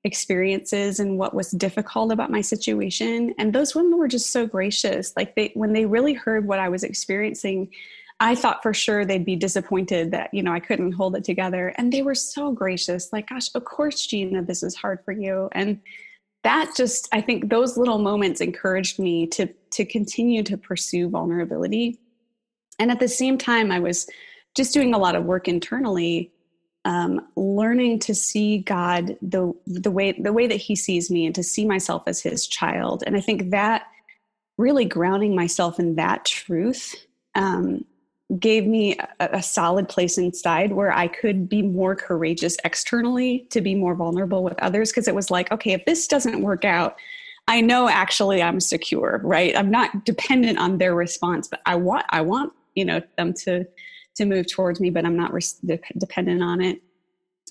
experiences 0.06 1.00
and 1.00 1.18
what 1.18 1.34
was 1.34 1.50
difficult 1.50 2.12
about 2.12 2.30
my 2.30 2.40
situation. 2.40 3.34
And 3.38 3.52
those 3.52 3.74
women 3.74 3.98
were 3.98 4.08
just 4.08 4.30
so 4.30 4.46
gracious. 4.46 5.12
Like 5.16 5.34
they 5.34 5.50
when 5.54 5.72
they 5.72 5.84
really 5.84 6.14
heard 6.14 6.46
what 6.46 6.60
i 6.60 6.68
was 6.68 6.84
experiencing 6.84 7.70
i 8.20 8.34
thought 8.34 8.62
for 8.62 8.72
sure 8.72 9.04
they'd 9.04 9.26
be 9.26 9.36
disappointed 9.36 10.12
that 10.12 10.32
you 10.32 10.42
know 10.42 10.52
i 10.52 10.60
couldn't 10.60 10.92
hold 10.92 11.16
it 11.16 11.24
together. 11.24 11.74
And 11.76 11.92
they 11.92 12.02
were 12.02 12.14
so 12.14 12.52
gracious. 12.52 13.12
Like 13.12 13.28
gosh 13.28 13.48
of 13.54 13.64
course 13.64 14.06
gina 14.06 14.42
this 14.42 14.62
is 14.62 14.74
hard 14.74 15.00
for 15.04 15.12
you. 15.12 15.48
And 15.52 15.80
that 16.44 16.72
just 16.76 17.08
i 17.12 17.20
think 17.20 17.50
those 17.50 17.76
little 17.76 17.98
moments 17.98 18.40
encouraged 18.40 18.98
me 18.98 19.26
to 19.26 19.48
to 19.72 19.84
continue 19.84 20.42
to 20.44 20.56
pursue 20.56 21.10
vulnerability. 21.10 21.98
And 22.78 22.90
at 22.90 23.00
the 23.00 23.08
same 23.08 23.36
time 23.36 23.72
i 23.72 23.80
was 23.80 24.06
just 24.56 24.72
doing 24.72 24.94
a 24.94 24.98
lot 24.98 25.16
of 25.16 25.24
work 25.24 25.48
internally 25.48 26.32
um, 26.86 27.20
learning 27.34 27.98
to 27.98 28.14
see 28.14 28.58
God 28.58 29.16
the 29.20 29.52
the 29.66 29.90
way 29.90 30.12
the 30.12 30.32
way 30.32 30.46
that 30.46 30.54
He 30.54 30.76
sees 30.76 31.10
me, 31.10 31.26
and 31.26 31.34
to 31.34 31.42
see 31.42 31.66
myself 31.66 32.04
as 32.06 32.22
His 32.22 32.46
child. 32.46 33.02
And 33.04 33.16
I 33.16 33.20
think 33.20 33.50
that 33.50 33.88
really 34.56 34.84
grounding 34.84 35.34
myself 35.34 35.80
in 35.80 35.96
that 35.96 36.24
truth 36.24 36.94
um, 37.34 37.84
gave 38.38 38.66
me 38.66 38.96
a, 39.20 39.28
a, 39.32 39.42
solid 39.42 39.88
place 39.88 40.16
inside 40.16 40.72
where 40.72 40.90
I 40.90 41.08
could 41.08 41.48
be 41.48 41.60
more 41.60 41.94
courageous 41.94 42.56
externally, 42.64 43.46
to 43.50 43.60
be 43.60 43.74
more 43.74 43.94
vulnerable 43.96 44.42
with 44.44 44.58
others. 44.62 44.90
Because 44.90 45.08
it 45.08 45.14
was 45.14 45.30
like, 45.30 45.50
okay, 45.50 45.72
if 45.72 45.84
this 45.86 46.06
doesn't 46.06 46.40
work 46.40 46.64
out, 46.64 46.96
I 47.48 47.60
know 47.60 47.88
actually 47.88 48.42
I'm 48.42 48.60
secure, 48.60 49.20
right? 49.24 49.56
I'm 49.56 49.70
not 49.72 50.04
dependent 50.04 50.58
on 50.58 50.78
their 50.78 50.94
response, 50.94 51.48
but 51.48 51.60
I 51.66 51.74
want 51.74 52.06
I 52.10 52.20
want 52.20 52.52
you 52.76 52.84
know 52.84 53.02
them 53.18 53.34
to 53.44 53.66
to 54.16 54.24
move 54.24 54.50
towards 54.50 54.80
me, 54.80 54.90
but 54.90 55.04
I'm 55.04 55.16
not 55.16 55.32
de- 55.64 55.80
dependent 55.98 56.42
on 56.42 56.60
it. 56.60 56.82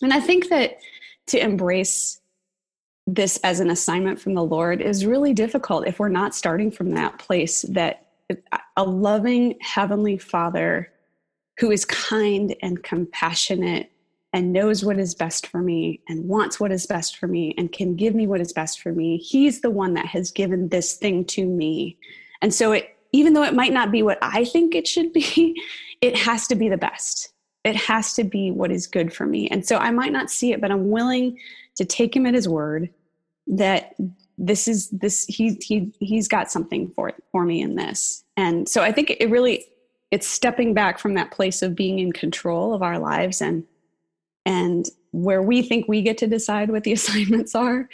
And 0.01 0.13
I 0.13 0.19
think 0.19 0.49
that 0.49 0.79
to 1.27 1.41
embrace 1.41 2.19
this 3.07 3.37
as 3.43 3.59
an 3.59 3.69
assignment 3.69 4.19
from 4.19 4.33
the 4.33 4.43
Lord 4.43 4.81
is 4.81 5.05
really 5.05 5.33
difficult 5.33 5.87
if 5.87 5.99
we're 5.99 6.09
not 6.09 6.35
starting 6.35 6.71
from 6.71 6.91
that 6.91 7.19
place 7.19 7.61
that 7.69 8.07
a 8.75 8.83
loving 8.83 9.55
Heavenly 9.61 10.17
Father 10.17 10.91
who 11.59 11.71
is 11.71 11.85
kind 11.85 12.55
and 12.61 12.83
compassionate 12.83 13.91
and 14.33 14.51
knows 14.51 14.83
what 14.83 14.99
is 14.99 15.15
best 15.15 15.47
for 15.47 15.61
me 15.61 16.01
and 16.09 16.27
wants 16.27 16.59
what 16.59 16.71
is 16.71 16.85
best 16.85 17.15
for 17.17 17.27
me 17.27 17.53
and 17.57 17.71
can 17.71 17.95
give 17.95 18.13
me 18.13 18.27
what 18.27 18.41
is 18.41 18.51
best 18.51 18.81
for 18.81 18.91
me. 18.91 19.17
He's 19.17 19.61
the 19.61 19.69
one 19.69 19.93
that 19.93 20.07
has 20.07 20.31
given 20.31 20.67
this 20.69 20.95
thing 20.95 21.23
to 21.25 21.45
me. 21.45 21.97
And 22.41 22.53
so 22.53 22.73
it 22.73 22.95
even 23.11 23.31
though 23.33 23.43
it 23.43 23.53
might 23.53 23.71
not 23.71 23.91
be 23.91 24.03
what 24.03 24.17
I 24.21 24.43
think 24.43 24.75
it 24.75 24.87
should 24.87 25.13
be, 25.13 25.55
it 26.01 26.17
has 26.17 26.47
to 26.47 26.55
be 26.55 26.69
the 26.69 26.77
best. 26.77 27.29
It 27.63 27.75
has 27.75 28.13
to 28.13 28.23
be 28.23 28.51
what 28.51 28.71
is 28.71 28.87
good 28.87 29.11
for 29.11 29.25
me. 29.25 29.47
And 29.49 29.65
so 29.65 29.77
I 29.77 29.91
might 29.91 30.11
not 30.11 30.29
see 30.29 30.53
it, 30.53 30.61
but 30.61 30.71
I'm 30.71 30.89
willing 30.89 31.39
to 31.75 31.85
take 31.85 32.15
him 32.15 32.25
at 32.25 32.33
his 32.33 32.47
word 32.47 32.89
that 33.47 33.95
this 34.37 34.67
is 34.67 34.89
this 34.89 35.25
he 35.25 35.57
he 35.61 35.93
he's 35.99 36.27
got 36.27 36.51
something 36.51 36.89
for 36.89 37.13
for 37.31 37.45
me 37.45 37.61
in 37.61 37.75
this. 37.75 38.23
And 38.37 38.67
so 38.67 38.81
I 38.83 38.91
think 38.91 39.15
it 39.19 39.29
really 39.29 39.65
it's 40.11 40.27
stepping 40.27 40.73
back 40.73 40.99
from 40.99 41.13
that 41.15 41.31
place 41.31 41.61
of 41.61 41.75
being 41.75 41.99
in 41.99 42.11
control 42.11 42.73
of 42.73 42.81
our 42.81 42.99
lives 42.99 43.41
and 43.41 43.63
and 44.45 44.85
where 45.11 45.41
we 45.41 45.61
think 45.61 45.87
we 45.87 46.01
get 46.01 46.17
to 46.19 46.27
decide 46.27 46.69
what 46.69 46.83
the 46.83 46.93
assignments 46.99 47.55
are 47.55 47.89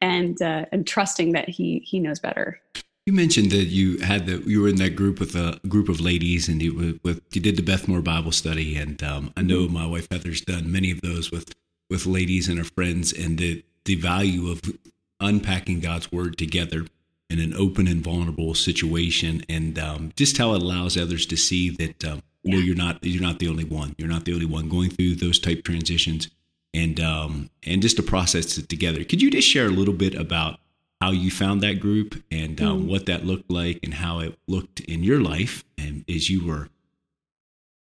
and 0.00 0.40
uh, 0.42 0.66
and 0.72 0.86
trusting 0.86 1.32
that 1.32 1.48
he 1.48 1.80
he 1.84 1.98
knows 1.98 2.20
better 2.20 2.60
you 3.06 3.12
mentioned 3.12 3.52
that 3.52 3.66
you 3.66 3.98
had 3.98 4.26
the 4.26 4.38
you 4.46 4.60
were 4.60 4.68
in 4.68 4.76
that 4.76 4.96
group 4.96 5.20
with 5.20 5.36
a 5.36 5.60
group 5.68 5.88
of 5.88 6.00
ladies, 6.00 6.48
and 6.48 6.60
you 6.60 6.98
with 7.04 7.22
you 7.32 7.40
did 7.40 7.56
the 7.56 7.62
Beth 7.62 7.86
Moore 7.86 8.02
Bible 8.02 8.32
study, 8.32 8.76
and 8.76 9.00
um, 9.02 9.32
I 9.36 9.42
know 9.42 9.68
my 9.68 9.86
wife 9.86 10.08
Heather's 10.10 10.40
done 10.40 10.70
many 10.70 10.90
of 10.90 11.00
those 11.00 11.30
with 11.30 11.54
with 11.88 12.04
ladies 12.04 12.48
and 12.48 12.58
her 12.58 12.64
friends, 12.64 13.12
and 13.12 13.38
the 13.38 13.64
the 13.84 13.94
value 13.94 14.50
of 14.50 14.60
unpacking 15.20 15.80
God's 15.80 16.10
Word 16.10 16.36
together 16.36 16.86
in 17.30 17.38
an 17.38 17.54
open 17.54 17.86
and 17.86 18.02
vulnerable 18.02 18.54
situation, 18.54 19.44
and 19.48 19.78
um, 19.78 20.12
just 20.16 20.36
how 20.36 20.54
it 20.54 20.62
allows 20.62 20.96
others 20.96 21.26
to 21.26 21.36
see 21.36 21.70
that 21.70 22.04
um, 22.04 22.22
yeah. 22.42 22.56
no, 22.56 22.58
you're 22.60 22.74
not 22.74 22.98
you're 23.04 23.22
not 23.22 23.38
the 23.38 23.48
only 23.48 23.64
one. 23.64 23.94
You're 23.98 24.08
not 24.08 24.24
the 24.24 24.34
only 24.34 24.46
one 24.46 24.68
going 24.68 24.90
through 24.90 25.14
those 25.14 25.38
type 25.38 25.62
transitions, 25.62 26.28
and 26.74 26.98
um, 26.98 27.50
and 27.62 27.82
just 27.82 27.98
to 27.98 28.02
process 28.02 28.58
it 28.58 28.68
together. 28.68 29.04
Could 29.04 29.22
you 29.22 29.30
just 29.30 29.46
share 29.46 29.66
a 29.66 29.70
little 29.70 29.94
bit 29.94 30.16
about 30.16 30.58
how 31.00 31.10
you 31.10 31.30
found 31.30 31.60
that 31.60 31.80
group 31.80 32.22
and 32.30 32.60
um, 32.60 32.84
mm. 32.84 32.88
what 32.88 33.06
that 33.06 33.24
looked 33.24 33.50
like 33.50 33.80
and 33.82 33.94
how 33.94 34.20
it 34.20 34.38
looked 34.48 34.80
in 34.80 35.02
your 35.02 35.20
life 35.20 35.64
and 35.78 36.04
as 36.08 36.30
you 36.30 36.46
were 36.46 36.68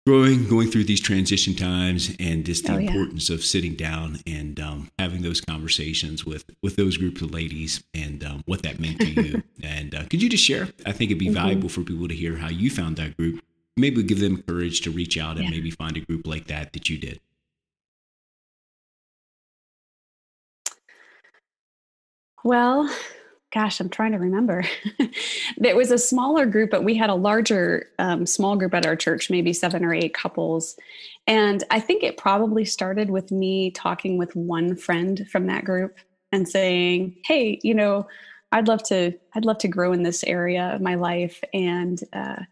growing 0.07 0.49
going 0.49 0.69
through 0.69 0.85
these 0.85 1.01
transition 1.01 1.55
times 1.55 2.15
and 2.19 2.45
just 2.45 2.67
the 2.67 2.73
oh, 2.73 2.79
importance 2.79 3.29
yeah. 3.29 3.35
of 3.35 3.45
sitting 3.45 3.75
down 3.75 4.19
and 4.27 4.59
um, 4.59 4.91
having 4.99 5.23
those 5.23 5.41
conversations 5.41 6.25
with 6.25 6.45
with 6.63 6.77
those 6.77 6.97
groups 6.97 7.23
of 7.23 7.31
ladies 7.31 7.85
and 7.95 8.25
um, 8.25 8.43
what 8.47 8.63
that 8.63 8.81
meant 8.81 8.99
to 9.01 9.11
you 9.11 9.43
and 9.63 9.95
uh, 9.95 10.03
could 10.11 10.23
you 10.23 10.29
just 10.29 10.45
share 10.45 10.69
i 10.87 10.93
think 10.93 11.11
it'd 11.11 11.19
be 11.19 11.27
mm-hmm. 11.27 11.35
valuable 11.35 11.69
for 11.69 11.83
people 11.83 12.09
to 12.09 12.15
hear 12.15 12.37
how 12.37 12.49
you 12.49 12.71
found 12.71 12.97
that 12.97 13.17
group 13.17 13.43
maybe 13.77 14.03
give 14.03 14.21
them 14.21 14.43
courage 14.43 14.81
to 14.81 14.91
reach 14.91 15.17
out 15.17 15.37
and 15.37 15.45
yeah. 15.45 15.51
maybe 15.51 15.71
find 15.71 15.97
a 15.97 16.01
group 16.01 16.27
like 16.27 16.47
that 16.47 16.73
that 16.73 16.89
you 16.89 16.99
did 16.99 17.21
Well, 22.45 22.93
gosh, 23.53 23.81
I'm 23.81 23.91
trying 23.91 24.13
to 24.13 24.19
remember. 24.19 24.65
there 25.57 25.77
was 25.77 25.91
a 25.91 25.99
smaller 25.99 26.47
group, 26.47 26.71
but 26.71 26.85
we 26.85 26.95
had 26.95 27.11
a 27.11 27.15
larger 27.15 27.89
um, 27.99 28.27
small 28.27 28.57
group 28.57 28.75
at 28.75 28.87
our 28.87 28.97
church, 28.97 29.31
maybe 29.31 29.53
seven 29.53 29.85
or 29.85 29.93
eight 29.95 30.15
couples. 30.15 30.77
And 31.27 31.63
I 31.71 31.79
think 31.79 32.03
it 32.03 32.17
probably 32.17 32.65
started 32.65 33.11
with 33.11 33.31
me 33.31 33.71
talking 33.71 34.17
with 34.17 34.35
one 34.35 34.77
friend 34.77 35.27
from 35.31 35.47
that 35.47 35.65
group 35.65 35.97
and 36.33 36.49
saying, 36.49 37.17
Hey, 37.25 37.61
you 37.63 37.75
know, 37.75 38.07
I'd 38.53 38.69
love 38.69 38.83
to 38.85 39.13
I'd 39.35 39.45
love 39.45 39.59
to 39.59 39.69
grow 39.69 39.93
in 39.93 40.03
this 40.03 40.23
area 40.25 40.75
of 40.75 40.81
my 40.81 40.95
life 40.95 41.43
and 41.55 42.01
uh, 42.13 42.43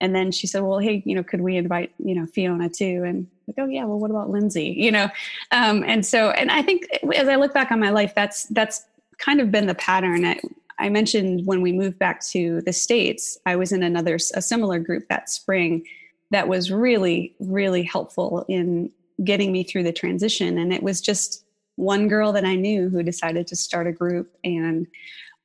and 0.00 0.16
then 0.16 0.32
she 0.32 0.48
said, 0.48 0.64
well, 0.64 0.80
hey, 0.80 1.00
you 1.06 1.14
know, 1.14 1.22
could 1.22 1.42
we 1.42 1.56
invite 1.56 1.92
you 1.98 2.14
know 2.14 2.26
Fiona 2.26 2.68
too? 2.68 3.04
And 3.06 3.26
like, 3.46 3.56
oh 3.58 3.68
yeah, 3.68 3.84
well, 3.84 3.98
what 3.98 4.10
about 4.10 4.30
Lindsay? 4.30 4.74
You 4.76 4.90
know, 4.90 5.08
um, 5.50 5.84
and 5.86 6.04
so 6.04 6.30
and 6.30 6.50
I 6.50 6.62
think 6.62 6.84
as 7.14 7.28
I 7.28 7.36
look 7.36 7.52
back 7.52 7.70
on 7.70 7.78
my 7.78 7.90
life, 7.90 8.14
that's 8.14 8.44
that's 8.46 8.84
kind 9.24 9.40
of 9.40 9.50
been 9.50 9.66
the 9.66 9.74
pattern. 9.74 10.24
I, 10.24 10.40
I 10.78 10.88
mentioned 10.88 11.46
when 11.46 11.62
we 11.62 11.72
moved 11.72 11.98
back 11.98 12.24
to 12.28 12.60
the 12.62 12.72
states, 12.72 13.38
I 13.46 13.56
was 13.56 13.72
in 13.72 13.82
another 13.82 14.16
a 14.34 14.42
similar 14.42 14.78
group 14.78 15.08
that 15.08 15.30
spring 15.30 15.84
that 16.30 16.48
was 16.48 16.70
really 16.70 17.34
really 17.40 17.82
helpful 17.82 18.44
in 18.48 18.90
getting 19.22 19.52
me 19.52 19.62
through 19.64 19.84
the 19.84 19.92
transition, 19.92 20.58
and 20.58 20.72
it 20.72 20.82
was 20.82 21.00
just 21.00 21.44
one 21.76 22.08
girl 22.08 22.32
that 22.32 22.44
I 22.44 22.54
knew 22.54 22.88
who 22.90 23.02
decided 23.02 23.46
to 23.46 23.56
start 23.56 23.86
a 23.86 23.92
group 23.92 24.34
and 24.44 24.86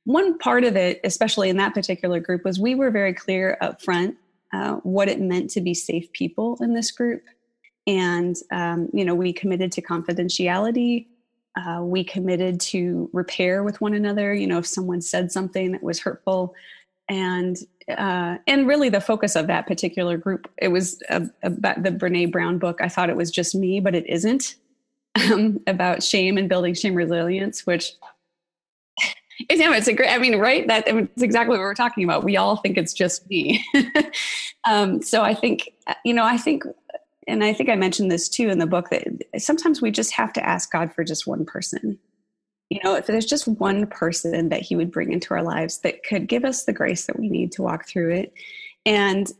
one 0.08 0.38
part 0.38 0.64
of 0.64 0.74
it, 0.74 1.00
especially 1.04 1.50
in 1.50 1.58
that 1.58 1.74
particular 1.74 2.18
group, 2.18 2.42
was 2.42 2.58
we 2.58 2.74
were 2.74 2.90
very 2.90 3.12
clear 3.12 3.58
up 3.60 3.82
front 3.82 4.16
uh, 4.54 4.76
what 4.76 5.06
it 5.06 5.20
meant 5.20 5.50
to 5.50 5.60
be 5.60 5.74
safe 5.74 6.10
people 6.12 6.56
in 6.62 6.72
this 6.72 6.90
group. 6.90 7.22
And, 7.86 8.34
um, 8.50 8.88
you 8.94 9.04
know, 9.04 9.14
we 9.14 9.34
committed 9.34 9.70
to 9.72 9.82
confidentiality. 9.82 11.08
Uh, 11.58 11.82
we 11.82 12.04
committed 12.04 12.60
to 12.60 13.10
repair 13.12 13.64
with 13.64 13.80
one 13.80 13.94
another. 13.94 14.32
You 14.32 14.46
know, 14.46 14.58
if 14.58 14.66
someone 14.66 15.00
said 15.00 15.32
something 15.32 15.72
that 15.72 15.82
was 15.82 15.98
hurtful, 15.98 16.54
and 17.08 17.56
uh, 17.96 18.36
and 18.46 18.68
really 18.68 18.88
the 18.88 19.00
focus 19.00 19.34
of 19.34 19.46
that 19.48 19.66
particular 19.66 20.16
group, 20.16 20.50
it 20.58 20.68
was 20.68 21.02
about 21.10 21.82
the 21.82 21.90
Brene 21.90 22.30
Brown 22.30 22.58
book. 22.58 22.80
I 22.80 22.88
thought 22.88 23.10
it 23.10 23.16
was 23.16 23.30
just 23.30 23.54
me, 23.54 23.80
but 23.80 23.94
it 23.94 24.06
isn't 24.08 24.56
um, 25.32 25.60
about 25.66 26.02
shame 26.02 26.38
and 26.38 26.48
building 26.48 26.74
shame 26.74 26.94
resilience, 26.94 27.66
which 27.66 27.92
you 29.50 29.56
know, 29.56 29.72
it's 29.72 29.88
a 29.88 29.92
great, 29.92 30.10
I 30.10 30.18
mean, 30.18 30.36
right? 30.36 30.66
That 30.66 30.86
it's 30.86 31.22
exactly 31.22 31.52
what 31.56 31.60
we're 31.60 31.74
talking 31.74 32.04
about. 32.04 32.24
We 32.24 32.36
all 32.36 32.56
think 32.56 32.76
it's 32.76 32.92
just 32.92 33.28
me. 33.28 33.64
um, 34.68 35.02
so 35.02 35.22
I 35.22 35.34
think, 35.34 35.70
you 36.04 36.12
know, 36.12 36.24
I 36.24 36.36
think, 36.36 36.64
and 37.28 37.44
I 37.44 37.52
think 37.52 37.68
I 37.68 37.76
mentioned 37.76 38.10
this 38.10 38.28
too 38.28 38.48
in 38.48 38.58
the 38.58 38.66
book 38.66 38.90
that 38.90 39.06
sometimes 39.38 39.80
we 39.80 39.90
just 39.90 40.12
have 40.12 40.32
to 40.32 40.44
ask 40.44 40.72
God 40.72 40.92
for 40.92 41.04
just 41.04 41.26
one 41.26 41.44
person. 41.44 41.98
You 42.70 42.80
know, 42.82 42.96
if 42.96 43.06
there's 43.06 43.26
just 43.26 43.46
one 43.46 43.86
person 43.86 44.48
that 44.48 44.62
He 44.62 44.74
would 44.74 44.90
bring 44.90 45.12
into 45.12 45.34
our 45.34 45.42
lives 45.42 45.78
that 45.80 46.02
could 46.04 46.26
give 46.26 46.44
us 46.44 46.64
the 46.64 46.72
grace 46.72 47.06
that 47.06 47.18
we 47.18 47.28
need 47.28 47.52
to 47.52 47.62
walk 47.62 47.86
through 47.86 48.12
it, 48.12 48.32
and 48.84 49.30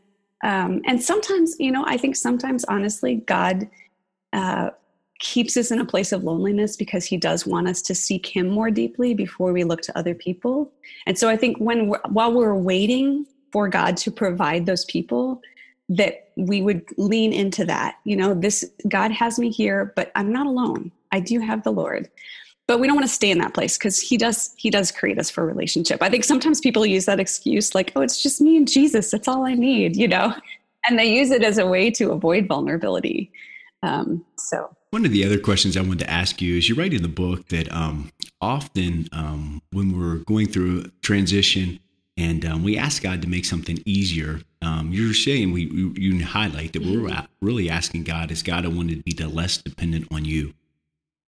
um, 0.43 0.81
and 0.85 1.03
sometimes, 1.03 1.55
you 1.59 1.71
know, 1.71 1.83
I 1.85 1.97
think 1.97 2.15
sometimes, 2.15 2.63
honestly, 2.65 3.15
God 3.15 3.67
uh, 4.31 4.69
keeps 5.19 5.57
us 5.57 5.69
in 5.69 5.79
a 5.79 5.85
place 5.85 6.11
of 6.11 6.23
loneliness 6.23 6.77
because 6.77 7.05
he 7.05 7.17
does 7.17 7.45
want 7.45 7.67
us 7.67 7.81
to 7.83 7.93
seek 7.93 8.25
him 8.25 8.49
more 8.49 8.71
deeply 8.71 9.13
before 9.13 9.51
we 9.51 9.63
look 9.63 9.81
to 9.81 9.97
other 9.97 10.15
people 10.15 10.71
and 11.05 11.19
so 11.19 11.27
i 11.27 11.35
think 11.35 11.57
when 11.57 11.87
we're, 11.89 11.99
while 12.07 12.31
we're 12.33 12.55
waiting 12.55 13.25
for 13.51 13.67
god 13.67 13.97
to 13.97 14.09
provide 14.11 14.65
those 14.65 14.85
people 14.85 15.41
that 15.89 16.29
we 16.37 16.61
would 16.61 16.85
lean 16.97 17.33
into 17.33 17.65
that. 17.65 17.97
You 18.03 18.15
know 18.15 18.33
this 18.33 18.65
god 18.87 19.11
has 19.11 19.39
me 19.39 19.49
here 19.49 19.93
but 19.95 20.11
i'm 20.15 20.31
not 20.31 20.47
alone. 20.47 20.91
I 21.11 21.19
do 21.19 21.39
have 21.39 21.63
the 21.63 21.71
lord. 21.71 22.09
But 22.67 22.79
we 22.79 22.85
don't 22.85 22.95
want 22.95 23.07
to 23.07 23.13
stay 23.13 23.31
in 23.31 23.39
that 23.39 23.55
place 23.55 23.77
because 23.77 23.99
he 23.99 24.15
does 24.15 24.53
he 24.57 24.69
does 24.69 24.91
create 24.91 25.17
us 25.17 25.29
for 25.29 25.45
relationship. 25.45 26.03
I 26.03 26.09
think 26.09 26.23
sometimes 26.23 26.59
people 26.59 26.85
use 26.85 27.05
that 27.05 27.19
excuse 27.19 27.73
like 27.73 27.91
oh 27.95 28.01
it's 28.01 28.21
just 28.21 28.41
me 28.41 28.57
and 28.57 28.67
jesus. 28.67 29.11
That's 29.11 29.27
all 29.27 29.45
i 29.45 29.53
need 29.53 29.95
you 29.95 30.07
know? 30.07 30.33
And 30.87 30.97
they 30.97 31.13
use 31.13 31.29
it 31.29 31.43
as 31.43 31.57
a 31.57 31.67
way 31.67 31.91
to 31.91 32.11
avoid 32.11 32.47
vulnerability. 32.47 33.33
Um, 33.83 34.25
so. 34.37 34.69
One 34.91 35.05
of 35.05 35.11
the 35.11 35.25
other 35.25 35.37
questions 35.37 35.77
I 35.77 35.81
wanted 35.81 35.99
to 35.99 36.09
ask 36.09 36.41
you 36.41 36.57
is 36.57 36.67
you 36.67 36.75
write 36.75 36.93
in 36.93 37.01
the 37.01 37.09
book 37.09 37.49
that 37.49 37.71
um, 37.71 38.11
often 38.41 39.07
um, 39.11 39.61
when 39.71 39.97
we're 39.97 40.23
going 40.23 40.47
through 40.47 40.85
transition 41.01 41.79
and 42.17 42.45
um, 42.45 42.63
we 42.63 42.77
ask 42.77 43.03
God 43.03 43.21
to 43.21 43.29
make 43.29 43.45
something 43.45 43.79
easier, 43.85 44.41
um, 44.61 44.91
you're 44.91 45.13
saying 45.13 45.51
we, 45.51 45.67
we, 45.67 46.01
you 46.01 46.25
highlight 46.25 46.73
that 46.73 46.81
we're 46.81 47.09
mm-hmm. 47.09 47.25
really 47.45 47.69
asking 47.69 48.03
God 48.03 48.31
is 48.31 48.43
God 48.43 48.65
I 48.65 48.69
wanted 48.69 48.97
to 48.97 49.03
be 49.03 49.13
the 49.13 49.29
less 49.29 49.57
dependent 49.57 50.07
on 50.11 50.25
you. 50.25 50.53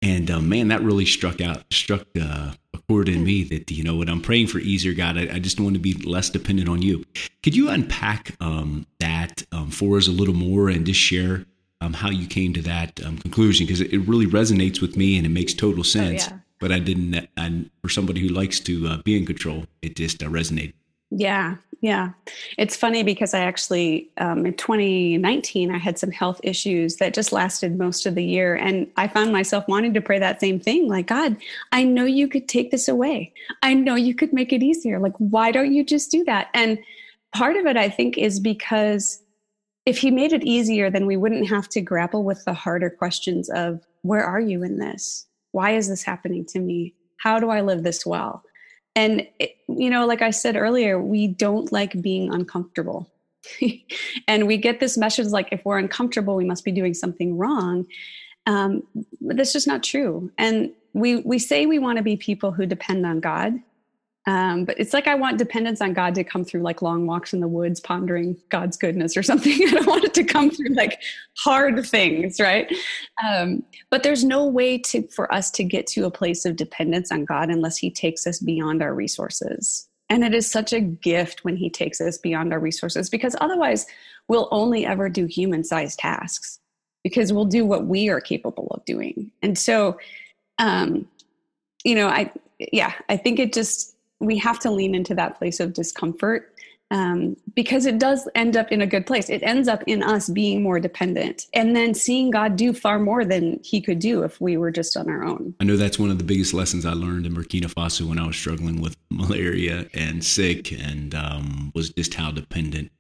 And 0.02 0.32
uh, 0.32 0.42
man, 0.42 0.70
that 0.70 0.82
really 0.82 1.06
struck 1.06 1.42
out, 1.42 1.64
struck 1.72 2.08
uh, 2.20 2.54
a 2.74 2.78
chord 2.90 3.08
in 3.08 3.24
me 3.24 3.44
that, 3.44 3.70
you 3.70 3.84
know, 3.84 3.96
when 3.96 4.10
I'm 4.10 4.22
praying 4.22 4.48
for 4.48 4.58
easier, 4.58 4.94
God, 4.94 5.18
I, 5.18 5.36
I 5.36 5.40
just 5.40 5.60
want 5.60 5.76
to 5.76 5.80
be 5.80 5.94
less 5.94 6.30
dependent 6.30 6.68
on 6.68 6.82
you. 6.82 7.06
Could 7.44 7.56
you 7.56 7.70
unpack 7.70 8.36
um, 8.42 8.88
that 9.00 9.44
um, 9.52 9.70
for 9.70 9.98
us 9.98 10.08
a 10.08 10.12
little 10.12 10.34
more 10.34 10.70
and 10.70 10.86
just 10.86 11.00
share 11.00 11.46
um, 11.82 11.94
how 11.94 12.10
you 12.10 12.28
came 12.28 12.54
to 12.54 12.62
that 12.64 13.04
um, 13.06 13.18
conclusion 13.20 13.66
because 13.66 13.82
it, 13.82 13.94
it, 13.94 14.00
really 14.00 14.28
resonates 14.28 14.82
with 14.82 14.96
me 14.96 15.18
and 15.18 15.26
it 15.26 15.30
makes 15.30 15.54
total 15.54 15.82
oh, 15.82 15.84
sense. 15.84 16.28
Oh, 16.28 16.32
yeah. 16.32 16.38
But 16.60 16.72
I 16.72 16.80
didn't, 16.80 17.28
and 17.38 17.72
for 17.82 17.90
somebody 17.90 18.22
who 18.22 18.28
likes 18.28 18.60
to 18.62 18.88
uh, 18.88 18.98
be 18.98 19.18
in 19.18 19.26
control, 19.26 19.66
it 19.82 19.96
just 19.96 20.22
uh, 20.22 20.28
resonated. 20.28 20.74
Yeah, 21.12 21.58
yeah. 21.82 22.12
It's 22.58 22.76
funny 22.78 23.04
because 23.04 23.34
I 23.34 23.40
actually, 23.40 24.10
um, 24.18 24.46
in 24.46 24.54
2019, 24.54 25.72
I 25.72 25.78
had 25.78 26.00
some 26.00 26.12
health 26.12 26.40
issues 26.44 26.98
that 26.98 27.14
just 27.14 27.34
lasted 27.34 27.78
most 27.78 28.06
of 28.06 28.16
the 28.16 28.24
year. 28.24 28.56
And 28.56 28.88
I 28.98 29.08
found 29.08 29.34
myself 29.34 29.68
wanting 29.68 29.94
to 29.96 30.02
pray 30.02 30.20
that 30.20 30.40
same 30.40 30.60
thing 30.60 30.88
like, 30.88 31.08
God, 31.08 31.36
I 31.72 31.84
know 31.84 32.06
you 32.06 32.28
could 32.28 32.48
take 32.48 32.72
this 32.72 32.88
away. 32.88 33.34
I 33.62 33.74
know 33.74 33.96
you 33.96 34.16
could 34.16 34.32
make 34.32 34.54
it 34.54 34.64
easier. 34.64 35.00
Like, 35.00 35.16
why 35.18 35.52
don't 35.52 35.74
you 35.74 35.84
just 35.84 36.12
do 36.12 36.24
that? 36.26 36.48
And 36.54 36.80
part 37.34 37.58
of 37.58 37.66
it, 37.66 37.78
I 37.78 37.90
think, 37.90 38.18
is 38.18 38.40
because 38.40 39.22
if 39.86 39.98
he 39.98 40.12
made 40.12 40.32
it 40.32 40.44
easier, 40.44 40.92
then 40.92 41.08
we 41.08 41.18
wouldn't 41.18 41.50
have 41.50 41.68
to 41.70 41.82
grapple 41.82 42.24
with 42.24 42.46
the 42.46 42.54
harder 42.54 42.92
questions 42.92 43.50
of 43.50 43.82
where 44.04 44.24
are 44.24 44.40
you 44.40 44.64
in 44.64 44.78
this? 44.78 45.26
Why 45.52 45.72
is 45.72 45.90
this 45.90 46.04
happening 46.04 46.46
to 46.46 46.60
me? 46.60 46.94
How 47.18 47.40
do 47.40 47.50
I 47.50 47.62
live 47.62 47.84
this 47.84 48.06
well? 48.06 48.44
And, 48.96 49.28
it, 49.40 49.58
you 49.68 49.90
know, 49.90 50.06
like 50.06 50.22
I 50.22 50.32
said 50.32 50.56
earlier, 50.56 51.02
we 51.02 51.28
don't 51.28 51.72
like 51.72 52.02
being 52.02 52.34
uncomfortable. 52.34 53.10
and 54.28 54.48
we 54.48 54.58
get 54.58 54.80
this 54.80 54.98
message 54.98 55.28
like 55.28 55.50
if 55.52 55.64
we're 55.66 55.78
uncomfortable, 55.78 56.36
we 56.36 56.46
must 56.46 56.66
be 56.66 56.72
doing 56.72 56.94
something 56.94 57.38
wrong. 57.38 57.86
Um, 58.48 58.84
but 59.22 59.38
that's 59.38 59.54
just 59.54 59.68
not 59.68 59.84
true. 59.84 60.32
And 60.38 60.72
we, 60.94 61.18
we 61.18 61.40
say 61.40 61.66
we 61.66 61.80
want 61.80 61.98
to 61.98 62.04
be 62.04 62.18
people 62.18 62.52
who 62.52 62.66
depend 62.66 63.06
on 63.06 63.20
God, 63.20 63.60
um, 64.28 64.66
but 64.66 64.80
it's 64.80 64.94
like 64.94 65.08
I 65.08 65.16
want 65.16 65.40
dependence 65.40 65.82
on 65.82 65.94
God 65.94 66.14
to 66.16 66.24
come 66.24 66.46
through 66.46 66.62
like 66.62 66.84
long 66.84 67.08
walks 67.08 67.34
in 67.34 67.40
the 67.40 67.48
woods, 67.48 67.80
pondering 67.80 68.38
God's 68.50 68.78
goodness 68.78 69.18
or 69.18 69.24
something. 69.32 69.54
I 69.54 69.72
don't 69.72 69.88
want 69.88 70.04
it 70.04 70.14
to 70.16 70.24
come 70.24 70.52
through 70.52 70.76
like 70.76 71.02
hard 71.38 71.84
things, 71.86 72.40
right? 72.40 72.72
Um, 73.28 73.64
but 73.90 74.04
there's 74.04 74.24
no 74.24 74.46
way 74.46 74.78
to 74.78 75.08
for 75.08 75.34
us 75.34 75.50
to 75.52 75.64
get 75.64 75.88
to 75.88 76.06
a 76.06 76.12
place 76.12 76.46
of 76.46 76.56
dependence 76.56 77.12
on 77.12 77.26
God 77.26 77.50
unless 77.50 77.78
He 77.78 77.90
takes 77.90 78.28
us 78.28 78.40
beyond 78.40 78.84
our 78.84 78.94
resources. 78.94 79.88
And 80.10 80.24
it 80.24 80.34
is 80.34 80.50
such 80.50 80.74
a 80.74 80.82
gift 80.82 81.44
when 81.44 81.56
He 81.56 81.70
takes 81.70 82.00
us 82.00 82.18
beyond 82.18 82.54
our 82.54 82.60
resources 82.60 83.10
because 83.10 83.36
otherwise 83.42 83.88
we'll 84.28 84.50
only 84.52 84.86
ever 84.86 85.10
do 85.10 85.26
human 85.26 85.64
sized 85.64 85.98
tasks 85.98 86.60
because 87.04 87.34
we'll 87.34 87.46
do 87.46 87.66
what 87.66 87.88
we 87.88 88.10
are 88.10 88.22
capable 88.22 88.68
of 88.72 88.86
doing. 88.86 89.32
And 89.42 89.58
so, 89.58 89.98
um, 90.60 91.08
you 91.84 91.96
know, 91.96 92.08
I, 92.08 92.32
yeah, 92.72 92.94
I 93.10 93.18
think 93.18 93.40
it 93.40 93.54
just, 93.54 93.96
we 94.22 94.38
have 94.38 94.60
to 94.60 94.72
lean 94.72 94.96
into 94.96 95.16
that 95.16 95.38
place 95.38 95.60
of 95.60 95.74
discomfort 95.74 96.54
um, 96.92 97.38
because 97.56 97.86
it 97.86 98.00
does 98.00 98.28
end 98.36 98.58
up 98.58 98.72
in 98.72 98.82
a 98.82 98.86
good 98.86 99.08
place. 99.08 99.30
It 99.30 99.42
ends 99.44 99.70
up 99.70 99.82
in 99.88 100.04
us 100.04 100.30
being 100.30 100.62
more 100.62 100.80
dependent 100.80 101.48
and 101.54 101.74
then 101.74 101.94
seeing 101.94 102.30
God 102.32 102.58
do 102.58 102.74
far 102.74 103.00
more 103.00 103.24
than 103.24 103.60
He 103.64 103.82
could 103.82 104.00
do 104.00 104.24
if 104.24 104.40
we 104.42 104.58
were 104.58 104.72
just 104.72 104.98
on 104.98 105.10
our 105.10 105.24
own. 105.24 105.56
I 105.60 105.64
know 105.64 105.78
that's 105.78 105.98
one 105.98 106.12
of 106.12 106.18
the 106.18 106.26
biggest 106.26 106.54
lessons 106.54 106.86
I 106.86 106.92
learned 106.92 107.26
in 107.26 107.34
Burkina 107.34 107.74
Faso 107.74 108.08
when 108.08 108.20
I 108.20 108.28
was 108.28 108.36
struggling 108.36 108.82
with 108.82 108.98
malaria 109.10 109.88
and 109.94 110.24
sick, 110.24 110.72
and 110.74 111.16
um, 111.16 111.72
was 111.74 111.92
just 111.92 112.14
how 112.14 112.30
dependent 112.30 112.92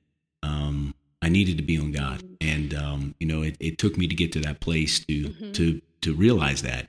um, 0.42 0.96
I 1.22 1.28
needed 1.28 1.58
to 1.58 1.64
be 1.64 1.78
on 1.78 1.92
God. 1.92 2.24
And 2.40 2.74
um, 2.74 3.16
you 3.20 3.28
know, 3.28 3.42
it, 3.44 3.58
it, 3.60 3.78
took 3.78 3.98
me 3.98 4.08
to 4.08 4.16
get 4.16 4.32
to 4.34 4.40
that 4.40 4.62
place 4.62 5.00
to 5.06 5.14
mm-hmm. 5.14 5.52
to 5.52 5.82
to 6.02 6.14
realize 6.14 6.62
that 6.62 6.88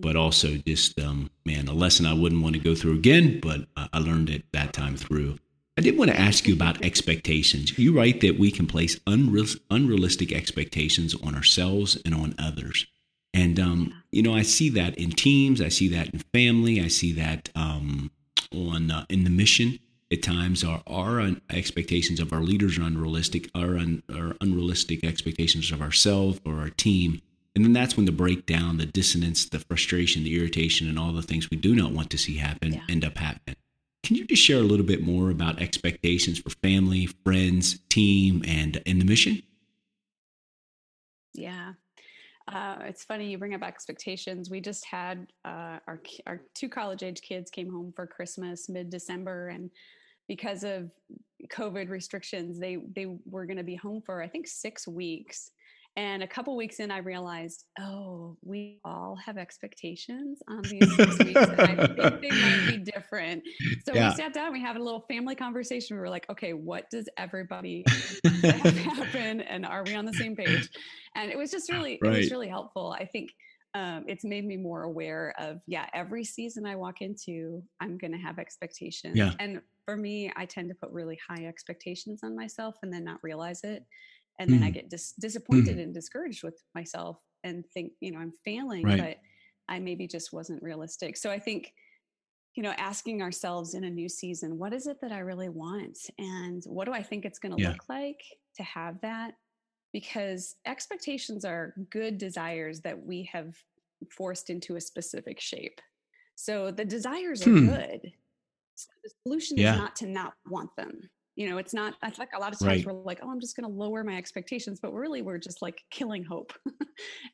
but 0.00 0.16
also 0.16 0.56
just 0.66 0.98
um, 1.00 1.30
man, 1.44 1.68
a 1.68 1.72
lesson 1.72 2.06
I 2.06 2.14
wouldn't 2.14 2.42
want 2.42 2.54
to 2.54 2.60
go 2.60 2.74
through 2.74 2.94
again, 2.94 3.40
but 3.40 3.66
I 3.76 3.98
learned 3.98 4.30
it 4.30 4.44
that 4.52 4.72
time 4.72 4.96
through. 4.96 5.38
I 5.76 5.80
did 5.80 5.98
want 5.98 6.10
to 6.10 6.20
ask 6.20 6.46
you 6.46 6.54
about 6.54 6.84
expectations. 6.84 7.76
You 7.76 7.96
write 7.96 8.20
that 8.20 8.38
we 8.38 8.52
can 8.52 8.66
place 8.66 8.98
unreal, 9.06 9.46
unrealistic 9.70 10.32
expectations 10.32 11.14
on 11.22 11.34
ourselves 11.34 11.98
and 12.04 12.14
on 12.14 12.34
others. 12.38 12.86
And, 13.32 13.58
um, 13.58 14.02
you 14.12 14.22
know, 14.22 14.34
I 14.34 14.42
see 14.42 14.68
that 14.70 14.96
in 14.96 15.10
teams, 15.10 15.60
I 15.60 15.68
see 15.68 15.88
that 15.88 16.10
in 16.10 16.20
family, 16.32 16.80
I 16.80 16.86
see 16.86 17.12
that 17.14 17.50
um, 17.56 18.12
on 18.54 18.92
uh, 18.92 19.04
in 19.08 19.24
the 19.24 19.30
mission. 19.30 19.80
At 20.12 20.22
times, 20.22 20.62
our, 20.62 20.80
our 20.86 21.32
expectations 21.50 22.20
of 22.20 22.32
our 22.32 22.42
leaders 22.42 22.78
are 22.78 22.82
unrealistic, 22.82 23.50
our, 23.52 23.76
un, 23.76 24.04
our 24.14 24.36
unrealistic 24.40 25.02
expectations 25.02 25.72
of 25.72 25.82
ourselves 25.82 26.40
or 26.44 26.60
our 26.60 26.70
team 26.70 27.20
and 27.54 27.64
then 27.64 27.72
that's 27.72 27.96
when 27.96 28.06
the 28.06 28.12
breakdown, 28.12 28.78
the 28.78 28.86
dissonance, 28.86 29.48
the 29.48 29.60
frustration, 29.60 30.24
the 30.24 30.36
irritation, 30.36 30.88
and 30.88 30.98
all 30.98 31.12
the 31.12 31.22
things 31.22 31.50
we 31.50 31.56
do 31.56 31.74
not 31.74 31.92
want 31.92 32.10
to 32.10 32.18
see 32.18 32.36
happen 32.36 32.72
yeah. 32.72 32.80
end 32.88 33.04
up 33.04 33.16
happening. 33.16 33.56
Can 34.02 34.16
you 34.16 34.26
just 34.26 34.42
share 34.42 34.58
a 34.58 34.62
little 34.62 34.84
bit 34.84 35.02
more 35.02 35.30
about 35.30 35.62
expectations 35.62 36.38
for 36.38 36.50
family, 36.50 37.06
friends, 37.06 37.78
team, 37.88 38.42
and 38.46 38.76
in 38.84 38.98
the 38.98 39.04
mission? 39.04 39.42
Yeah. 41.32 41.72
Uh, 42.46 42.76
it's 42.82 43.04
funny 43.04 43.30
you 43.30 43.38
bring 43.38 43.54
up 43.54 43.62
expectations. 43.62 44.50
We 44.50 44.60
just 44.60 44.84
had 44.84 45.28
uh, 45.44 45.78
our 45.86 46.00
our 46.26 46.42
two 46.54 46.68
college 46.68 47.02
age 47.02 47.22
kids 47.22 47.50
came 47.50 47.70
home 47.70 47.92
for 47.96 48.06
Christmas 48.06 48.68
mid 48.68 48.90
December, 48.90 49.48
and 49.48 49.70
because 50.28 50.64
of 50.64 50.90
COVID 51.48 51.88
restrictions, 51.88 52.58
they 52.58 52.76
they 52.94 53.06
were 53.24 53.46
going 53.46 53.56
to 53.56 53.62
be 53.62 53.76
home 53.76 54.02
for 54.04 54.20
I 54.20 54.28
think 54.28 54.46
six 54.46 54.86
weeks. 54.86 55.52
And 55.96 56.24
a 56.24 56.26
couple 56.26 56.56
weeks 56.56 56.80
in, 56.80 56.90
I 56.90 56.98
realized, 56.98 57.66
oh, 57.78 58.36
we 58.42 58.80
all 58.84 59.16
have 59.24 59.36
expectations 59.36 60.40
on 60.48 60.62
these 60.70 60.96
six 60.96 61.18
weeks, 61.20 61.40
and 61.40 61.60
I 61.60 61.86
think 61.86 62.20
they 62.20 62.30
might 62.30 62.66
be 62.66 62.78
different. 62.78 63.44
So 63.86 63.94
yeah. 63.94 64.10
we 64.10 64.16
sat 64.16 64.34
down, 64.34 64.52
we 64.52 64.60
had 64.60 64.76
a 64.76 64.82
little 64.82 65.04
family 65.08 65.36
conversation. 65.36 65.96
We 65.96 66.00
were 66.00 66.10
like, 66.10 66.28
okay, 66.30 66.52
what 66.52 66.90
does 66.90 67.08
everybody 67.16 67.84
have 68.42 68.76
happen, 68.76 69.40
and 69.42 69.64
are 69.64 69.84
we 69.84 69.94
on 69.94 70.04
the 70.04 70.14
same 70.14 70.34
page? 70.34 70.68
And 71.14 71.30
it 71.30 71.38
was 71.38 71.52
just 71.52 71.70
really, 71.70 71.98
right. 72.02 72.14
it 72.14 72.18
was 72.18 72.30
really 72.32 72.48
helpful. 72.48 72.96
I 72.98 73.04
think 73.04 73.30
um, 73.74 74.04
it's 74.06 74.24
made 74.24 74.44
me 74.44 74.56
more 74.56 74.84
aware 74.84 75.34
of 75.38 75.60
yeah 75.66 75.86
every 75.94 76.22
season 76.22 76.64
i 76.64 76.76
walk 76.76 77.00
into 77.00 77.60
i'm 77.80 77.98
going 77.98 78.12
to 78.12 78.18
have 78.18 78.38
expectations 78.38 79.16
yeah. 79.16 79.32
and 79.40 79.60
for 79.84 79.96
me 79.96 80.32
i 80.36 80.44
tend 80.44 80.68
to 80.68 80.74
put 80.76 80.90
really 80.92 81.18
high 81.28 81.46
expectations 81.46 82.20
on 82.22 82.36
myself 82.36 82.76
and 82.82 82.92
then 82.92 83.02
not 83.02 83.18
realize 83.22 83.64
it 83.64 83.84
and 84.38 84.50
then 84.50 84.60
mm. 84.60 84.66
I 84.66 84.70
get 84.70 84.90
dis- 84.90 85.14
disappointed 85.18 85.76
mm. 85.76 85.82
and 85.82 85.94
discouraged 85.94 86.42
with 86.42 86.62
myself 86.74 87.18
and 87.44 87.64
think, 87.72 87.92
you 88.00 88.10
know, 88.10 88.18
I'm 88.18 88.32
failing, 88.44 88.84
right. 88.84 88.98
but 88.98 89.16
I 89.68 89.78
maybe 89.78 90.06
just 90.06 90.32
wasn't 90.32 90.62
realistic. 90.62 91.16
So 91.16 91.30
I 91.30 91.38
think, 91.38 91.72
you 92.54 92.62
know, 92.62 92.72
asking 92.76 93.22
ourselves 93.22 93.74
in 93.74 93.84
a 93.84 93.90
new 93.90 94.08
season, 94.08 94.58
what 94.58 94.72
is 94.72 94.86
it 94.86 95.00
that 95.02 95.12
I 95.12 95.20
really 95.20 95.48
want? 95.48 95.98
And 96.18 96.62
what 96.66 96.86
do 96.86 96.92
I 96.92 97.02
think 97.02 97.24
it's 97.24 97.38
going 97.38 97.56
to 97.56 97.62
yeah. 97.62 97.70
look 97.70 97.88
like 97.88 98.20
to 98.56 98.62
have 98.62 99.00
that? 99.02 99.34
Because 99.92 100.56
expectations 100.66 101.44
are 101.44 101.74
good 101.90 102.18
desires 102.18 102.80
that 102.80 103.00
we 103.00 103.28
have 103.32 103.54
forced 104.10 104.50
into 104.50 104.76
a 104.76 104.80
specific 104.80 105.40
shape. 105.40 105.80
So 106.34 106.72
the 106.72 106.84
desires 106.84 107.46
are 107.46 107.50
hmm. 107.50 107.68
good. 107.68 108.12
So 108.74 108.88
the 109.04 109.10
solution 109.22 109.56
yeah. 109.56 109.72
is 109.72 109.78
not 109.78 109.96
to 109.96 110.06
not 110.06 110.34
want 110.50 110.74
them 110.76 111.08
you 111.36 111.48
know 111.48 111.58
it's 111.58 111.74
not 111.74 111.94
i 112.02 112.12
like 112.18 112.30
a 112.36 112.38
lot 112.38 112.52
of 112.52 112.58
times 112.58 112.84
right. 112.84 112.86
we're 112.86 113.02
like 113.02 113.20
oh 113.22 113.30
i'm 113.30 113.40
just 113.40 113.56
going 113.56 113.68
to 113.68 113.74
lower 113.74 114.04
my 114.04 114.16
expectations 114.16 114.78
but 114.80 114.92
really 114.92 115.22
we're 115.22 115.38
just 115.38 115.62
like 115.62 115.80
killing 115.90 116.24
hope. 116.24 116.52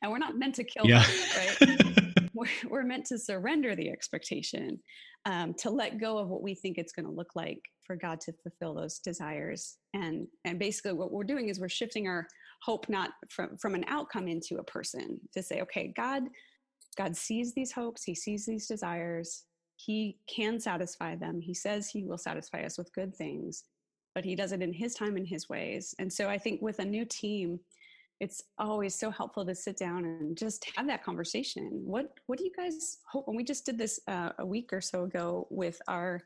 And 0.01 0.11
we're 0.11 0.17
not 0.17 0.37
meant 0.37 0.55
to 0.55 0.63
kill 0.63 0.87
yeah. 0.87 1.03
hope 1.03 1.59
right? 1.59 1.81
We're, 2.33 2.47
we're, 2.69 2.83
meant 2.83 3.05
to 3.07 3.19
surrender 3.19 3.75
the 3.75 3.89
expectation 3.89 4.79
um, 5.25 5.53
to 5.59 5.69
let 5.69 5.99
go 5.99 6.17
of 6.17 6.29
what 6.29 6.41
we 6.41 6.55
think 6.55 6.77
it's 6.77 6.93
going 6.93 7.05
to 7.05 7.11
look 7.11 7.35
like 7.35 7.59
for 7.85 7.95
god 7.95 8.19
to 8.21 8.33
fulfill 8.41 8.73
those 8.73 8.99
desires. 8.99 9.77
And 9.93 10.27
and 10.45 10.57
basically 10.57 10.93
what 10.93 11.11
we're 11.11 11.25
doing 11.25 11.49
is 11.49 11.59
we're 11.59 11.69
shifting 11.69 12.07
our 12.07 12.25
hope 12.63 12.89
not 12.89 13.11
from 13.29 13.57
from 13.57 13.75
an 13.75 13.83
outcome 13.87 14.27
into 14.27 14.55
a 14.55 14.63
person 14.63 15.19
to 15.33 15.43
say 15.43 15.61
okay 15.61 15.93
god 15.95 16.23
god 16.97 17.15
sees 17.15 17.53
these 17.53 17.71
hopes 17.71 18.03
he 18.03 18.15
sees 18.15 18.45
these 18.45 18.65
desires. 18.65 19.43
He 19.75 20.17
can 20.33 20.59
satisfy 20.59 21.15
them. 21.15 21.41
He 21.41 21.53
says 21.53 21.89
he 21.89 22.03
will 22.03 22.17
satisfy 22.17 22.63
us 22.63 22.77
with 22.77 22.93
good 22.93 23.15
things 23.15 23.65
but 24.13 24.25
he 24.25 24.35
does 24.35 24.51
it 24.51 24.61
in 24.61 24.73
his 24.73 24.93
time 24.93 25.15
and 25.15 25.27
his 25.27 25.49
ways. 25.49 25.95
And 25.99 26.11
so 26.11 26.29
I 26.29 26.37
think 26.37 26.61
with 26.61 26.79
a 26.79 26.85
new 26.85 27.05
team, 27.05 27.59
it's 28.19 28.43
always 28.59 28.93
so 28.93 29.09
helpful 29.09 29.45
to 29.45 29.55
sit 29.55 29.77
down 29.77 30.05
and 30.05 30.37
just 30.37 30.69
have 30.75 30.85
that 30.87 31.03
conversation. 31.03 31.81
What 31.83 32.13
what 32.27 32.37
do 32.37 32.45
you 32.45 32.51
guys 32.55 32.99
hope? 33.11 33.27
And 33.27 33.35
we 33.35 33.43
just 33.43 33.65
did 33.65 33.77
this 33.77 33.99
uh, 34.07 34.29
a 34.37 34.45
week 34.45 34.71
or 34.71 34.79
so 34.79 35.05
ago 35.05 35.47
with 35.49 35.81
our 35.87 36.21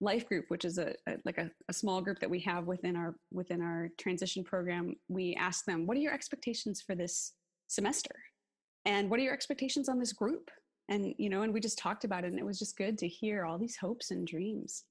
life 0.00 0.28
group, 0.28 0.44
which 0.48 0.64
is 0.64 0.78
a, 0.78 0.94
a 1.08 1.16
like 1.24 1.38
a, 1.38 1.50
a, 1.68 1.72
small 1.72 2.00
group 2.00 2.20
that 2.20 2.30
we 2.30 2.38
have 2.40 2.66
within 2.66 2.96
our 2.96 3.16
within 3.32 3.60
our 3.60 3.88
transition 3.98 4.44
program, 4.44 4.94
we 5.08 5.34
asked 5.36 5.66
them, 5.66 5.86
"What 5.86 5.96
are 5.96 6.00
your 6.00 6.12
expectations 6.12 6.82
for 6.82 6.94
this 6.94 7.32
semester?" 7.66 8.14
And 8.84 9.10
what 9.10 9.18
are 9.18 9.22
your 9.22 9.34
expectations 9.34 9.88
on 9.88 9.98
this 9.98 10.12
group? 10.12 10.50
And 10.88 11.14
you 11.18 11.30
know, 11.30 11.42
and 11.42 11.52
we 11.52 11.60
just 11.60 11.78
talked 11.78 12.04
about 12.04 12.24
it, 12.24 12.28
and 12.28 12.38
it 12.38 12.44
was 12.46 12.58
just 12.58 12.76
good 12.76 12.98
to 12.98 13.08
hear 13.08 13.44
all 13.44 13.58
these 13.58 13.76
hopes 13.76 14.10
and 14.10 14.26
dreams. 14.26 14.84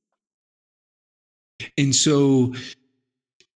And 1.78 1.96
so, 1.96 2.54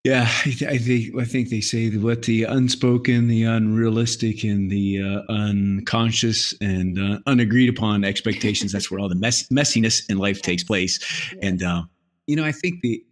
yeah, 0.04 0.28
I, 0.46 0.50
th- 0.50 0.64
I, 0.64 0.78
think 0.78 1.16
I 1.20 1.26
think 1.26 1.50
they 1.50 1.62
say 1.62 1.90
what 1.98 2.24
the 2.24 2.44
unspoken, 2.44 3.28
the 3.28 3.44
unrealistic, 3.44 4.44
and 4.44 4.72
the 4.72 5.02
uh, 5.02 5.32
unconscious 5.32 6.54
and 6.62 6.98
uh, 6.98 7.20
unagreed 7.28 7.70
upon 7.70 8.04
expectations. 8.04 8.72
that's 8.72 8.90
where 8.90 9.00
all 9.00 9.10
the 9.10 9.16
mess- 9.16 9.48
messiness 9.50 10.10
in 10.10 10.18
life 10.18 10.42
takes 10.42 10.64
place. 10.64 11.00
And 11.42 11.62
uh, 11.62 11.84
you 12.28 12.36
know, 12.36 12.46
I 12.46 12.52
think 12.52 12.82
the 12.82 13.04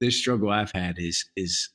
the 0.00 0.10
struggle 0.10 0.50
I've 0.50 0.72
had 0.72 0.98
is 0.98 1.24
is 1.36 1.68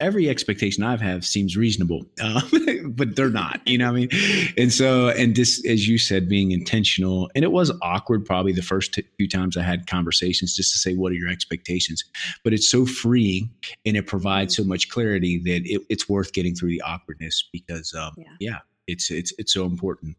every 0.00 0.28
expectation 0.28 0.82
I've 0.82 1.00
have 1.00 1.24
seems 1.24 1.56
reasonable, 1.56 2.04
uh, 2.20 2.40
but 2.84 3.16
they're 3.16 3.30
not, 3.30 3.60
you 3.66 3.78
know 3.78 3.86
what 3.86 3.96
I 3.96 4.06
mean? 4.06 4.52
And 4.56 4.72
so, 4.72 5.08
and 5.08 5.34
this, 5.34 5.64
as 5.66 5.88
you 5.88 5.98
said, 5.98 6.28
being 6.28 6.52
intentional, 6.52 7.30
and 7.34 7.44
it 7.44 7.52
was 7.52 7.72
awkward 7.82 8.24
probably 8.24 8.52
the 8.52 8.62
first 8.62 8.94
t- 8.94 9.04
few 9.16 9.28
times 9.28 9.56
I 9.56 9.62
had 9.62 9.86
conversations 9.86 10.54
just 10.54 10.72
to 10.72 10.78
say, 10.78 10.94
what 10.94 11.12
are 11.12 11.16
your 11.16 11.28
expectations? 11.28 12.04
But 12.44 12.52
it's 12.52 12.70
so 12.70 12.86
freeing 12.86 13.50
and 13.84 13.96
it 13.96 14.06
provides 14.06 14.56
so 14.56 14.64
much 14.64 14.88
clarity 14.88 15.38
that 15.38 15.62
it, 15.64 15.82
it's 15.88 16.08
worth 16.08 16.32
getting 16.32 16.54
through 16.54 16.70
the 16.70 16.82
awkwardness 16.82 17.48
because, 17.52 17.94
um, 17.94 18.12
yeah. 18.16 18.24
yeah, 18.40 18.58
it's, 18.86 19.10
it's, 19.10 19.32
it's 19.38 19.52
so 19.52 19.64
important. 19.64 20.16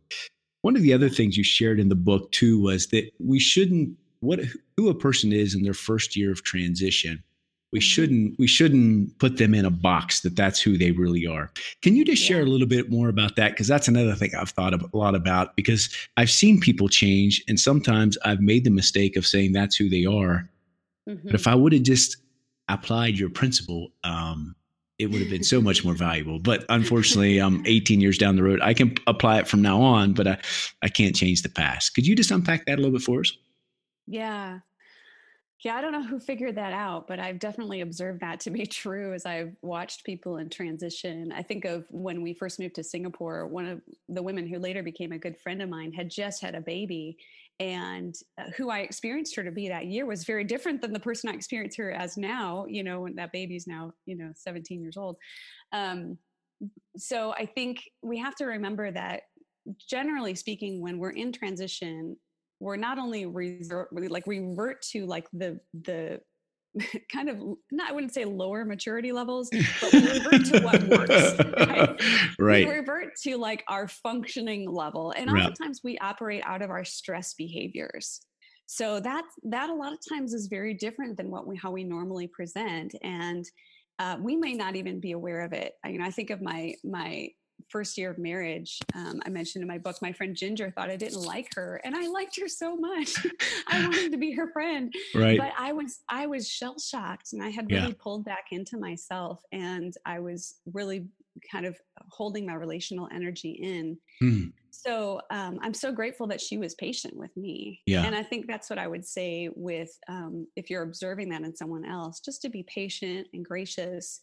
One 0.61 0.75
of 0.75 0.81
the 0.81 0.93
other 0.93 1.09
things 1.09 1.37
you 1.37 1.43
shared 1.43 1.79
in 1.79 1.87
the 1.87 1.95
book 1.95 2.31
too 2.31 2.61
was 2.61 2.87
that 2.87 3.09
we 3.19 3.39
shouldn't, 3.39 3.97
what, 4.19 4.41
who 4.75 4.89
a 4.89 4.93
person 4.95 5.31
is 5.31 5.55
in 5.55 5.63
their 5.63 5.73
first 5.73 6.17
year 6.17 6.31
of 6.31 6.43
transition 6.43 7.23
we 7.71 7.79
shouldn't 7.79 8.37
we 8.39 8.47
shouldn't 8.47 9.17
put 9.19 9.37
them 9.37 9.53
in 9.53 9.65
a 9.65 9.69
box 9.69 10.21
that 10.21 10.35
that's 10.35 10.61
who 10.61 10.77
they 10.77 10.91
really 10.91 11.27
are. 11.27 11.51
Can 11.81 11.95
you 11.95 12.03
just 12.03 12.21
yeah. 12.23 12.27
share 12.27 12.41
a 12.41 12.45
little 12.45 12.67
bit 12.67 12.89
more 12.89 13.09
about 13.09 13.35
that? 13.35 13.51
Because 13.51 13.67
that's 13.67 13.87
another 13.87 14.15
thing 14.15 14.31
i've 14.37 14.49
thought 14.49 14.73
a 14.73 14.79
lot 14.93 15.15
about 15.15 15.55
because 15.55 15.89
i've 16.17 16.29
seen 16.29 16.59
people 16.59 16.89
change 16.89 17.43
and 17.47 17.59
sometimes 17.59 18.17
i've 18.25 18.41
made 18.41 18.63
the 18.63 18.69
mistake 18.69 19.15
of 19.15 19.25
saying 19.25 19.51
that's 19.51 19.75
who 19.75 19.89
they 19.89 20.05
are. 20.05 20.49
Mm-hmm. 21.07 21.27
but 21.27 21.35
if 21.35 21.47
i 21.47 21.55
would 21.55 21.73
have 21.73 21.83
just 21.83 22.17
applied 22.67 23.17
your 23.17 23.29
principle 23.29 23.89
um, 24.03 24.55
it 24.99 25.07
would 25.07 25.21
have 25.21 25.29
been 25.29 25.43
so 25.43 25.61
much 25.61 25.85
more 25.85 25.93
valuable. 26.07 26.39
But 26.39 26.65
unfortunately 26.69 27.39
i'm 27.39 27.63
18 27.65 28.01
years 28.01 28.17
down 28.17 28.35
the 28.35 28.43
road. 28.43 28.59
I 28.61 28.73
can 28.73 28.95
apply 29.07 29.39
it 29.39 29.47
from 29.47 29.61
now 29.61 29.81
on 29.81 30.13
but 30.13 30.27
i, 30.27 30.37
I 30.81 30.89
can't 30.89 31.15
change 31.15 31.43
the 31.43 31.49
past. 31.49 31.93
Could 31.93 32.07
you 32.07 32.15
just 32.15 32.31
unpack 32.31 32.65
that 32.65 32.75
a 32.75 32.81
little 32.81 32.91
bit 32.91 33.03
for 33.03 33.19
us? 33.21 33.31
Yeah 34.07 34.59
yeah, 35.61 35.75
I 35.75 35.81
don't 35.81 35.91
know 35.91 36.03
who 36.03 36.19
figured 36.19 36.55
that 36.55 36.71
out, 36.71 37.05
but 37.07 37.19
I've 37.19 37.37
definitely 37.37 37.81
observed 37.81 38.21
that 38.21 38.39
to 38.41 38.49
be 38.49 38.65
true 38.65 39.13
as 39.13 39.25
I've 39.25 39.55
watched 39.61 40.05
people 40.05 40.37
in 40.37 40.49
transition. 40.49 41.33
I 41.33 41.43
think 41.43 41.65
of 41.65 41.85
when 41.89 42.21
we 42.21 42.33
first 42.33 42.59
moved 42.59 42.75
to 42.75 42.83
Singapore, 42.83 43.45
one 43.45 43.65
of 43.65 43.81
the 44.07 44.23
women 44.23 44.47
who 44.47 44.57
later 44.57 44.83
became 44.83 45.11
a 45.11 45.17
good 45.17 45.37
friend 45.37 45.61
of 45.61 45.69
mine 45.69 45.91
had 45.91 46.09
just 46.09 46.41
had 46.41 46.55
a 46.55 46.61
baby. 46.61 47.17
And 47.59 48.15
uh, 48.37 48.51
who 48.55 48.69
I 48.69 48.79
experienced 48.79 49.35
her 49.35 49.43
to 49.43 49.51
be 49.51 49.67
that 49.67 49.87
year 49.87 50.05
was 50.05 50.23
very 50.23 50.45
different 50.45 50.81
than 50.81 50.93
the 50.93 50.99
person 50.99 51.29
I 51.29 51.33
experience 51.33 51.75
her 51.75 51.91
as 51.91 52.15
now, 52.15 52.65
you 52.69 52.83
know, 52.83 53.01
when 53.01 53.15
that 53.15 53.33
baby's 53.33 53.67
now, 53.67 53.91
you 54.05 54.15
know, 54.15 54.31
17 54.33 54.81
years 54.81 54.95
old. 54.95 55.17
Um, 55.73 56.17
so 56.95 57.33
I 57.33 57.45
think 57.45 57.83
we 58.01 58.17
have 58.19 58.35
to 58.35 58.45
remember 58.45 58.91
that 58.91 59.23
generally 59.89 60.35
speaking, 60.35 60.81
when 60.81 60.99
we're 60.99 61.11
in 61.11 61.33
transition, 61.33 62.15
we're 62.59 62.75
not 62.75 62.97
only 62.97 63.25
revert, 63.25 63.89
like 64.09 64.27
revert 64.27 64.81
to 64.91 65.05
like 65.05 65.27
the 65.33 65.59
the 65.73 66.19
kind 67.11 67.29
of 67.29 67.37
not 67.71 67.89
I 67.89 67.93
wouldn't 67.93 68.13
say 68.13 68.25
lower 68.25 68.65
maturity 68.65 69.11
levels, 69.11 69.49
but 69.81 69.93
we 69.93 69.99
revert 69.99 70.45
to 70.45 70.61
what 70.61 70.83
works. 70.83 71.37
Right? 71.67 72.01
right. 72.39 72.67
We 72.67 72.73
revert 72.73 73.15
to 73.23 73.37
like 73.37 73.63
our 73.67 73.87
functioning 73.87 74.69
level. 74.69 75.13
And 75.15 75.29
oftentimes 75.29 75.81
we 75.83 75.97
operate 75.99 76.43
out 76.45 76.61
of 76.61 76.69
our 76.69 76.85
stress 76.85 77.33
behaviors. 77.33 78.21
So 78.65 78.99
that 78.99 79.23
that 79.45 79.69
a 79.69 79.73
lot 79.73 79.93
of 79.93 79.99
times 80.07 80.33
is 80.33 80.47
very 80.47 80.75
different 80.75 81.17
than 81.17 81.31
what 81.31 81.47
we 81.47 81.57
how 81.57 81.71
we 81.71 81.83
normally 81.83 82.27
present. 82.27 82.93
And 83.01 83.45
uh, 83.97 84.17
we 84.21 84.35
may 84.35 84.53
not 84.53 84.75
even 84.75 84.99
be 84.99 85.13
aware 85.13 85.41
of 85.41 85.53
it. 85.53 85.73
I, 85.83 85.89
you 85.89 85.97
know, 85.97 86.05
I 86.05 86.11
think 86.11 86.29
of 86.29 86.41
my 86.41 86.75
my 86.83 87.29
first 87.69 87.97
year 87.97 88.11
of 88.11 88.17
marriage, 88.17 88.79
um, 88.95 89.21
I 89.25 89.29
mentioned 89.29 89.61
in 89.61 89.67
my 89.67 89.77
book, 89.77 89.97
my 90.01 90.11
friend 90.11 90.35
Ginger 90.35 90.71
thought 90.71 90.89
I 90.89 90.95
didn't 90.95 91.21
like 91.21 91.49
her, 91.55 91.81
and 91.83 91.95
I 91.95 92.07
liked 92.07 92.39
her 92.39 92.47
so 92.47 92.75
much. 92.75 93.15
I 93.67 93.83
wanted 93.83 94.11
to 94.11 94.17
be 94.17 94.33
her 94.33 94.51
friend, 94.51 94.93
right? 95.15 95.37
But 95.37 95.53
I 95.57 95.73
was 95.73 95.99
I 96.09 96.27
was 96.27 96.49
shell 96.49 96.79
shocked, 96.79 97.33
and 97.33 97.43
I 97.43 97.49
had 97.49 97.71
really 97.71 97.89
yeah. 97.89 97.93
pulled 97.99 98.25
back 98.25 98.47
into 98.51 98.77
myself, 98.77 99.41
and 99.51 99.93
I 100.05 100.19
was 100.19 100.55
really 100.73 101.07
kind 101.49 101.65
of 101.65 101.77
holding 102.09 102.45
my 102.45 102.53
relational 102.53 103.07
energy 103.13 103.51
in. 103.51 103.97
Mm. 104.21 104.51
So 104.71 105.19
um, 105.29 105.59
I'm 105.61 105.73
so 105.73 105.91
grateful 105.91 106.27
that 106.27 106.41
she 106.41 106.57
was 106.57 106.75
patient 106.75 107.15
with 107.15 107.35
me. 107.35 107.81
Yeah. 107.85 108.05
And 108.05 108.15
I 108.15 108.23
think 108.23 108.47
that's 108.47 108.69
what 108.69 108.79
I 108.79 108.87
would 108.87 109.05
say 109.05 109.49
with 109.55 109.91
um, 110.07 110.47
if 110.55 110.69
you're 110.69 110.83
observing 110.83 111.29
that 111.29 111.41
in 111.41 111.55
someone 111.55 111.85
else, 111.85 112.19
just 112.19 112.41
to 112.43 112.49
be 112.49 112.63
patient 112.63 113.27
and 113.33 113.43
gracious 113.43 114.21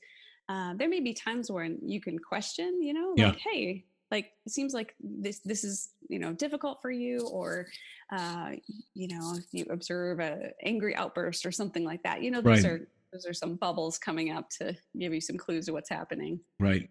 uh, 0.48 0.74
there 0.74 0.88
may 0.88 1.00
be 1.00 1.12
times 1.12 1.50
when 1.50 1.78
you 1.82 2.00
can 2.00 2.18
question, 2.18 2.82
you 2.82 2.94
know, 2.94 3.14
like, 3.16 3.34
yeah. 3.44 3.52
hey, 3.52 3.84
like 4.10 4.32
it 4.44 4.52
seems 4.52 4.72
like 4.72 4.94
this 5.00 5.40
this 5.40 5.64
is 5.64 5.90
you 6.08 6.18
know 6.18 6.32
difficult 6.32 6.80
for 6.80 6.90
you 6.90 7.26
or 7.32 7.66
uh 8.12 8.50
you 8.94 9.08
know 9.08 9.34
if 9.36 9.44
you 9.52 9.66
observe 9.70 10.20
a 10.20 10.52
angry 10.62 10.94
outburst 10.94 11.44
or 11.44 11.50
something 11.50 11.84
like 11.84 12.02
that 12.04 12.22
you 12.22 12.30
know 12.30 12.40
those 12.40 12.62
right. 12.62 12.72
are 12.72 12.88
those 13.16 13.26
are 13.26 13.34
some 13.34 13.56
bubbles 13.56 13.98
coming 13.98 14.30
up 14.30 14.50
to 14.50 14.74
give 14.98 15.14
you 15.14 15.20
some 15.20 15.36
clues 15.36 15.66
to 15.66 15.72
what's 15.72 15.88
happening. 15.88 16.38
Right. 16.60 16.88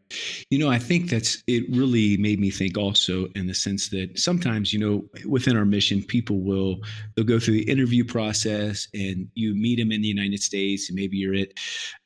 You 0.49 0.57
know, 0.57 0.69
I 0.69 0.79
think 0.79 1.09
that's 1.09 1.43
it 1.47 1.63
really 1.69 2.17
made 2.17 2.39
me 2.39 2.49
think 2.49 2.77
also 2.77 3.27
in 3.35 3.47
the 3.47 3.53
sense 3.53 3.89
that 3.89 4.17
sometimes, 4.17 4.73
you 4.73 4.79
know, 4.79 5.05
within 5.27 5.55
our 5.55 5.65
mission, 5.65 6.03
people 6.03 6.41
will 6.41 6.77
they'll 7.15 7.25
go 7.25 7.39
through 7.39 7.55
the 7.55 7.69
interview 7.69 8.03
process 8.03 8.87
and 8.93 9.27
you 9.35 9.53
meet 9.53 9.77
them 9.77 9.91
in 9.91 10.01
the 10.01 10.07
United 10.07 10.41
States 10.41 10.89
and 10.89 10.95
maybe 10.95 11.17
you're 11.17 11.35
at 11.35 11.49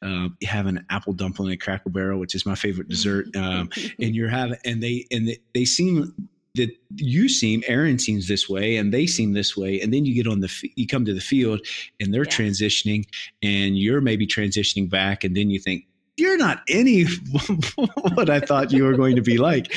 uh, 0.01 0.29
having 0.43 0.77
an 0.77 0.85
apple 0.89 1.13
dumpling 1.13 1.53
at 1.53 1.61
Cracker 1.61 1.89
Barrel, 1.89 2.19
which 2.19 2.35
is 2.35 2.45
my 2.45 2.55
favorite 2.55 2.89
dessert. 2.89 3.27
Um, 3.35 3.69
and 3.99 4.15
you're 4.15 4.29
having 4.29 4.57
and 4.65 4.83
they 4.83 5.05
and 5.11 5.27
they, 5.27 5.37
they 5.53 5.65
seem 5.65 6.13
that 6.59 6.69
you 6.95 7.27
seem 7.27 7.63
Aaron 7.67 7.99
seems 7.99 8.27
this 8.27 8.47
way 8.47 8.77
and 8.77 8.93
they 8.93 9.07
seem 9.07 9.33
this 9.33 9.57
way 9.57 9.79
and 9.81 9.93
then 9.93 10.05
you 10.05 10.13
get 10.13 10.27
on 10.31 10.41
the 10.41 10.71
you 10.75 10.87
come 10.87 11.05
to 11.05 11.13
the 11.13 11.21
field 11.21 11.61
and 11.99 12.13
they're 12.13 12.25
yeah. 12.25 12.31
transitioning 12.31 13.05
and 13.41 13.77
you're 13.77 14.01
maybe 14.01 14.27
transitioning 14.27 14.89
back 14.89 15.23
and 15.23 15.35
then 15.35 15.49
you 15.49 15.59
think 15.59 15.85
you're 16.17 16.37
not 16.37 16.61
any 16.67 17.03
what 18.13 18.29
I 18.29 18.39
thought 18.39 18.71
you 18.71 18.83
were 18.83 18.95
going 18.95 19.15
to 19.15 19.21
be 19.21 19.37
like 19.37 19.73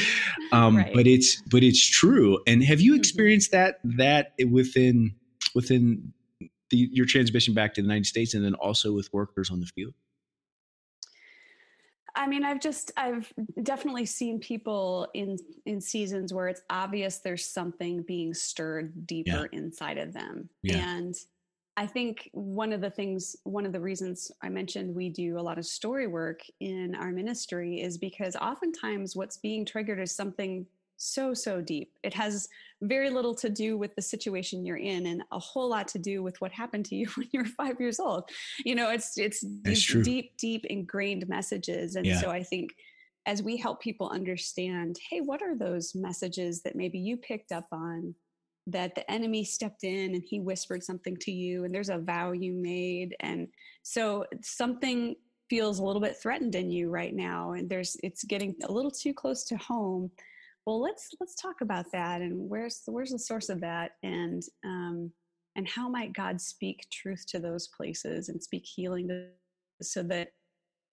um, 0.52 0.76
right. 0.76 0.92
but 0.92 1.06
it's 1.06 1.40
but 1.42 1.62
it's 1.62 1.84
true 1.84 2.38
and 2.46 2.62
have 2.64 2.80
you 2.80 2.92
mm-hmm. 2.92 3.00
experienced 3.00 3.52
that 3.52 3.76
that 3.84 4.32
within 4.50 5.14
within 5.54 6.12
the, 6.70 6.88
your 6.90 7.06
transmission 7.06 7.54
back 7.54 7.74
to 7.74 7.82
the 7.82 7.86
United 7.86 8.06
States 8.06 8.34
and 8.34 8.44
then 8.44 8.54
also 8.54 8.92
with 8.92 9.12
workers 9.12 9.50
on 9.50 9.60
the 9.60 9.66
field 9.66 9.94
I 12.14 12.26
mean, 12.26 12.44
I've 12.44 12.60
just 12.60 12.92
I've 12.96 13.32
definitely 13.62 14.06
seen 14.06 14.38
people 14.38 15.08
in 15.14 15.38
in 15.64 15.80
seasons 15.80 16.32
where 16.32 16.48
it's 16.48 16.62
obvious 16.68 17.18
there's 17.18 17.46
something 17.46 18.02
being 18.02 18.34
stirred 18.34 19.06
deeper 19.06 19.48
yeah. 19.50 19.58
inside 19.58 19.98
of 19.98 20.12
them. 20.12 20.48
Yeah. 20.62 20.76
And 20.76 21.14
I 21.76 21.86
think 21.86 22.28
one 22.32 22.72
of 22.72 22.82
the 22.82 22.90
things, 22.90 23.34
one 23.44 23.64
of 23.64 23.72
the 23.72 23.80
reasons 23.80 24.30
I 24.42 24.50
mentioned 24.50 24.94
we 24.94 25.08
do 25.08 25.38
a 25.38 25.40
lot 25.40 25.58
of 25.58 25.64
story 25.64 26.06
work 26.06 26.42
in 26.60 26.94
our 26.94 27.10
ministry 27.10 27.80
is 27.80 27.96
because 27.96 28.36
oftentimes 28.36 29.16
what's 29.16 29.38
being 29.38 29.64
triggered 29.64 29.98
is 29.98 30.14
something 30.14 30.66
so 31.02 31.34
so 31.34 31.60
deep. 31.60 31.92
It 32.02 32.14
has 32.14 32.48
very 32.80 33.10
little 33.10 33.34
to 33.36 33.50
do 33.50 33.76
with 33.76 33.94
the 33.94 34.02
situation 34.02 34.64
you're 34.64 34.76
in 34.76 35.06
and 35.06 35.22
a 35.32 35.38
whole 35.38 35.68
lot 35.68 35.88
to 35.88 35.98
do 35.98 36.22
with 36.22 36.40
what 36.40 36.52
happened 36.52 36.84
to 36.86 36.94
you 36.94 37.06
when 37.16 37.28
you 37.32 37.40
were 37.40 37.46
five 37.46 37.80
years 37.80 37.98
old. 37.98 38.28
You 38.64 38.74
know 38.74 38.90
it's 38.90 39.18
it's 39.18 39.44
these 39.62 39.86
deep 40.04 40.36
deep 40.36 40.64
ingrained 40.66 41.28
messages. 41.28 41.96
And 41.96 42.06
yeah. 42.06 42.20
so 42.20 42.30
i 42.30 42.42
think 42.42 42.70
as 43.26 43.42
we 43.42 43.56
help 43.56 43.80
people 43.80 44.08
understand 44.08 44.96
hey 45.10 45.20
what 45.20 45.42
are 45.42 45.56
those 45.56 45.94
messages 45.94 46.62
that 46.62 46.74
maybe 46.74 46.98
you 46.98 47.16
picked 47.16 47.52
up 47.52 47.66
on 47.70 48.14
that 48.66 48.94
the 48.94 49.08
enemy 49.10 49.44
stepped 49.44 49.84
in 49.84 50.14
and 50.14 50.22
he 50.24 50.38
whispered 50.38 50.84
something 50.84 51.16
to 51.16 51.32
you 51.32 51.64
and 51.64 51.74
there's 51.74 51.88
a 51.88 51.98
vow 51.98 52.30
you 52.32 52.52
made? 52.52 53.16
And 53.20 53.48
so 53.82 54.24
something 54.42 55.16
feels 55.50 55.80
a 55.80 55.84
little 55.84 56.00
bit 56.00 56.16
threatened 56.16 56.54
in 56.54 56.70
you 56.70 56.88
right 56.88 57.14
now 57.14 57.52
and 57.52 57.68
there's 57.68 57.96
it's 58.02 58.24
getting 58.24 58.54
a 58.64 58.72
little 58.72 58.90
too 58.90 59.12
close 59.12 59.44
to 59.44 59.56
home 59.56 60.10
well 60.66 60.80
let's 60.80 61.10
let's 61.20 61.34
talk 61.34 61.60
about 61.60 61.86
that 61.92 62.20
and 62.20 62.48
where's 62.48 62.82
where's 62.86 63.10
the 63.10 63.18
source 63.18 63.48
of 63.48 63.60
that 63.60 63.92
and 64.02 64.42
um, 64.64 65.10
and 65.56 65.68
how 65.68 65.88
might 65.88 66.12
god 66.12 66.40
speak 66.40 66.86
truth 66.90 67.24
to 67.28 67.38
those 67.38 67.68
places 67.68 68.28
and 68.28 68.42
speak 68.42 68.64
healing 68.64 69.08
to, 69.08 69.26
so 69.82 70.02
that 70.02 70.28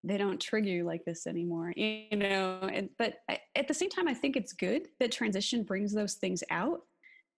they 0.03 0.17
don't 0.17 0.39
trigger 0.39 0.69
you 0.69 0.86
like 0.86 1.03
this 1.05 1.27
anymore 1.27 1.73
you 1.75 2.15
know 2.15 2.60
and, 2.73 2.89
but 2.97 3.15
I, 3.29 3.39
at 3.55 3.67
the 3.67 3.73
same 3.73 3.89
time 3.89 4.08
i 4.08 4.13
think 4.13 4.36
it's 4.36 4.53
good 4.53 4.88
that 4.99 5.12
transition 5.12 5.63
brings 5.63 5.93
those 5.93 6.15
things 6.15 6.43
out 6.49 6.82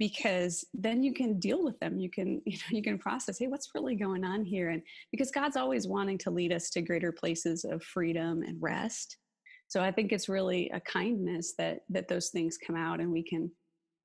because 0.01 0.65
then 0.73 1.03
you 1.03 1.13
can 1.13 1.37
deal 1.37 1.63
with 1.63 1.79
them. 1.79 1.99
You 1.99 2.09
can 2.09 2.41
you 2.45 2.57
know 2.57 2.75
you 2.75 2.81
can 2.81 2.97
process 2.97 3.37
hey 3.37 3.45
what's 3.45 3.69
really 3.75 3.95
going 3.95 4.23
on 4.25 4.43
here? 4.43 4.69
And 4.69 4.81
because 5.11 5.29
god's 5.29 5.55
always 5.55 5.87
wanting 5.87 6.17
to 6.19 6.31
lead 6.31 6.51
us 6.51 6.71
to 6.71 6.81
greater 6.81 7.11
places 7.11 7.63
of 7.63 7.83
freedom 7.83 8.41
and 8.41 8.57
rest 8.59 9.17
so 9.71 9.81
i 9.81 9.91
think 9.91 10.11
it's 10.11 10.27
really 10.27 10.69
a 10.73 10.79
kindness 10.81 11.53
that 11.57 11.79
that 11.89 12.07
those 12.07 12.29
things 12.29 12.57
come 12.57 12.75
out 12.75 12.99
and 12.99 13.11
we 13.11 13.23
can 13.23 13.49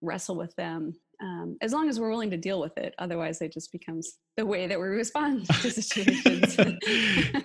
wrestle 0.00 0.36
with 0.36 0.54
them 0.56 0.94
um, 1.22 1.56
as 1.62 1.72
long 1.72 1.88
as 1.88 1.98
we're 1.98 2.10
willing 2.10 2.30
to 2.30 2.36
deal 2.36 2.60
with 2.60 2.76
it. 2.76 2.94
Otherwise 2.98 3.40
it 3.40 3.52
just 3.52 3.72
becomes 3.72 4.18
the 4.36 4.46
way 4.46 4.66
that 4.66 4.78
we 4.78 4.86
respond 5.02 5.46
to 5.46 5.70
situations. 5.70 6.56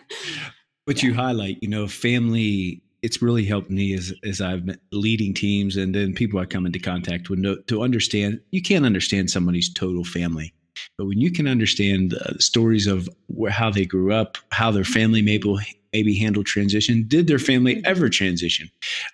But 0.87 1.03
yeah. 1.03 1.09
you 1.09 1.13
highlight 1.13 1.59
you 1.61 1.69
know 1.69 1.87
family 1.87 2.81
it's 3.03 3.21
really 3.21 3.45
helped 3.45 3.69
me 3.69 3.93
as 3.93 4.11
as 4.25 4.41
I've 4.41 4.65
been 4.65 4.79
leading 4.91 5.31
teams 5.35 5.77
and 5.77 5.93
then 5.93 6.15
people 6.15 6.39
I 6.39 6.45
come 6.45 6.65
into 6.65 6.79
contact 6.79 7.29
with 7.29 7.37
know, 7.37 7.55
to 7.67 7.83
understand 7.83 8.41
you 8.49 8.63
can't 8.63 8.83
understand 8.83 9.29
somebody's 9.29 9.71
total 9.71 10.03
family. 10.03 10.55
But 10.97 11.05
when 11.05 11.21
you 11.21 11.31
can 11.31 11.47
understand 11.47 12.11
the 12.11 12.35
stories 12.39 12.87
of 12.87 13.07
where, 13.27 13.51
how 13.51 13.69
they 13.69 13.85
grew 13.85 14.11
up 14.11 14.39
how 14.51 14.71
their 14.71 14.83
family 14.83 15.21
maybe 15.21 15.55
maybe 15.93 16.15
handle 16.15 16.43
transition. 16.43 17.05
Did 17.07 17.27
their 17.27 17.39
family 17.39 17.75
mm-hmm. 17.75 17.85
ever 17.85 18.09
transition? 18.09 18.69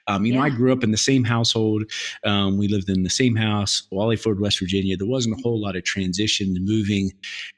Um, 0.07 0.25
you 0.25 0.33
yeah. 0.33 0.39
know, 0.39 0.45
I 0.45 0.49
grew 0.49 0.71
up 0.71 0.83
in 0.83 0.91
the 0.91 0.97
same 0.97 1.23
household. 1.23 1.83
Um, 2.23 2.57
we 2.57 2.67
lived 2.67 2.89
in 2.89 3.03
the 3.03 3.09
same 3.09 3.35
house, 3.35 3.87
Wiley 3.91 4.15
Ford, 4.15 4.39
West 4.39 4.59
Virginia. 4.59 4.97
There 4.97 5.07
wasn't 5.07 5.39
a 5.39 5.41
whole 5.41 5.61
lot 5.61 5.75
of 5.75 5.83
transition 5.83 6.55
and 6.55 6.65
moving. 6.65 7.11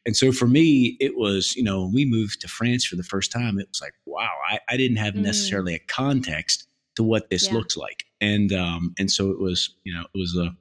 And 0.05 0.15
so 0.15 0.31
for 0.31 0.47
me, 0.47 0.97
it 0.99 1.17
was, 1.17 1.55
you 1.55 1.63
know, 1.63 1.89
we 1.93 2.05
moved 2.05 2.41
to 2.41 2.47
France 2.47 2.85
for 2.85 2.95
the 2.95 3.03
first 3.03 3.31
time. 3.31 3.59
It 3.59 3.67
was 3.69 3.81
like, 3.81 3.93
wow, 4.05 4.29
I, 4.49 4.59
I 4.69 4.77
didn't 4.77 4.97
have 4.97 5.13
mm. 5.13 5.21
necessarily 5.21 5.75
a 5.75 5.79
context 5.79 6.67
to 6.95 7.03
what 7.03 7.29
this 7.29 7.47
yeah. 7.47 7.53
looks 7.53 7.77
like. 7.77 8.03
And, 8.21 8.51
um, 8.51 8.93
and 8.99 9.09
so 9.09 9.31
it 9.31 9.39
was, 9.39 9.75
you 9.83 9.93
know, 9.93 10.05
it 10.13 10.17
was 10.17 10.35
a, 10.35 10.55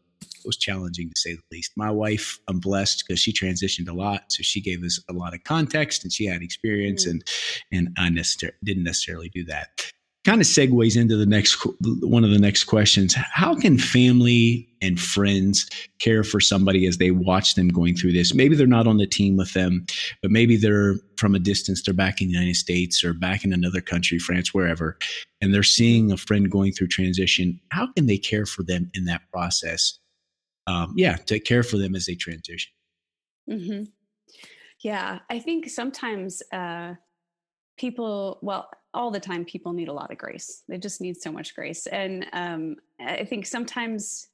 was 0.45 0.57
challenging 0.57 1.11
to 1.11 1.21
say 1.21 1.35
the 1.35 1.43
least. 1.53 1.73
My 1.77 1.91
wife, 1.91 2.41
I'm 2.49 2.59
blessed 2.59 3.05
because 3.07 3.21
she 3.21 3.33
transitioned 3.33 3.89
a 3.89 3.93
lot, 3.93 4.33
so 4.33 4.43
she 4.43 4.61
gave 4.61 4.83
us 4.83 5.01
a 5.09 5.13
lot 5.13 5.35
of 5.35 5.45
context 5.45 6.03
and 6.03 6.13
she 6.13 6.27
had 6.27 6.43
experience, 6.43 7.07
mm. 7.07 7.11
and 7.11 7.25
and 7.71 7.89
I 7.99 8.09
necessar- 8.09 8.53
didn't 8.65 8.85
necessarily 8.85 9.29
do 9.29 9.45
that. 9.45 9.93
Kind 10.25 10.41
of 10.41 10.47
segues 10.47 11.01
into 11.01 11.17
the 11.17 11.27
next 11.27 11.65
one 11.81 12.25
of 12.25 12.31
the 12.31 12.39
next 12.39 12.65
questions. 12.65 13.15
How 13.15 13.55
can 13.55 13.79
family 13.79 14.69
and 14.83 15.01
friends 15.01 15.69
care 16.01 16.23
for 16.25 16.41
somebody 16.41 16.87
as 16.87 16.99
they 16.99 17.11
watch 17.11 17.55
them 17.55 17.69
going 17.69 17.95
through 17.95 18.13
this? 18.13 18.35
Maybe 18.35 18.55
they're 18.55 18.67
not 18.67 18.87
on 18.87 18.99
the 18.99 19.07
team 19.07 19.37
with 19.37 19.55
them, 19.55 19.87
but 20.21 20.31
maybe 20.31 20.57
they're 20.57 20.97
from 21.17 21.35
a 21.35 21.39
distance. 21.39 21.83
They're 21.83 21.95
back 21.95 22.21
in 22.21 22.29
the 22.29 22.35
United 22.35 22.57
States 22.57 23.03
or 23.05 23.15
back 23.15 23.45
in 23.45 23.53
another 23.53 23.81
country, 23.81 24.19
France, 24.19 24.53
wherever, 24.53 24.99
and 25.41 25.55
they're 25.55 25.63
seeing 25.63 26.11
a 26.11 26.17
friend 26.17 26.51
going 26.51 26.73
through 26.73 26.89
transition. 26.89 27.59
How 27.71 27.91
can 27.93 28.07
they 28.07 28.19
care 28.19 28.45
for 28.45 28.63
them 28.63 28.91
in 28.95 29.05
that 29.07 29.23
process 29.33 29.99
um, 30.69 30.93
yeah, 30.97 31.17
to 31.17 31.41
care 31.41 31.63
for 31.63 31.79
them 31.79 31.95
as 31.95 32.07
they 32.07 32.15
transition. 32.15 32.73
Mm-hmm. 33.51 33.85
Yeah, 34.83 35.21
I 35.31 35.39
think 35.39 35.69
sometimes 35.71 36.43
uh, 36.53 36.95
people, 37.79 38.39
well, 38.43 38.69
all 38.93 39.11
the 39.11 39.21
time, 39.21 39.45
people 39.45 39.73
need 39.73 39.89
a 39.89 39.93
lot 39.93 40.13
of 40.13 40.19
grace. 40.19 40.63
They 40.69 40.79
just 40.79 41.01
need 41.01 41.17
so 41.17 41.33
much 41.33 41.55
grace, 41.55 41.87
and 41.87 42.27
um, 42.33 42.77
I 43.01 43.25
think 43.25 43.47
sometimes. 43.47 44.29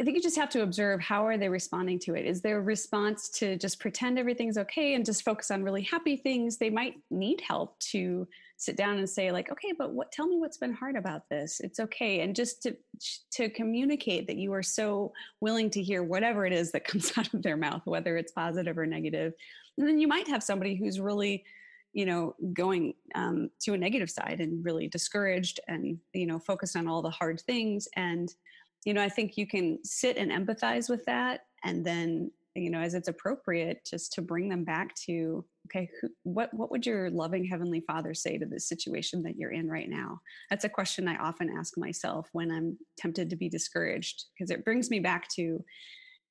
I 0.00 0.04
think 0.04 0.16
you 0.16 0.22
just 0.22 0.38
have 0.38 0.48
to 0.50 0.62
observe 0.62 1.02
how 1.02 1.26
are 1.26 1.36
they 1.36 1.50
responding 1.50 1.98
to 1.98 2.14
it. 2.14 2.24
Is 2.24 2.40
their 2.40 2.62
response 2.62 3.28
to 3.40 3.58
just 3.58 3.78
pretend 3.78 4.18
everything's 4.18 4.56
okay 4.56 4.94
and 4.94 5.04
just 5.04 5.22
focus 5.22 5.50
on 5.50 5.62
really 5.62 5.82
happy 5.82 6.16
things? 6.16 6.56
They 6.56 6.70
might 6.70 6.94
need 7.10 7.42
help 7.42 7.78
to 7.90 8.26
sit 8.62 8.76
down 8.76 8.98
and 8.98 9.10
say 9.10 9.32
like 9.32 9.50
okay 9.50 9.72
but 9.76 9.92
what 9.92 10.12
tell 10.12 10.28
me 10.28 10.38
what's 10.38 10.56
been 10.56 10.72
hard 10.72 10.94
about 10.94 11.28
this. 11.28 11.60
It's 11.60 11.80
okay. 11.80 12.20
And 12.20 12.34
just 12.34 12.62
to 12.62 12.76
to 13.32 13.50
communicate 13.50 14.28
that 14.28 14.36
you 14.36 14.52
are 14.52 14.62
so 14.62 15.12
willing 15.40 15.68
to 15.70 15.82
hear 15.82 16.04
whatever 16.04 16.46
it 16.46 16.52
is 16.52 16.70
that 16.70 16.84
comes 16.90 17.12
out 17.18 17.34
of 17.34 17.42
their 17.42 17.56
mouth 17.56 17.82
whether 17.84 18.16
it's 18.16 18.30
positive 18.30 18.78
or 18.78 18.86
negative. 18.86 19.32
And 19.78 19.88
then 19.88 19.98
you 19.98 20.06
might 20.06 20.28
have 20.28 20.44
somebody 20.44 20.76
who's 20.76 21.00
really 21.00 21.44
you 21.92 22.06
know 22.06 22.36
going 22.52 22.94
um, 23.16 23.50
to 23.62 23.74
a 23.74 23.78
negative 23.78 24.10
side 24.10 24.40
and 24.40 24.64
really 24.64 24.86
discouraged 24.86 25.58
and 25.66 25.98
you 26.12 26.26
know 26.26 26.38
focused 26.38 26.76
on 26.76 26.86
all 26.86 27.02
the 27.02 27.10
hard 27.10 27.40
things. 27.40 27.88
And 27.96 28.32
you 28.84 28.94
know 28.94 29.02
i 29.02 29.08
think 29.08 29.36
you 29.36 29.46
can 29.46 29.78
sit 29.84 30.16
and 30.16 30.30
empathize 30.30 30.88
with 30.88 31.04
that. 31.06 31.46
And 31.64 31.84
then 31.84 32.30
you 32.54 32.70
know 32.70 32.80
as 32.80 32.94
it's 32.94 33.08
appropriate 33.08 33.84
just 33.84 34.12
to 34.12 34.22
bring 34.22 34.48
them 34.48 34.62
back 34.62 34.94
to 35.06 35.44
okay 35.66 35.88
who, 36.00 36.08
what 36.24 36.52
what 36.52 36.70
would 36.70 36.84
your 36.84 37.10
loving 37.10 37.44
heavenly 37.44 37.80
father 37.86 38.14
say 38.14 38.38
to 38.38 38.46
the 38.46 38.60
situation 38.60 39.22
that 39.22 39.36
you're 39.36 39.52
in 39.52 39.68
right 39.68 39.88
now? 39.88 40.20
That's 40.50 40.64
a 40.64 40.68
question 40.68 41.08
i 41.08 41.16
often 41.16 41.50
ask 41.56 41.76
myself 41.76 42.28
when 42.32 42.50
i'm 42.50 42.78
tempted 42.98 43.30
to 43.30 43.36
be 43.36 43.48
discouraged 43.48 44.24
because 44.32 44.50
it 44.50 44.64
brings 44.64 44.90
me 44.90 45.00
back 45.00 45.28
to 45.36 45.64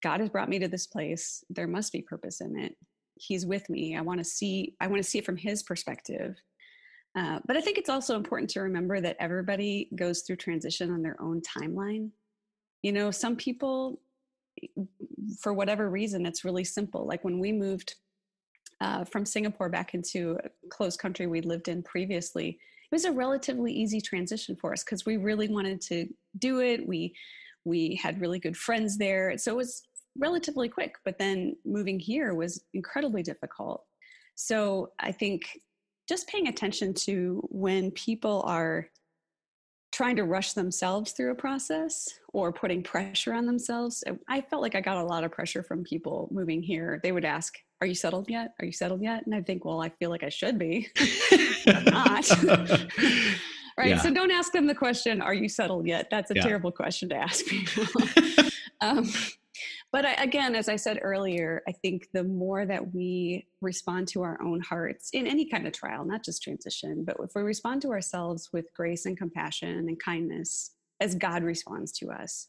god 0.03 0.19
has 0.19 0.29
brought 0.29 0.49
me 0.49 0.59
to 0.59 0.67
this 0.67 0.87
place. 0.87 1.43
There 1.49 1.67
must 1.67 1.91
be 1.91 2.01
purpose 2.01 2.41
in 2.41 2.57
it. 2.57 2.75
He's 3.15 3.45
with 3.45 3.69
me. 3.69 3.95
I 3.95 4.01
want 4.01 4.19
to 4.19 4.23
see 4.23 4.75
i 4.79 4.87
want 4.87 5.01
to 5.03 5.09
see 5.09 5.19
it 5.19 5.25
from 5.25 5.37
his 5.37 5.63
perspective. 5.63 6.35
Uh, 7.17 7.39
but 7.45 7.57
i 7.57 7.61
think 7.61 7.77
it's 7.77 7.89
also 7.89 8.15
important 8.15 8.49
to 8.51 8.61
remember 8.61 9.01
that 9.01 9.17
everybody 9.19 9.89
goes 9.95 10.21
through 10.21 10.37
transition 10.37 10.91
on 10.91 11.01
their 11.01 11.21
own 11.21 11.41
timeline. 11.41 12.09
You 12.83 12.93
know 12.93 13.11
some 13.11 13.35
people 13.35 14.01
for 15.39 15.53
whatever 15.53 15.89
reason, 15.89 16.25
it's 16.25 16.45
really 16.45 16.63
simple. 16.63 17.05
Like 17.05 17.23
when 17.23 17.39
we 17.39 17.51
moved 17.51 17.95
uh, 18.81 19.05
from 19.05 19.25
Singapore 19.25 19.69
back 19.69 19.93
into 19.93 20.37
a 20.43 20.49
closed 20.69 20.99
country 20.99 21.27
we 21.27 21.41
lived 21.41 21.67
in 21.67 21.83
previously, 21.83 22.49
it 22.49 22.95
was 22.95 23.05
a 23.05 23.11
relatively 23.11 23.71
easy 23.71 24.01
transition 24.01 24.57
for 24.59 24.73
us 24.73 24.83
because 24.83 25.05
we 25.05 25.17
really 25.17 25.47
wanted 25.47 25.79
to 25.81 26.07
do 26.39 26.59
it. 26.59 26.85
We 26.85 27.15
we 27.63 27.95
had 28.01 28.19
really 28.19 28.39
good 28.39 28.57
friends 28.57 28.97
there, 28.97 29.37
so 29.37 29.51
it 29.51 29.57
was 29.57 29.83
relatively 30.17 30.67
quick. 30.67 30.95
But 31.05 31.19
then 31.19 31.55
moving 31.63 31.99
here 31.99 32.33
was 32.33 32.63
incredibly 32.73 33.21
difficult. 33.21 33.85
So 34.35 34.91
I 34.99 35.11
think 35.11 35.43
just 36.09 36.27
paying 36.27 36.47
attention 36.47 36.93
to 37.05 37.47
when 37.49 37.91
people 37.91 38.43
are 38.47 38.89
trying 39.91 40.15
to 40.15 40.23
rush 40.23 40.53
themselves 40.53 41.11
through 41.11 41.31
a 41.31 41.35
process 41.35 42.07
or 42.33 42.51
putting 42.51 42.81
pressure 42.81 43.33
on 43.33 43.45
themselves. 43.45 44.03
I 44.27 44.41
felt 44.41 44.61
like 44.61 44.73
I 44.73 44.81
got 44.81 44.97
a 44.97 45.03
lot 45.03 45.23
of 45.23 45.31
pressure 45.31 45.63
from 45.63 45.83
people 45.83 46.29
moving 46.31 46.63
here. 46.63 46.99
They 47.03 47.11
would 47.11 47.25
ask, 47.25 47.57
Are 47.81 47.87
you 47.87 47.95
settled 47.95 48.29
yet? 48.29 48.53
Are 48.59 48.65
you 48.65 48.71
settled 48.71 49.01
yet? 49.01 49.25
And 49.25 49.33
I 49.33 49.41
think, 49.41 49.65
Well, 49.65 49.81
I 49.81 49.89
feel 49.89 50.11
like 50.11 50.23
I 50.23 50.29
should 50.29 50.59
be. 50.59 50.87
I'm 51.67 51.85
not. 51.85 52.29
right. 53.77 53.89
Yeah. 53.89 53.97
So 53.97 54.13
don't 54.13 54.31
ask 54.31 54.51
them 54.51 54.67
the 54.67 54.75
question, 54.75 55.21
Are 55.21 55.33
you 55.33 55.49
settled 55.49 55.87
yet? 55.87 56.07
That's 56.11 56.29
a 56.29 56.35
yeah. 56.35 56.43
terrible 56.43 56.71
question 56.71 57.09
to 57.09 57.15
ask 57.15 57.43
people. 57.47 58.03
um, 58.81 59.09
but 59.91 60.05
I, 60.05 60.13
again, 60.13 60.55
as 60.55 60.69
I 60.69 60.75
said 60.75 60.99
earlier, 61.01 61.63
I 61.67 61.71
think 61.71 62.07
the 62.13 62.23
more 62.23 62.65
that 62.65 62.93
we 62.93 63.47
respond 63.61 64.07
to 64.09 64.21
our 64.21 64.39
own 64.41 64.61
hearts 64.61 65.09
in 65.13 65.25
any 65.25 65.49
kind 65.49 65.65
of 65.65 65.73
trial, 65.73 66.05
not 66.05 66.23
just 66.23 66.43
transition, 66.43 67.03
but 67.03 67.17
if 67.19 67.31
we 67.35 67.41
respond 67.41 67.81
to 67.81 67.89
ourselves 67.89 68.49
with 68.53 68.73
grace 68.73 69.05
and 69.05 69.17
compassion 69.17 69.69
and 69.89 69.99
kindness 69.99 70.71
as 71.01 71.15
God 71.15 71.43
responds 71.43 71.91
to 71.93 72.11
us, 72.11 72.47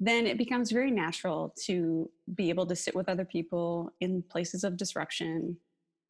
then 0.00 0.26
it 0.26 0.38
becomes 0.38 0.70
very 0.70 0.90
natural 0.90 1.54
to 1.66 2.10
be 2.34 2.48
able 2.48 2.66
to 2.66 2.76
sit 2.76 2.94
with 2.94 3.08
other 3.08 3.24
people 3.24 3.92
in 4.00 4.22
places 4.22 4.64
of 4.64 4.76
disruption. 4.76 5.56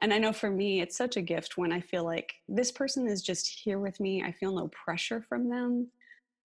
And 0.00 0.12
I 0.12 0.18
know 0.18 0.32
for 0.32 0.50
me, 0.50 0.80
it's 0.80 0.96
such 0.96 1.16
a 1.16 1.22
gift 1.22 1.56
when 1.56 1.72
I 1.72 1.80
feel 1.80 2.04
like 2.04 2.34
this 2.48 2.72
person 2.72 3.06
is 3.06 3.22
just 3.22 3.48
here 3.48 3.78
with 3.78 4.00
me. 4.00 4.22
I 4.22 4.32
feel 4.32 4.54
no 4.54 4.68
pressure 4.68 5.24
from 5.28 5.48
them 5.48 5.88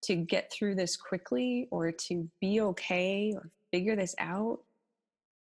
to 0.03 0.15
get 0.15 0.51
through 0.51 0.75
this 0.75 0.95
quickly 0.95 1.67
or 1.71 1.91
to 1.91 2.29
be 2.39 2.61
okay 2.61 3.33
or 3.35 3.49
figure 3.71 3.95
this 3.95 4.15
out, 4.19 4.59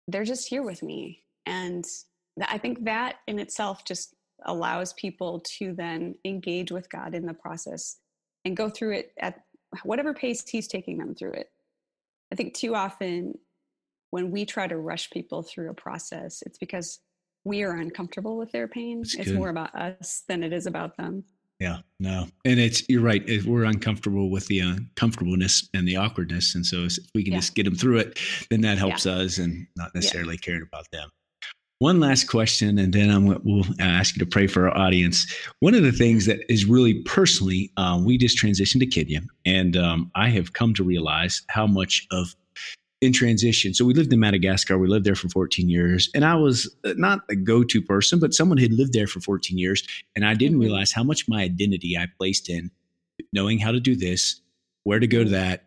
they're 0.09 0.25
just 0.25 0.49
here 0.49 0.63
with 0.63 0.83
me. 0.83 1.23
And 1.47 1.85
I 2.49 2.59
think 2.59 2.85
that 2.85 3.17
in 3.27 3.39
itself 3.39 3.85
just 3.85 4.15
allows 4.45 4.93
people 4.95 5.41
to 5.59 5.73
then 5.75 6.15
engage 6.25 6.71
with 6.71 6.91
God 6.91 7.15
in 7.15 7.27
the 7.27 7.35
process 7.35 7.99
and 8.45 8.57
go 8.57 8.69
through 8.69 8.95
it 8.95 9.13
at 9.19 9.43
whatever 9.83 10.13
pace 10.13 10.47
He's 10.47 10.69
taking 10.69 10.99
them 10.99 11.15
through 11.15 11.33
it. 11.33 11.51
I 12.33 12.37
think 12.37 12.55
too 12.55 12.75
often 12.75 13.35
when 14.11 14.31
we 14.31 14.45
try 14.45 14.67
to 14.67 14.77
rush 14.77 15.11
people 15.11 15.43
through 15.43 15.71
a 15.71 15.75
process, 15.75 16.43
it's 16.47 16.59
because 16.59 17.01
we 17.45 17.63
are 17.63 17.73
uncomfortable 17.73 18.39
with 18.39 18.53
their 18.53 18.69
pain. 18.69 19.01
That's 19.01 19.15
it's 19.15 19.29
good. 19.29 19.37
more 19.37 19.49
about 19.49 19.75
us 19.75 20.23
than 20.29 20.43
it 20.43 20.53
is 20.53 20.67
about 20.67 20.97
them. 20.97 21.25
Yeah, 21.61 21.79
no, 22.01 22.27
and 22.45 22.59
it's 22.59 22.83
you're 22.89 23.01
right. 23.01 23.23
We're 23.47 23.65
uncomfortable 23.65 24.29
with 24.31 24.47
the 24.49 24.61
uncomfortableness 24.61 25.69
and 25.73 25.87
the 25.87 25.97
awkwardness, 25.97 26.55
and 26.55 26.67
so 26.67 26.85
if 26.85 26.97
we 27.15 27.23
can 27.23 27.33
yeah. 27.33 27.39
just 27.39 27.55
get 27.55 27.65
them 27.65 27.77
through 27.77 27.99
it, 27.99 28.19
then 28.51 28.61
that 28.63 28.77
helps 28.77 29.07
yeah. 29.07 29.13
us, 29.13 29.39
and 29.39 29.67
not 29.77 29.95
necessarily 29.95 30.35
yeah. 30.35 30.45
caring 30.45 30.63
about 30.63 30.91
them. 30.91 31.11
One 31.81 32.01
last 32.01 32.29
question, 32.29 32.79
and 32.79 32.93
then 32.93 33.11
I'm, 33.11 33.27
we'll 33.45 33.65
ask 33.81 34.15
you 34.15 34.21
to 34.21 34.27
pray 34.27 34.47
for 34.47 34.69
our 34.69 34.77
audience. 34.77 35.27
One 35.61 35.75
of 35.75 35.83
the 35.83 35.93
things 35.93 36.27
that 36.27 36.41
is 36.49 36.65
really 36.65 37.03
personally, 37.03 37.73
um, 37.77 38.05
we 38.05 38.17
just 38.17 38.39
transitioned 38.39 38.81
to 38.81 38.87
Kenya, 38.87 39.23
and 39.45 39.77
um, 39.77 40.11
I 40.15 40.29
have 40.31 40.53
come 40.53 40.73
to 40.75 40.85
realize 40.85 41.43
how 41.49 41.67
much 41.67 42.07
of 42.13 42.35
in 43.05 43.13
transition. 43.13 43.75
So 43.75 43.85
we 43.85 43.93
lived 43.93 44.13
in 44.13 44.21
Madagascar. 44.21 44.79
We 44.79 44.89
lived 44.89 45.05
there 45.05 45.15
for 45.15 45.29
14 45.29 45.69
years. 45.69 46.09
And 46.15 46.25
I 46.25 46.37
was 46.37 46.75
uh, 46.85 46.95
not 46.97 47.21
a 47.29 47.37
go 47.37 47.63
to 47.63 47.83
person, 47.83 48.19
but 48.19 48.33
someone 48.33 48.57
had 48.57 48.73
lived 48.73 48.95
there 48.95 49.07
for 49.07 49.21
14 49.21 49.59
years. 49.59 49.87
And 50.17 50.25
I 50.25 50.33
didn't 50.33 50.55
mm-hmm. 50.55 50.63
realize 50.63 50.91
how 50.91 51.03
much 51.03 51.29
my 51.29 51.43
identity 51.43 51.99
I 51.99 52.07
placed 52.19 52.49
in 52.49 52.71
knowing 53.33 53.59
how 53.59 53.73
to 53.73 53.81
do 53.81 53.95
this, 53.95 54.41
where 54.85 54.99
to 54.99 55.07
go 55.07 55.19
to 55.19 55.25
mm-hmm. 55.25 55.35
that, 55.35 55.65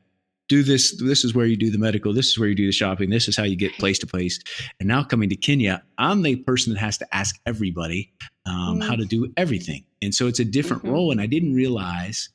do 0.47 0.63
this. 0.63 1.01
This 1.01 1.23
is 1.23 1.33
where 1.33 1.45
you 1.45 1.57
do 1.57 1.69
the 1.69 1.77
medical. 1.77 2.13
This 2.13 2.27
is 2.27 2.39
where 2.39 2.47
you 2.47 2.55
do 2.55 2.65
the 2.65 2.71
shopping. 2.71 3.09
This 3.09 3.27
is 3.27 3.35
how 3.35 3.43
you 3.43 3.55
get 3.55 3.77
place 3.77 3.99
to 3.99 4.07
place. 4.07 4.39
And 4.79 4.87
now 4.87 5.03
coming 5.03 5.29
to 5.29 5.35
Kenya, 5.35 5.83
I'm 5.97 6.21
the 6.21 6.37
person 6.37 6.73
that 6.73 6.79
has 6.79 6.97
to 6.99 7.15
ask 7.15 7.39
everybody 7.45 8.13
um, 8.45 8.79
mm-hmm. 8.79 8.81
how 8.81 8.95
to 8.95 9.05
do 9.05 9.31
everything. 9.35 9.85
And 10.01 10.13
so 10.13 10.27
it's 10.27 10.39
a 10.39 10.45
different 10.45 10.83
mm-hmm. 10.83 10.93
role. 10.93 11.11
And 11.11 11.19
I 11.19 11.25
didn't 11.25 11.53
realize, 11.53 12.29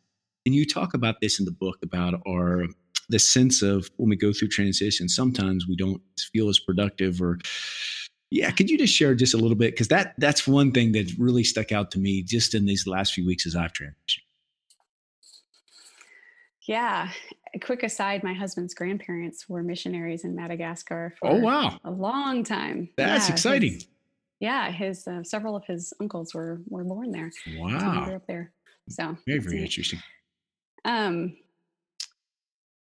and 0.45 0.55
you 0.55 0.67
talk 0.67 0.95
about 0.95 1.21
this 1.21 1.39
in 1.39 1.45
the 1.45 1.53
book 1.53 1.79
about 1.83 2.21
our 2.27 2.67
the 3.09 3.19
sense 3.19 3.63
of 3.63 3.91
when 3.97 4.09
we 4.09 4.17
go 4.17 4.33
through 4.33 4.49
transition, 4.49 5.09
sometimes 5.09 5.67
we 5.69 5.77
don't 5.77 6.01
feel 6.33 6.49
as 6.49 6.59
productive 6.59 7.21
or 7.21 7.39
yeah, 8.31 8.51
could 8.51 8.71
you 8.71 8.79
just 8.79 8.95
share 8.95 9.15
just 9.15 9.35
a 9.35 9.37
little 9.37 9.57
bit? 9.57 9.73
Because 9.73 9.89
that 9.89 10.15
that's 10.17 10.49
one 10.49 10.73
thing 10.73 10.93
that 10.93 11.13
really 11.19 11.45
stuck 11.45 11.71
out 11.71 11.91
to 11.91 11.99
me 11.99 12.23
just 12.23 12.55
in 12.55 12.65
these 12.65 12.87
last 12.87 13.13
few 13.13 13.27
weeks 13.27 13.47
as 13.47 13.55
I've 13.55 13.73
transitioned. 13.75 14.23
Yeah. 16.67 17.11
A 17.55 17.59
quick 17.59 17.83
aside, 17.83 18.23
my 18.25 18.33
husband's 18.33 18.75
grandparents 18.75 19.49
were 19.49 19.63
missionaries 19.63 20.25
in 20.25 20.35
Madagascar 20.35 21.15
for 21.19 21.31
oh, 21.31 21.37
wow. 21.37 21.79
a 21.85 21.91
long 21.91 22.45
time. 22.45 22.89
That's 22.97 23.29
yeah, 23.29 23.33
exciting. 23.35 23.75
His, 23.75 23.87
yeah, 24.41 24.71
his 24.71 25.07
uh, 25.07 25.23
several 25.23 25.55
of 25.55 25.65
his 25.67 25.93
uncles 26.01 26.35
were 26.35 26.61
were 26.69 26.85
born 26.85 27.13
there. 27.13 27.31
Wow. 27.59 28.05
grew 28.05 28.17
up 28.17 28.27
there. 28.27 28.53
So 28.89 29.17
very, 29.27 29.39
very 29.39 29.63
interesting. 29.63 30.01
Um, 30.85 31.37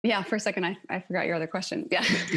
yeah, 0.02 0.22
for 0.22 0.36
a 0.36 0.40
second, 0.40 0.64
I, 0.64 0.76
I 0.90 1.00
forgot 1.00 1.26
your 1.26 1.36
other 1.36 1.46
question. 1.46 1.88
Yeah. 1.90 2.04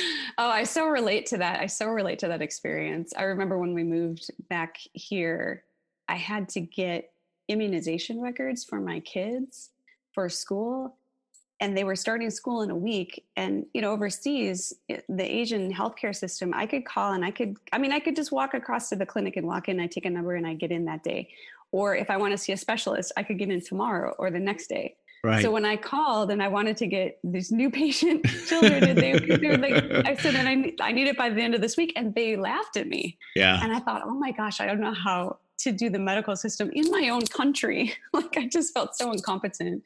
oh, 0.38 0.48
I 0.48 0.64
so 0.64 0.86
relate 0.86 1.26
to 1.26 1.38
that. 1.38 1.60
I 1.60 1.66
so 1.66 1.86
relate 1.86 2.18
to 2.20 2.28
that 2.28 2.42
experience. 2.42 3.12
I 3.16 3.22
remember 3.24 3.58
when 3.58 3.74
we 3.74 3.84
moved 3.84 4.30
back 4.48 4.78
here, 4.92 5.64
I 6.08 6.16
had 6.16 6.48
to 6.50 6.60
get 6.60 7.10
immunization 7.48 8.20
records 8.20 8.64
for 8.64 8.80
my 8.80 9.00
kids 9.00 9.70
for 10.12 10.28
school 10.28 10.96
and 11.64 11.74
they 11.74 11.84
were 11.84 11.96
starting 11.96 12.28
school 12.28 12.60
in 12.60 12.70
a 12.70 12.76
week 12.76 13.24
and 13.36 13.64
you 13.72 13.80
know 13.80 13.90
overseas 13.90 14.74
the 14.88 15.24
asian 15.24 15.72
healthcare 15.72 16.14
system 16.14 16.52
i 16.54 16.66
could 16.66 16.84
call 16.84 17.12
and 17.12 17.24
i 17.24 17.30
could 17.30 17.56
i 17.72 17.78
mean 17.78 17.92
i 17.92 17.98
could 17.98 18.14
just 18.14 18.30
walk 18.30 18.52
across 18.52 18.90
to 18.90 18.96
the 18.96 19.06
clinic 19.06 19.36
and 19.36 19.46
walk 19.46 19.68
in 19.68 19.80
i 19.80 19.86
take 19.86 20.04
a 20.04 20.10
number 20.10 20.34
and 20.34 20.46
i 20.46 20.52
get 20.52 20.70
in 20.70 20.84
that 20.84 21.02
day 21.02 21.28
or 21.72 21.96
if 21.96 22.10
i 22.10 22.16
want 22.16 22.32
to 22.32 22.38
see 22.38 22.52
a 22.52 22.56
specialist 22.56 23.12
i 23.16 23.22
could 23.22 23.38
get 23.38 23.48
in 23.48 23.60
tomorrow 23.60 24.14
or 24.18 24.30
the 24.30 24.38
next 24.38 24.68
day 24.68 24.94
Right. 25.24 25.42
So 25.42 25.50
when 25.50 25.64
I 25.64 25.76
called 25.76 26.30
and 26.30 26.42
I 26.42 26.48
wanted 26.48 26.76
to 26.76 26.86
get 26.86 27.18
these 27.24 27.50
new 27.50 27.70
patient 27.82 28.26
children, 28.46 28.84
and 28.84 28.98
they, 28.98 29.18
they 29.18 29.48
were 29.48 29.56
like, 29.56 29.72
I 30.06 30.16
said, 30.16 30.34
and 30.34 30.46
I, 30.46 30.88
I 30.88 30.92
need 30.92 31.08
it 31.08 31.16
by 31.16 31.30
the 31.30 31.40
end 31.40 31.54
of 31.54 31.62
this 31.62 31.78
week. 31.78 31.94
And 31.96 32.14
they 32.14 32.36
laughed 32.36 32.76
at 32.76 32.88
me. 32.88 33.16
Yeah. 33.34 33.58
And 33.62 33.72
I 33.72 33.80
thought, 33.80 34.02
oh 34.04 34.12
my 34.12 34.32
gosh, 34.32 34.60
I 34.60 34.66
don't 34.66 34.80
know 34.80 34.92
how 34.92 35.38
to 35.60 35.72
do 35.72 35.88
the 35.88 35.98
medical 35.98 36.36
system 36.36 36.70
in 36.74 36.90
my 36.90 37.08
own 37.08 37.22
country. 37.22 37.94
like 38.12 38.36
I 38.36 38.46
just 38.46 38.74
felt 38.74 38.96
so 38.96 39.12
incompetent. 39.12 39.82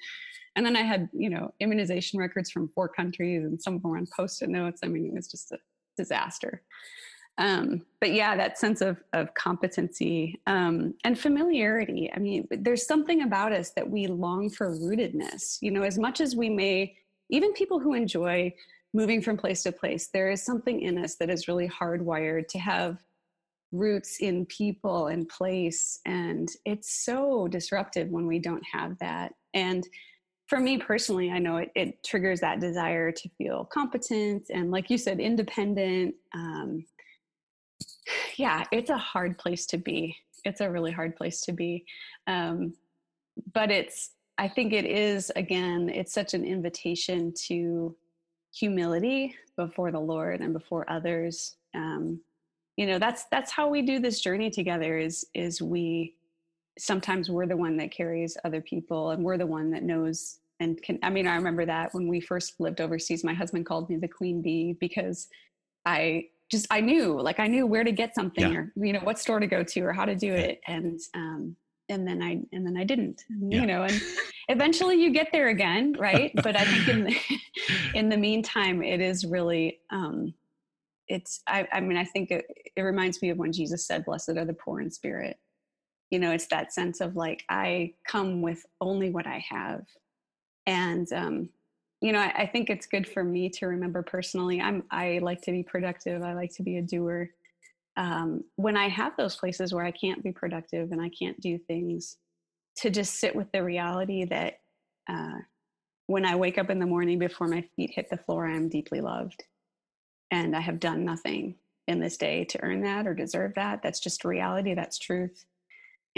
And 0.59 0.67
then 0.67 0.75
I 0.75 0.83
had, 0.83 1.09
you 1.13 1.31
know, 1.31 1.55
immunization 1.61 2.19
records 2.19 2.51
from 2.51 2.69
four 2.75 2.89
countries 2.89 3.45
and 3.45 3.63
some 3.63 3.77
of 3.77 3.83
them 3.83 3.93
were 3.93 3.97
on 3.97 4.09
post-it 4.09 4.49
notes. 4.49 4.81
I 4.83 4.89
mean, 4.89 5.07
it 5.07 5.15
was 5.15 5.29
just 5.29 5.53
a 5.53 5.59
disaster. 5.97 6.63
Um, 7.39 7.87
but 8.01 8.13
yeah, 8.13 8.37
that 8.37 8.59
sense 8.59 8.81
of 8.81 8.97
of 9.13 9.33
competency 9.35 10.41
um, 10.49 10.95
and 11.05 11.17
familiarity. 11.17 12.11
I 12.13 12.19
mean, 12.19 12.49
there's 12.51 12.89
something 12.89 13.23
about 13.23 13.53
us 13.53 13.71
that 13.77 13.89
we 13.89 14.09
long 14.09 14.51
for 14.51 14.77
rootedness. 14.77 15.59
You 15.61 15.71
know, 15.71 15.83
as 15.83 15.97
much 15.97 16.21
as 16.21 16.35
we 16.35 16.51
may, 16.51 16.97
even 17.31 17.53
people 17.53 17.79
who 17.79 17.95
enjoy 17.95 18.53
moving 18.93 19.23
from 19.23 19.37
place 19.37 19.63
to 19.63 19.71
place, 19.71 20.09
there 20.09 20.33
is 20.33 20.45
something 20.45 20.83
in 20.83 20.99
us 20.99 21.15
that 21.21 21.31
is 21.31 21.47
really 21.47 21.69
hardwired 21.69 22.49
to 22.49 22.59
have 22.59 22.99
roots 23.71 24.19
in 24.19 24.45
people 24.47 25.07
and 25.07 25.29
place, 25.29 26.01
and 26.05 26.49
it's 26.65 27.05
so 27.05 27.47
disruptive 27.47 28.09
when 28.09 28.27
we 28.27 28.41
don't 28.41 28.65
have 28.73 28.99
that. 28.99 29.35
And 29.55 29.87
for 30.49 30.59
me 30.59 30.79
personally, 30.79 31.31
I 31.31 31.39
know 31.39 31.59
it, 31.59 31.71
it 31.75 32.03
triggers 32.03 32.41
that 32.41 32.59
desire 32.59 33.13
to 33.13 33.29
feel 33.37 33.67
competent 33.67 34.47
and, 34.51 34.71
like 34.71 34.89
you 34.89 34.97
said, 34.97 35.21
independent. 35.21 36.15
Um, 36.35 36.87
yeah, 38.37 38.65
it's 38.73 38.91
a 38.91 38.97
hard 38.97 39.37
place 39.39 39.67
to 39.67 39.79
be. 39.79 40.17
It's 40.45 40.63
a 40.63 40.71
really 40.71 40.91
hard 40.91 41.17
place 41.17 41.43
to 41.43 41.53
be. 41.53 41.85
Um, 42.27 42.73
but 43.53 43.71
it's, 43.71 44.13
I 44.39 44.49
think 44.49 44.73
it 44.73 44.87
is, 44.87 45.31
again, 45.37 45.91
it's 45.93 46.15
such 46.15 46.33
an 46.33 46.45
invitation 46.45 47.35
to 47.47 47.95
humility 48.55 49.35
before 49.57 49.93
the 49.93 50.01
Lord 50.01 50.41
and 50.41 50.55
before 50.55 50.91
others. 50.91 51.57
Um, 51.75 52.21
you 52.77 52.87
know, 52.87 52.99
that's, 52.99 53.25
that's 53.31 53.53
how 53.53 53.69
we 53.69 53.83
do 53.83 53.99
this 53.99 54.21
journey 54.21 54.49
together 54.49 54.97
is, 54.97 55.27
is 55.35 55.61
we, 55.61 56.15
sometimes 56.79 57.31
we're 57.31 57.47
the 57.47 57.57
one 57.57 57.77
that 57.77 57.91
carries 57.91 58.37
other 58.45 58.61
people 58.61 59.11
and 59.11 59.25
we're 59.25 59.39
the 59.39 59.47
one 59.47 59.71
that 59.71 59.83
knows 59.83 60.39
and 60.61 60.83
can, 60.83 60.99
I 61.05 61.11
mean, 61.11 61.29
I 61.29 61.37
remember 61.37 61.65
that 61.67 61.95
when 61.95 62.09
we 62.09 62.21
first 62.21 62.59
lived 62.59 62.81
overseas, 62.81 63.23
my 63.23 63.33
husband 63.33 63.65
called 63.65 63.89
me 63.89 63.97
the 63.97 64.09
queen 64.09 64.43
bee 64.43 64.77
because 64.81 65.29
I 65.87 66.27
just 66.51 66.67
I 66.71 66.81
knew 66.81 67.21
like 67.21 67.41
I 67.41 67.47
knew 67.47 67.67
where 67.67 67.85
to 67.85 67.93
get 67.93 68.15
something 68.15 68.53
yeah. 68.53 68.59
or 68.59 68.73
you 68.77 68.93
know 68.93 69.01
what 69.01 69.19
store 69.19 69.41
to 69.41 69.47
go 69.47 69.63
to 69.63 69.81
or 69.83 69.93
how 69.93 70.05
to 70.05 70.15
do 70.15 70.33
it 70.33 70.61
and 70.67 70.99
um 71.15 71.57
and 71.89 72.07
then 72.07 72.23
I 72.23 72.41
and 72.53 72.67
then 72.67 72.77
I 72.77 72.85
didn't 72.85 73.25
yeah. 73.29 73.61
you 73.61 73.67
know 73.67 73.83
and 73.83 74.01
eventually 74.49 74.97
you 74.97 75.13
get 75.13 75.29
there 75.31 75.49
again 75.49 75.95
right 75.99 76.33
but 76.43 76.57
I 76.57 76.65
think 76.65 76.89
in 76.89 77.05
the 77.05 77.17
in 77.95 78.09
the 78.09 78.17
meantime 78.17 78.83
it 78.83 79.01
is 79.01 79.27
really 79.27 79.81
um 79.91 80.33
it's 81.07 81.43
I, 81.47 81.69
I 81.73 81.81
mean 81.81 81.97
I 81.97 82.05
think 82.05 82.31
it, 82.31 82.47
it 82.77 82.83
reminds 82.83 83.21
me 83.21 83.31
of 83.31 83.39
when 83.39 83.53
Jesus 83.53 83.87
said 83.87 84.05
blessed 84.05 84.31
are 84.31 84.45
the 84.45 84.55
poor 84.55 84.81
in 84.81 84.91
spirit 84.91 85.39
you 86.11 86.19
know 86.19 86.33
it's 86.33 86.47
that 86.49 86.73
sense 86.73 87.01
of 87.01 87.17
like 87.17 87.45
I 87.49 87.95
come 88.07 88.43
with 88.43 88.65
only 88.81 89.11
what 89.11 89.27
I 89.27 89.45
have 89.51 89.83
and 90.67 91.13
um 91.13 91.49
you 92.01 92.13
know, 92.13 92.21
I, 92.21 92.33
I, 92.43 92.47
think 92.47 92.71
it's 92.71 92.87
good 92.87 93.09
for 93.09 93.25
me 93.25 93.49
to 93.51 93.67
remember 93.67 94.03
personally. 94.03 94.61
I'm 94.61 94.85
I 94.91 95.19
like 95.21 95.43
to 95.43 95.51
be 95.51 95.65
productive. 95.65 96.23
I 96.23 96.33
like 96.33 96.55
to 96.55 96.63
be 96.63 96.77
a 96.77 96.83
doer. 96.83 97.31
um, 97.97 98.45
when 98.57 98.77
I 98.77 98.89
have 98.89 99.17
those 99.17 99.37
places 99.37 99.75
where 99.75 99.85
I 99.85 99.91
can't 99.91 100.23
be 100.23 100.31
productive 100.31 100.93
and 100.93 101.01
I 101.03 101.11
can't 101.11 101.41
do 101.41 101.59
things, 101.59 102.17
to 102.77 102.91
just 102.91 103.15
sit 103.19 103.35
with 103.35 103.51
the 103.53 103.65
reality 103.65 104.25
that 104.27 104.61
uh, 105.11 105.39
when 106.07 106.25
I 106.25 106.37
wake 106.37 106.59
up 106.59 106.71
in 106.71 106.79
the 106.79 106.87
morning 106.87 107.19
before 107.19 107.49
my 107.49 107.65
feet 107.75 107.91
hit 107.93 108.09
the 108.09 108.17
floor, 108.19 108.47
I 108.47 108.55
am 108.55 108.69
deeply 108.69 109.01
loved. 109.01 109.43
And 110.31 110.55
I 110.55 110.61
have 110.61 110.79
done 110.79 111.05
nothing 111.05 111.57
in 111.89 111.99
this 111.99 112.17
day 112.17 112.45
to 112.45 112.63
earn 112.63 112.83
that 112.83 113.07
or 113.07 113.15
deserve 113.15 113.55
that. 113.57 113.83
That's 113.83 113.99
just 113.99 114.25
reality, 114.25 114.75
that's 114.75 114.99
truth. 114.99 115.45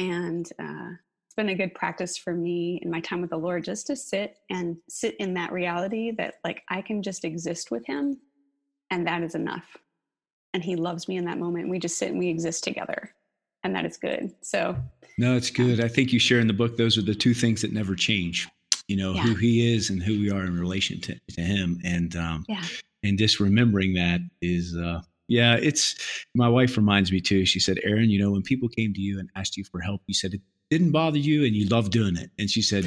And 0.01 0.51
uh, 0.59 0.92
it's 1.26 1.34
been 1.36 1.51
a 1.51 1.55
good 1.55 1.74
practice 1.74 2.16
for 2.16 2.32
me 2.32 2.80
in 2.82 2.90
my 2.90 3.01
time 3.01 3.20
with 3.20 3.30
the 3.30 3.36
Lord 3.36 3.64
just 3.64 3.86
to 3.88 3.96
sit 3.96 4.38
and 4.48 4.78
sit 4.88 5.14
in 5.16 5.34
that 5.34 5.53
reality 5.53 6.11
that, 6.12 6.36
like, 6.42 6.62
I 6.70 6.80
can 6.80 7.03
just 7.03 7.22
exist 7.22 7.70
with 7.70 7.84
Him, 7.84 8.18
and 8.90 9.07
that 9.07 9.22
is 9.22 9.34
enough. 9.34 9.76
And 10.55 10.64
He 10.64 10.74
loves 10.74 11.07
me 11.07 11.18
in 11.18 11.26
that 11.26 11.38
moment. 11.38 11.68
We 11.68 11.78
just 11.78 11.98
sit 11.98 12.09
and 12.09 12.18
we 12.18 12.28
exist 12.28 12.64
together, 12.64 13.14
and 13.62 13.76
that 13.76 13.84
is 13.84 13.98
good. 13.98 14.32
So, 14.40 14.74
no, 15.18 15.36
it's 15.36 15.51
good. 15.51 15.84
I 15.84 15.88
think 15.88 16.14
you 16.14 16.18
share 16.18 16.40
in 16.40 16.46
the 16.46 16.55
book 16.55 16.78
those 16.78 16.96
are 16.96 17.03
the 17.03 17.14
two 17.14 17.34
things 17.34 17.61
that 17.61 17.72
never 17.72 17.94
change. 17.94 18.48
You 18.88 18.96
know 18.96 19.12
yeah. 19.12 19.20
who 19.20 19.34
He 19.34 19.74
is 19.74 19.90
and 19.90 20.03
who 20.03 20.18
we 20.18 20.30
are 20.30 20.44
in 20.44 20.59
relation 20.59 20.98
to, 21.03 21.20
to 21.32 21.40
Him, 21.42 21.78
and 21.84 22.16
um, 22.16 22.46
yeah. 22.48 22.64
and 23.03 23.18
just 23.18 23.38
remembering 23.38 23.92
that 23.94 24.20
is 24.40 24.74
uh, 24.74 25.03
yeah, 25.30 25.56
it's 25.62 25.94
my 26.34 26.48
wife 26.48 26.76
reminds 26.76 27.12
me 27.12 27.20
too. 27.20 27.46
She 27.46 27.60
said, 27.60 27.78
Aaron, 27.84 28.10
you 28.10 28.18
know, 28.18 28.32
when 28.32 28.42
people 28.42 28.68
came 28.68 28.92
to 28.92 29.00
you 29.00 29.20
and 29.20 29.30
asked 29.36 29.56
you 29.56 29.62
for 29.62 29.80
help, 29.80 30.02
you 30.08 30.14
said 30.14 30.34
it 30.34 30.40
didn't 30.70 30.90
bother 30.90 31.18
you 31.18 31.44
and 31.44 31.54
you 31.54 31.68
love 31.68 31.90
doing 31.90 32.16
it. 32.16 32.30
And 32.36 32.50
she 32.50 32.62
said, 32.62 32.84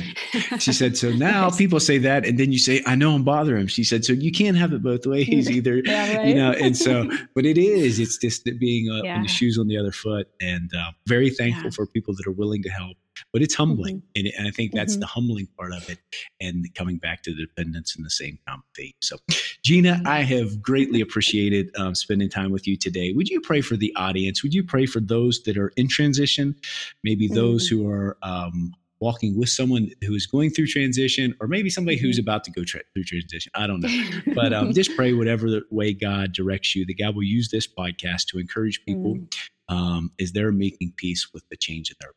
she 0.60 0.74
said, 0.74 0.98
so 0.98 1.10
now 1.14 1.50
people 1.50 1.80
say 1.80 1.98
that. 2.00 2.26
And 2.26 2.38
then 2.38 2.52
you 2.52 2.58
say, 2.58 2.84
I 2.86 2.96
know 2.96 3.16
I'm 3.16 3.24
bothering 3.24 3.60
them. 3.60 3.68
She 3.68 3.86
said, 3.86 4.04
so 4.04 4.12
you 4.12 4.32
can't 4.32 4.58
have 4.58 4.74
it 4.74 4.84
both 4.84 5.06
ways 5.06 5.50
either, 5.50 5.82
yeah, 5.86 6.18
right? 6.18 6.28
you 6.28 6.36
know? 6.36 6.52
And 6.52 6.76
so, 6.76 7.10
but 7.36 7.46
it 7.46 7.58
is, 7.58 8.00
it's 8.00 8.18
just 8.18 8.44
being 8.60 8.90
uh, 8.90 9.04
yeah. 9.04 9.16
on 9.16 9.24
the 9.24 9.30
shoes 9.30 9.58
on 9.58 9.68
the 9.68 9.78
other 9.78 9.94
foot 9.94 10.28
and 10.42 10.70
uh, 10.78 10.92
very 11.08 11.30
thankful 11.30 11.66
yeah. 11.66 11.76
for 11.76 11.86
people 11.86 12.14
that 12.16 12.28
are 12.28 12.32
willing 12.32 12.62
to 12.64 12.70
help 12.70 12.98
but 13.32 13.42
it's 13.42 13.56
humbling. 13.56 13.98
Mm-hmm. 13.98 14.28
And, 14.28 14.34
and, 14.38 14.48
I 14.48 14.52
think 14.52 14.72
that's 14.72 14.94
mm-hmm. 14.94 15.02
the 15.02 15.08
humbling 15.08 15.48
part 15.58 15.74
of 15.74 15.90
it 15.90 16.00
and 16.40 16.66
coming 16.76 16.98
back 16.98 17.24
to 17.24 17.34
the 17.34 17.46
dependence 17.46 17.96
in 17.96 18.04
the 18.04 18.10
same 18.10 18.40
common 18.48 18.64
theme. 18.76 18.94
So, 19.02 19.18
Gina, 19.64 20.02
I 20.06 20.22
have 20.22 20.62
greatly 20.62 21.02
appreciated 21.02 21.70
um, 21.78 21.96
spending 21.96 22.30
time 22.30 22.52
with 22.52 22.68
you 22.68 22.78
today. 22.78 23.12
Would 23.14 23.30
you 23.30 23.42
pray 23.42 23.62
for 23.62 23.76
the 23.76 23.94
audience? 23.96 24.44
Would 24.44 24.54
you 24.54 24.64
pray 24.64 24.86
for 24.86 25.00
those 25.00 25.44
that 25.44 25.58
are 25.58 25.72
in 25.76 25.88
transition, 25.88 26.56
maybe 27.04 27.26
mm-hmm. 27.26 27.36
those 27.36 27.68
who 27.68 27.90
are 27.90 28.18
um, 28.24 28.74
walking 29.04 29.38
with 29.38 29.50
someone 29.50 29.90
who 30.06 30.16
is 30.16 30.26
going 30.26 30.50
through 30.50 30.68
transition, 30.68 31.36
or 31.42 31.48
maybe 31.48 31.70
somebody 31.70 31.98
who's 31.98 32.18
mm-hmm. 32.18 32.24
about 32.24 32.44
to 32.46 32.52
go 32.52 32.64
tra- 32.64 32.82
through 32.94 33.04
transition. 33.04 33.52
I 33.54 33.68
don't 33.68 33.82
know, 33.82 34.34
but 34.34 34.54
um, 34.54 34.74
just 34.80 34.96
pray 34.96 35.14
whatever 35.14 35.62
way 35.70 35.94
God 35.94 36.32
directs 36.32 36.74
you. 36.76 36.86
That 36.86 36.98
God 36.98 37.16
will 37.16 37.24
use 37.24 37.50
this 37.50 37.68
podcast 37.68 38.28
to 38.28 38.40
encourage 38.40 38.84
people 38.86 39.16
mm. 39.16 39.28
um, 39.68 40.12
as 40.22 40.32
they're 40.32 40.54
making 40.54 40.94
peace 40.96 41.34
with 41.34 41.44
the 41.50 41.58
change 41.58 41.92
in 41.92 41.98
their 42.00 42.12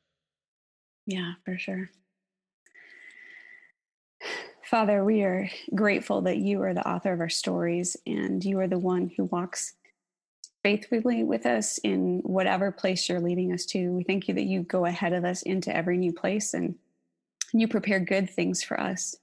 yeah, 1.06 1.34
for 1.44 1.56
sure. 1.56 1.90
Father, 4.64 5.04
we 5.04 5.22
are 5.22 5.48
grateful 5.74 6.22
that 6.22 6.38
you 6.38 6.60
are 6.62 6.74
the 6.74 6.86
author 6.86 7.12
of 7.12 7.20
our 7.20 7.28
stories 7.28 7.96
and 8.04 8.44
you 8.44 8.58
are 8.58 8.66
the 8.66 8.78
one 8.78 9.12
who 9.16 9.24
walks 9.26 9.74
faithfully 10.64 11.22
with 11.22 11.46
us 11.46 11.78
in 11.78 12.18
whatever 12.24 12.72
place 12.72 13.08
you're 13.08 13.20
leading 13.20 13.52
us 13.52 13.64
to. 13.66 13.92
We 13.92 14.02
thank 14.02 14.26
you 14.26 14.34
that 14.34 14.46
you 14.46 14.64
go 14.64 14.84
ahead 14.84 15.12
of 15.12 15.24
us 15.24 15.42
into 15.42 15.74
every 15.74 15.96
new 15.96 16.12
place 16.12 16.54
and 16.54 16.74
you 17.52 17.68
prepare 17.68 18.00
good 18.00 18.28
things 18.28 18.64
for 18.64 18.80
us 18.80 19.14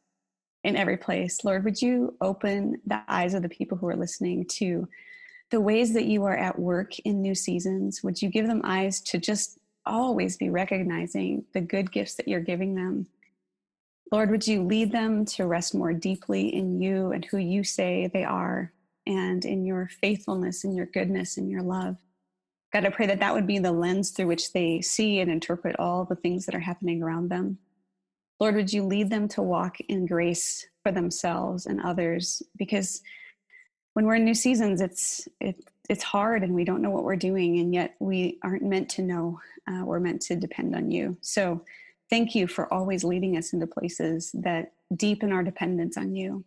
in 0.64 0.78
every 0.78 0.96
place. 0.96 1.44
Lord, 1.44 1.66
would 1.66 1.82
you 1.82 2.16
open 2.22 2.80
the 2.86 3.02
eyes 3.10 3.34
of 3.34 3.42
the 3.42 3.50
people 3.50 3.78
who 3.78 3.88
are 3.88 3.98
listening 3.98 4.46
to 4.46 4.88
the 5.52 5.60
ways 5.60 5.94
that 5.94 6.06
you 6.06 6.24
are 6.24 6.38
at 6.38 6.58
work 6.58 6.98
in 7.00 7.22
new 7.22 7.36
seasons? 7.36 8.02
Would 8.02 8.22
you 8.22 8.30
give 8.30 8.48
them 8.48 8.62
eyes 8.64 9.02
to 9.02 9.18
just 9.18 9.60
always 9.86 10.38
be 10.38 10.50
recognizing 10.50 11.46
the 11.54 11.62
good 11.62 11.92
gifts 11.92 12.16
that 12.16 12.28
you're 12.28 12.40
giving 12.40 12.76
them. 12.76 13.08
Lord, 14.12 14.30
would 14.30 14.48
you 14.48 14.64
lead 14.64 14.92
them 14.92 15.26
to 15.26 15.48
rest 15.48 15.74
more 15.74 15.94
deeply 15.94 16.54
in 16.54 16.82
you 16.82 17.12
and 17.12 17.26
who 17.26 17.38
you 17.38 17.64
say 17.64 18.08
they 18.14 18.24
are, 18.24 18.72
and 19.06 19.44
in 19.44 19.66
your 19.66 19.90
faithfulness 20.02 20.64
and 20.64 20.76
your 20.76 20.86
goodness 20.86 21.38
and 21.38 21.50
your 21.50 21.64
love? 21.64 21.98
God, 22.72 22.86
I 22.86 22.90
pray 22.90 23.08
that 23.08 23.20
that 23.20 23.34
would 23.34 23.48
be 23.48 23.60
the 23.60 23.72
lens 23.72 24.12
through 24.12 24.28
which 24.28 24.54
they 24.54 24.82
see 24.82 25.20
and 25.20 25.32
interpret 25.32 25.76
all 25.80 26.06
the 26.06 26.16
things 26.16 26.46
that 26.46 26.56
are 26.56 26.60
happening 26.60 27.04
around 27.04 27.30
them. 27.30 27.60
Lord, 28.40 28.56
would 28.56 28.74
you 28.74 28.84
lead 28.84 29.10
them 29.10 29.28
to 29.30 29.42
walk 29.42 29.80
in 29.82 30.06
grace 30.06 30.68
for 30.82 30.92
themselves 30.92 31.66
and 31.66 31.82
others? 31.82 32.42
Because 32.58 33.02
when 33.94 34.06
we're 34.06 34.16
in 34.16 34.26
new 34.26 34.34
seasons, 34.34 34.82
it's 34.82 35.28
it, 35.40 35.56
it's 35.90 36.04
hard 36.04 36.44
and 36.44 36.54
we 36.54 36.64
don't 36.64 36.82
know 36.82 36.90
what 36.90 37.04
we're 37.04 37.16
doing, 37.16 37.60
and 37.60 37.74
yet 37.74 37.96
we 38.00 38.40
aren't 38.44 38.64
meant 38.64 38.90
to 38.90 39.02
know 39.02 39.40
uh, 39.68 39.84
we're 39.86 40.00
meant 40.00 40.22
to 40.24 40.36
depend 40.36 40.76
on 40.76 40.92
you. 40.92 41.18
So 41.22 41.64
thank 42.10 42.36
you 42.36 42.48
for 42.48 42.74
always 42.74 43.04
leading 43.04 43.38
us 43.38 43.54
into 43.54 43.68
places 43.68 44.32
that 44.34 44.74
deepen 44.96 45.32
our 45.32 45.44
dependence 45.44 45.98
on 45.98 46.16
you. 46.16 46.44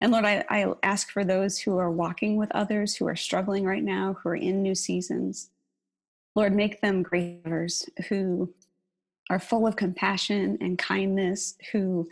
And 0.00 0.12
Lord, 0.12 0.24
I, 0.24 0.44
I 0.50 0.72
ask 0.82 1.10
for 1.10 1.24
those 1.24 1.58
who 1.58 1.78
are 1.78 1.90
walking 1.90 2.36
with 2.36 2.50
others, 2.52 2.94
who 2.94 3.06
are 3.06 3.16
struggling 3.16 3.64
right 3.64 3.82
now, 3.82 4.16
who 4.22 4.28
are 4.28 4.36
in 4.36 4.62
new 4.62 4.74
seasons. 4.74 5.50
Lord, 6.34 6.54
make 6.54 6.80
them 6.80 7.02
great 7.02 7.40
who 8.08 8.52
are 9.30 9.38
full 9.38 9.66
of 9.66 9.76
compassion 9.76 10.58
and 10.60 10.78
kindness, 10.78 11.56
who 11.72 12.08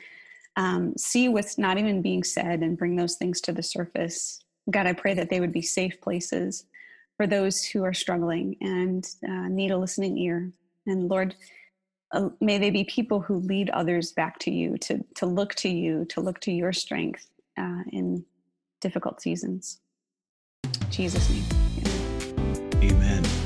um, 0.56 0.94
see 0.96 1.28
what's 1.28 1.58
not 1.58 1.78
even 1.78 2.02
being 2.02 2.22
said 2.22 2.60
and 2.60 2.78
bring 2.78 2.96
those 2.96 3.16
things 3.16 3.40
to 3.42 3.52
the 3.52 3.62
surface. 3.62 4.41
God, 4.70 4.86
I 4.86 4.92
pray 4.92 5.14
that 5.14 5.30
they 5.30 5.40
would 5.40 5.52
be 5.52 5.62
safe 5.62 6.00
places 6.00 6.66
for 7.16 7.26
those 7.26 7.64
who 7.64 7.84
are 7.84 7.94
struggling 7.94 8.56
and 8.60 9.06
uh, 9.28 9.48
need 9.48 9.70
a 9.70 9.78
listening 9.78 10.18
ear. 10.18 10.50
And 10.86 11.08
Lord, 11.08 11.34
uh, 12.12 12.28
may 12.40 12.58
they 12.58 12.70
be 12.70 12.84
people 12.84 13.20
who 13.20 13.40
lead 13.40 13.70
others 13.70 14.12
back 14.12 14.38
to 14.40 14.50
you, 14.50 14.76
to, 14.78 15.04
to 15.16 15.26
look 15.26 15.54
to 15.56 15.68
you, 15.68 16.04
to 16.06 16.20
look 16.20 16.40
to 16.40 16.52
your 16.52 16.72
strength 16.72 17.26
uh, 17.58 17.82
in 17.92 18.24
difficult 18.80 19.20
seasons. 19.20 19.80
In 20.64 20.90
Jesus' 20.90 21.28
name. 21.30 21.44
Amen. 22.82 23.24
Amen. 23.24 23.41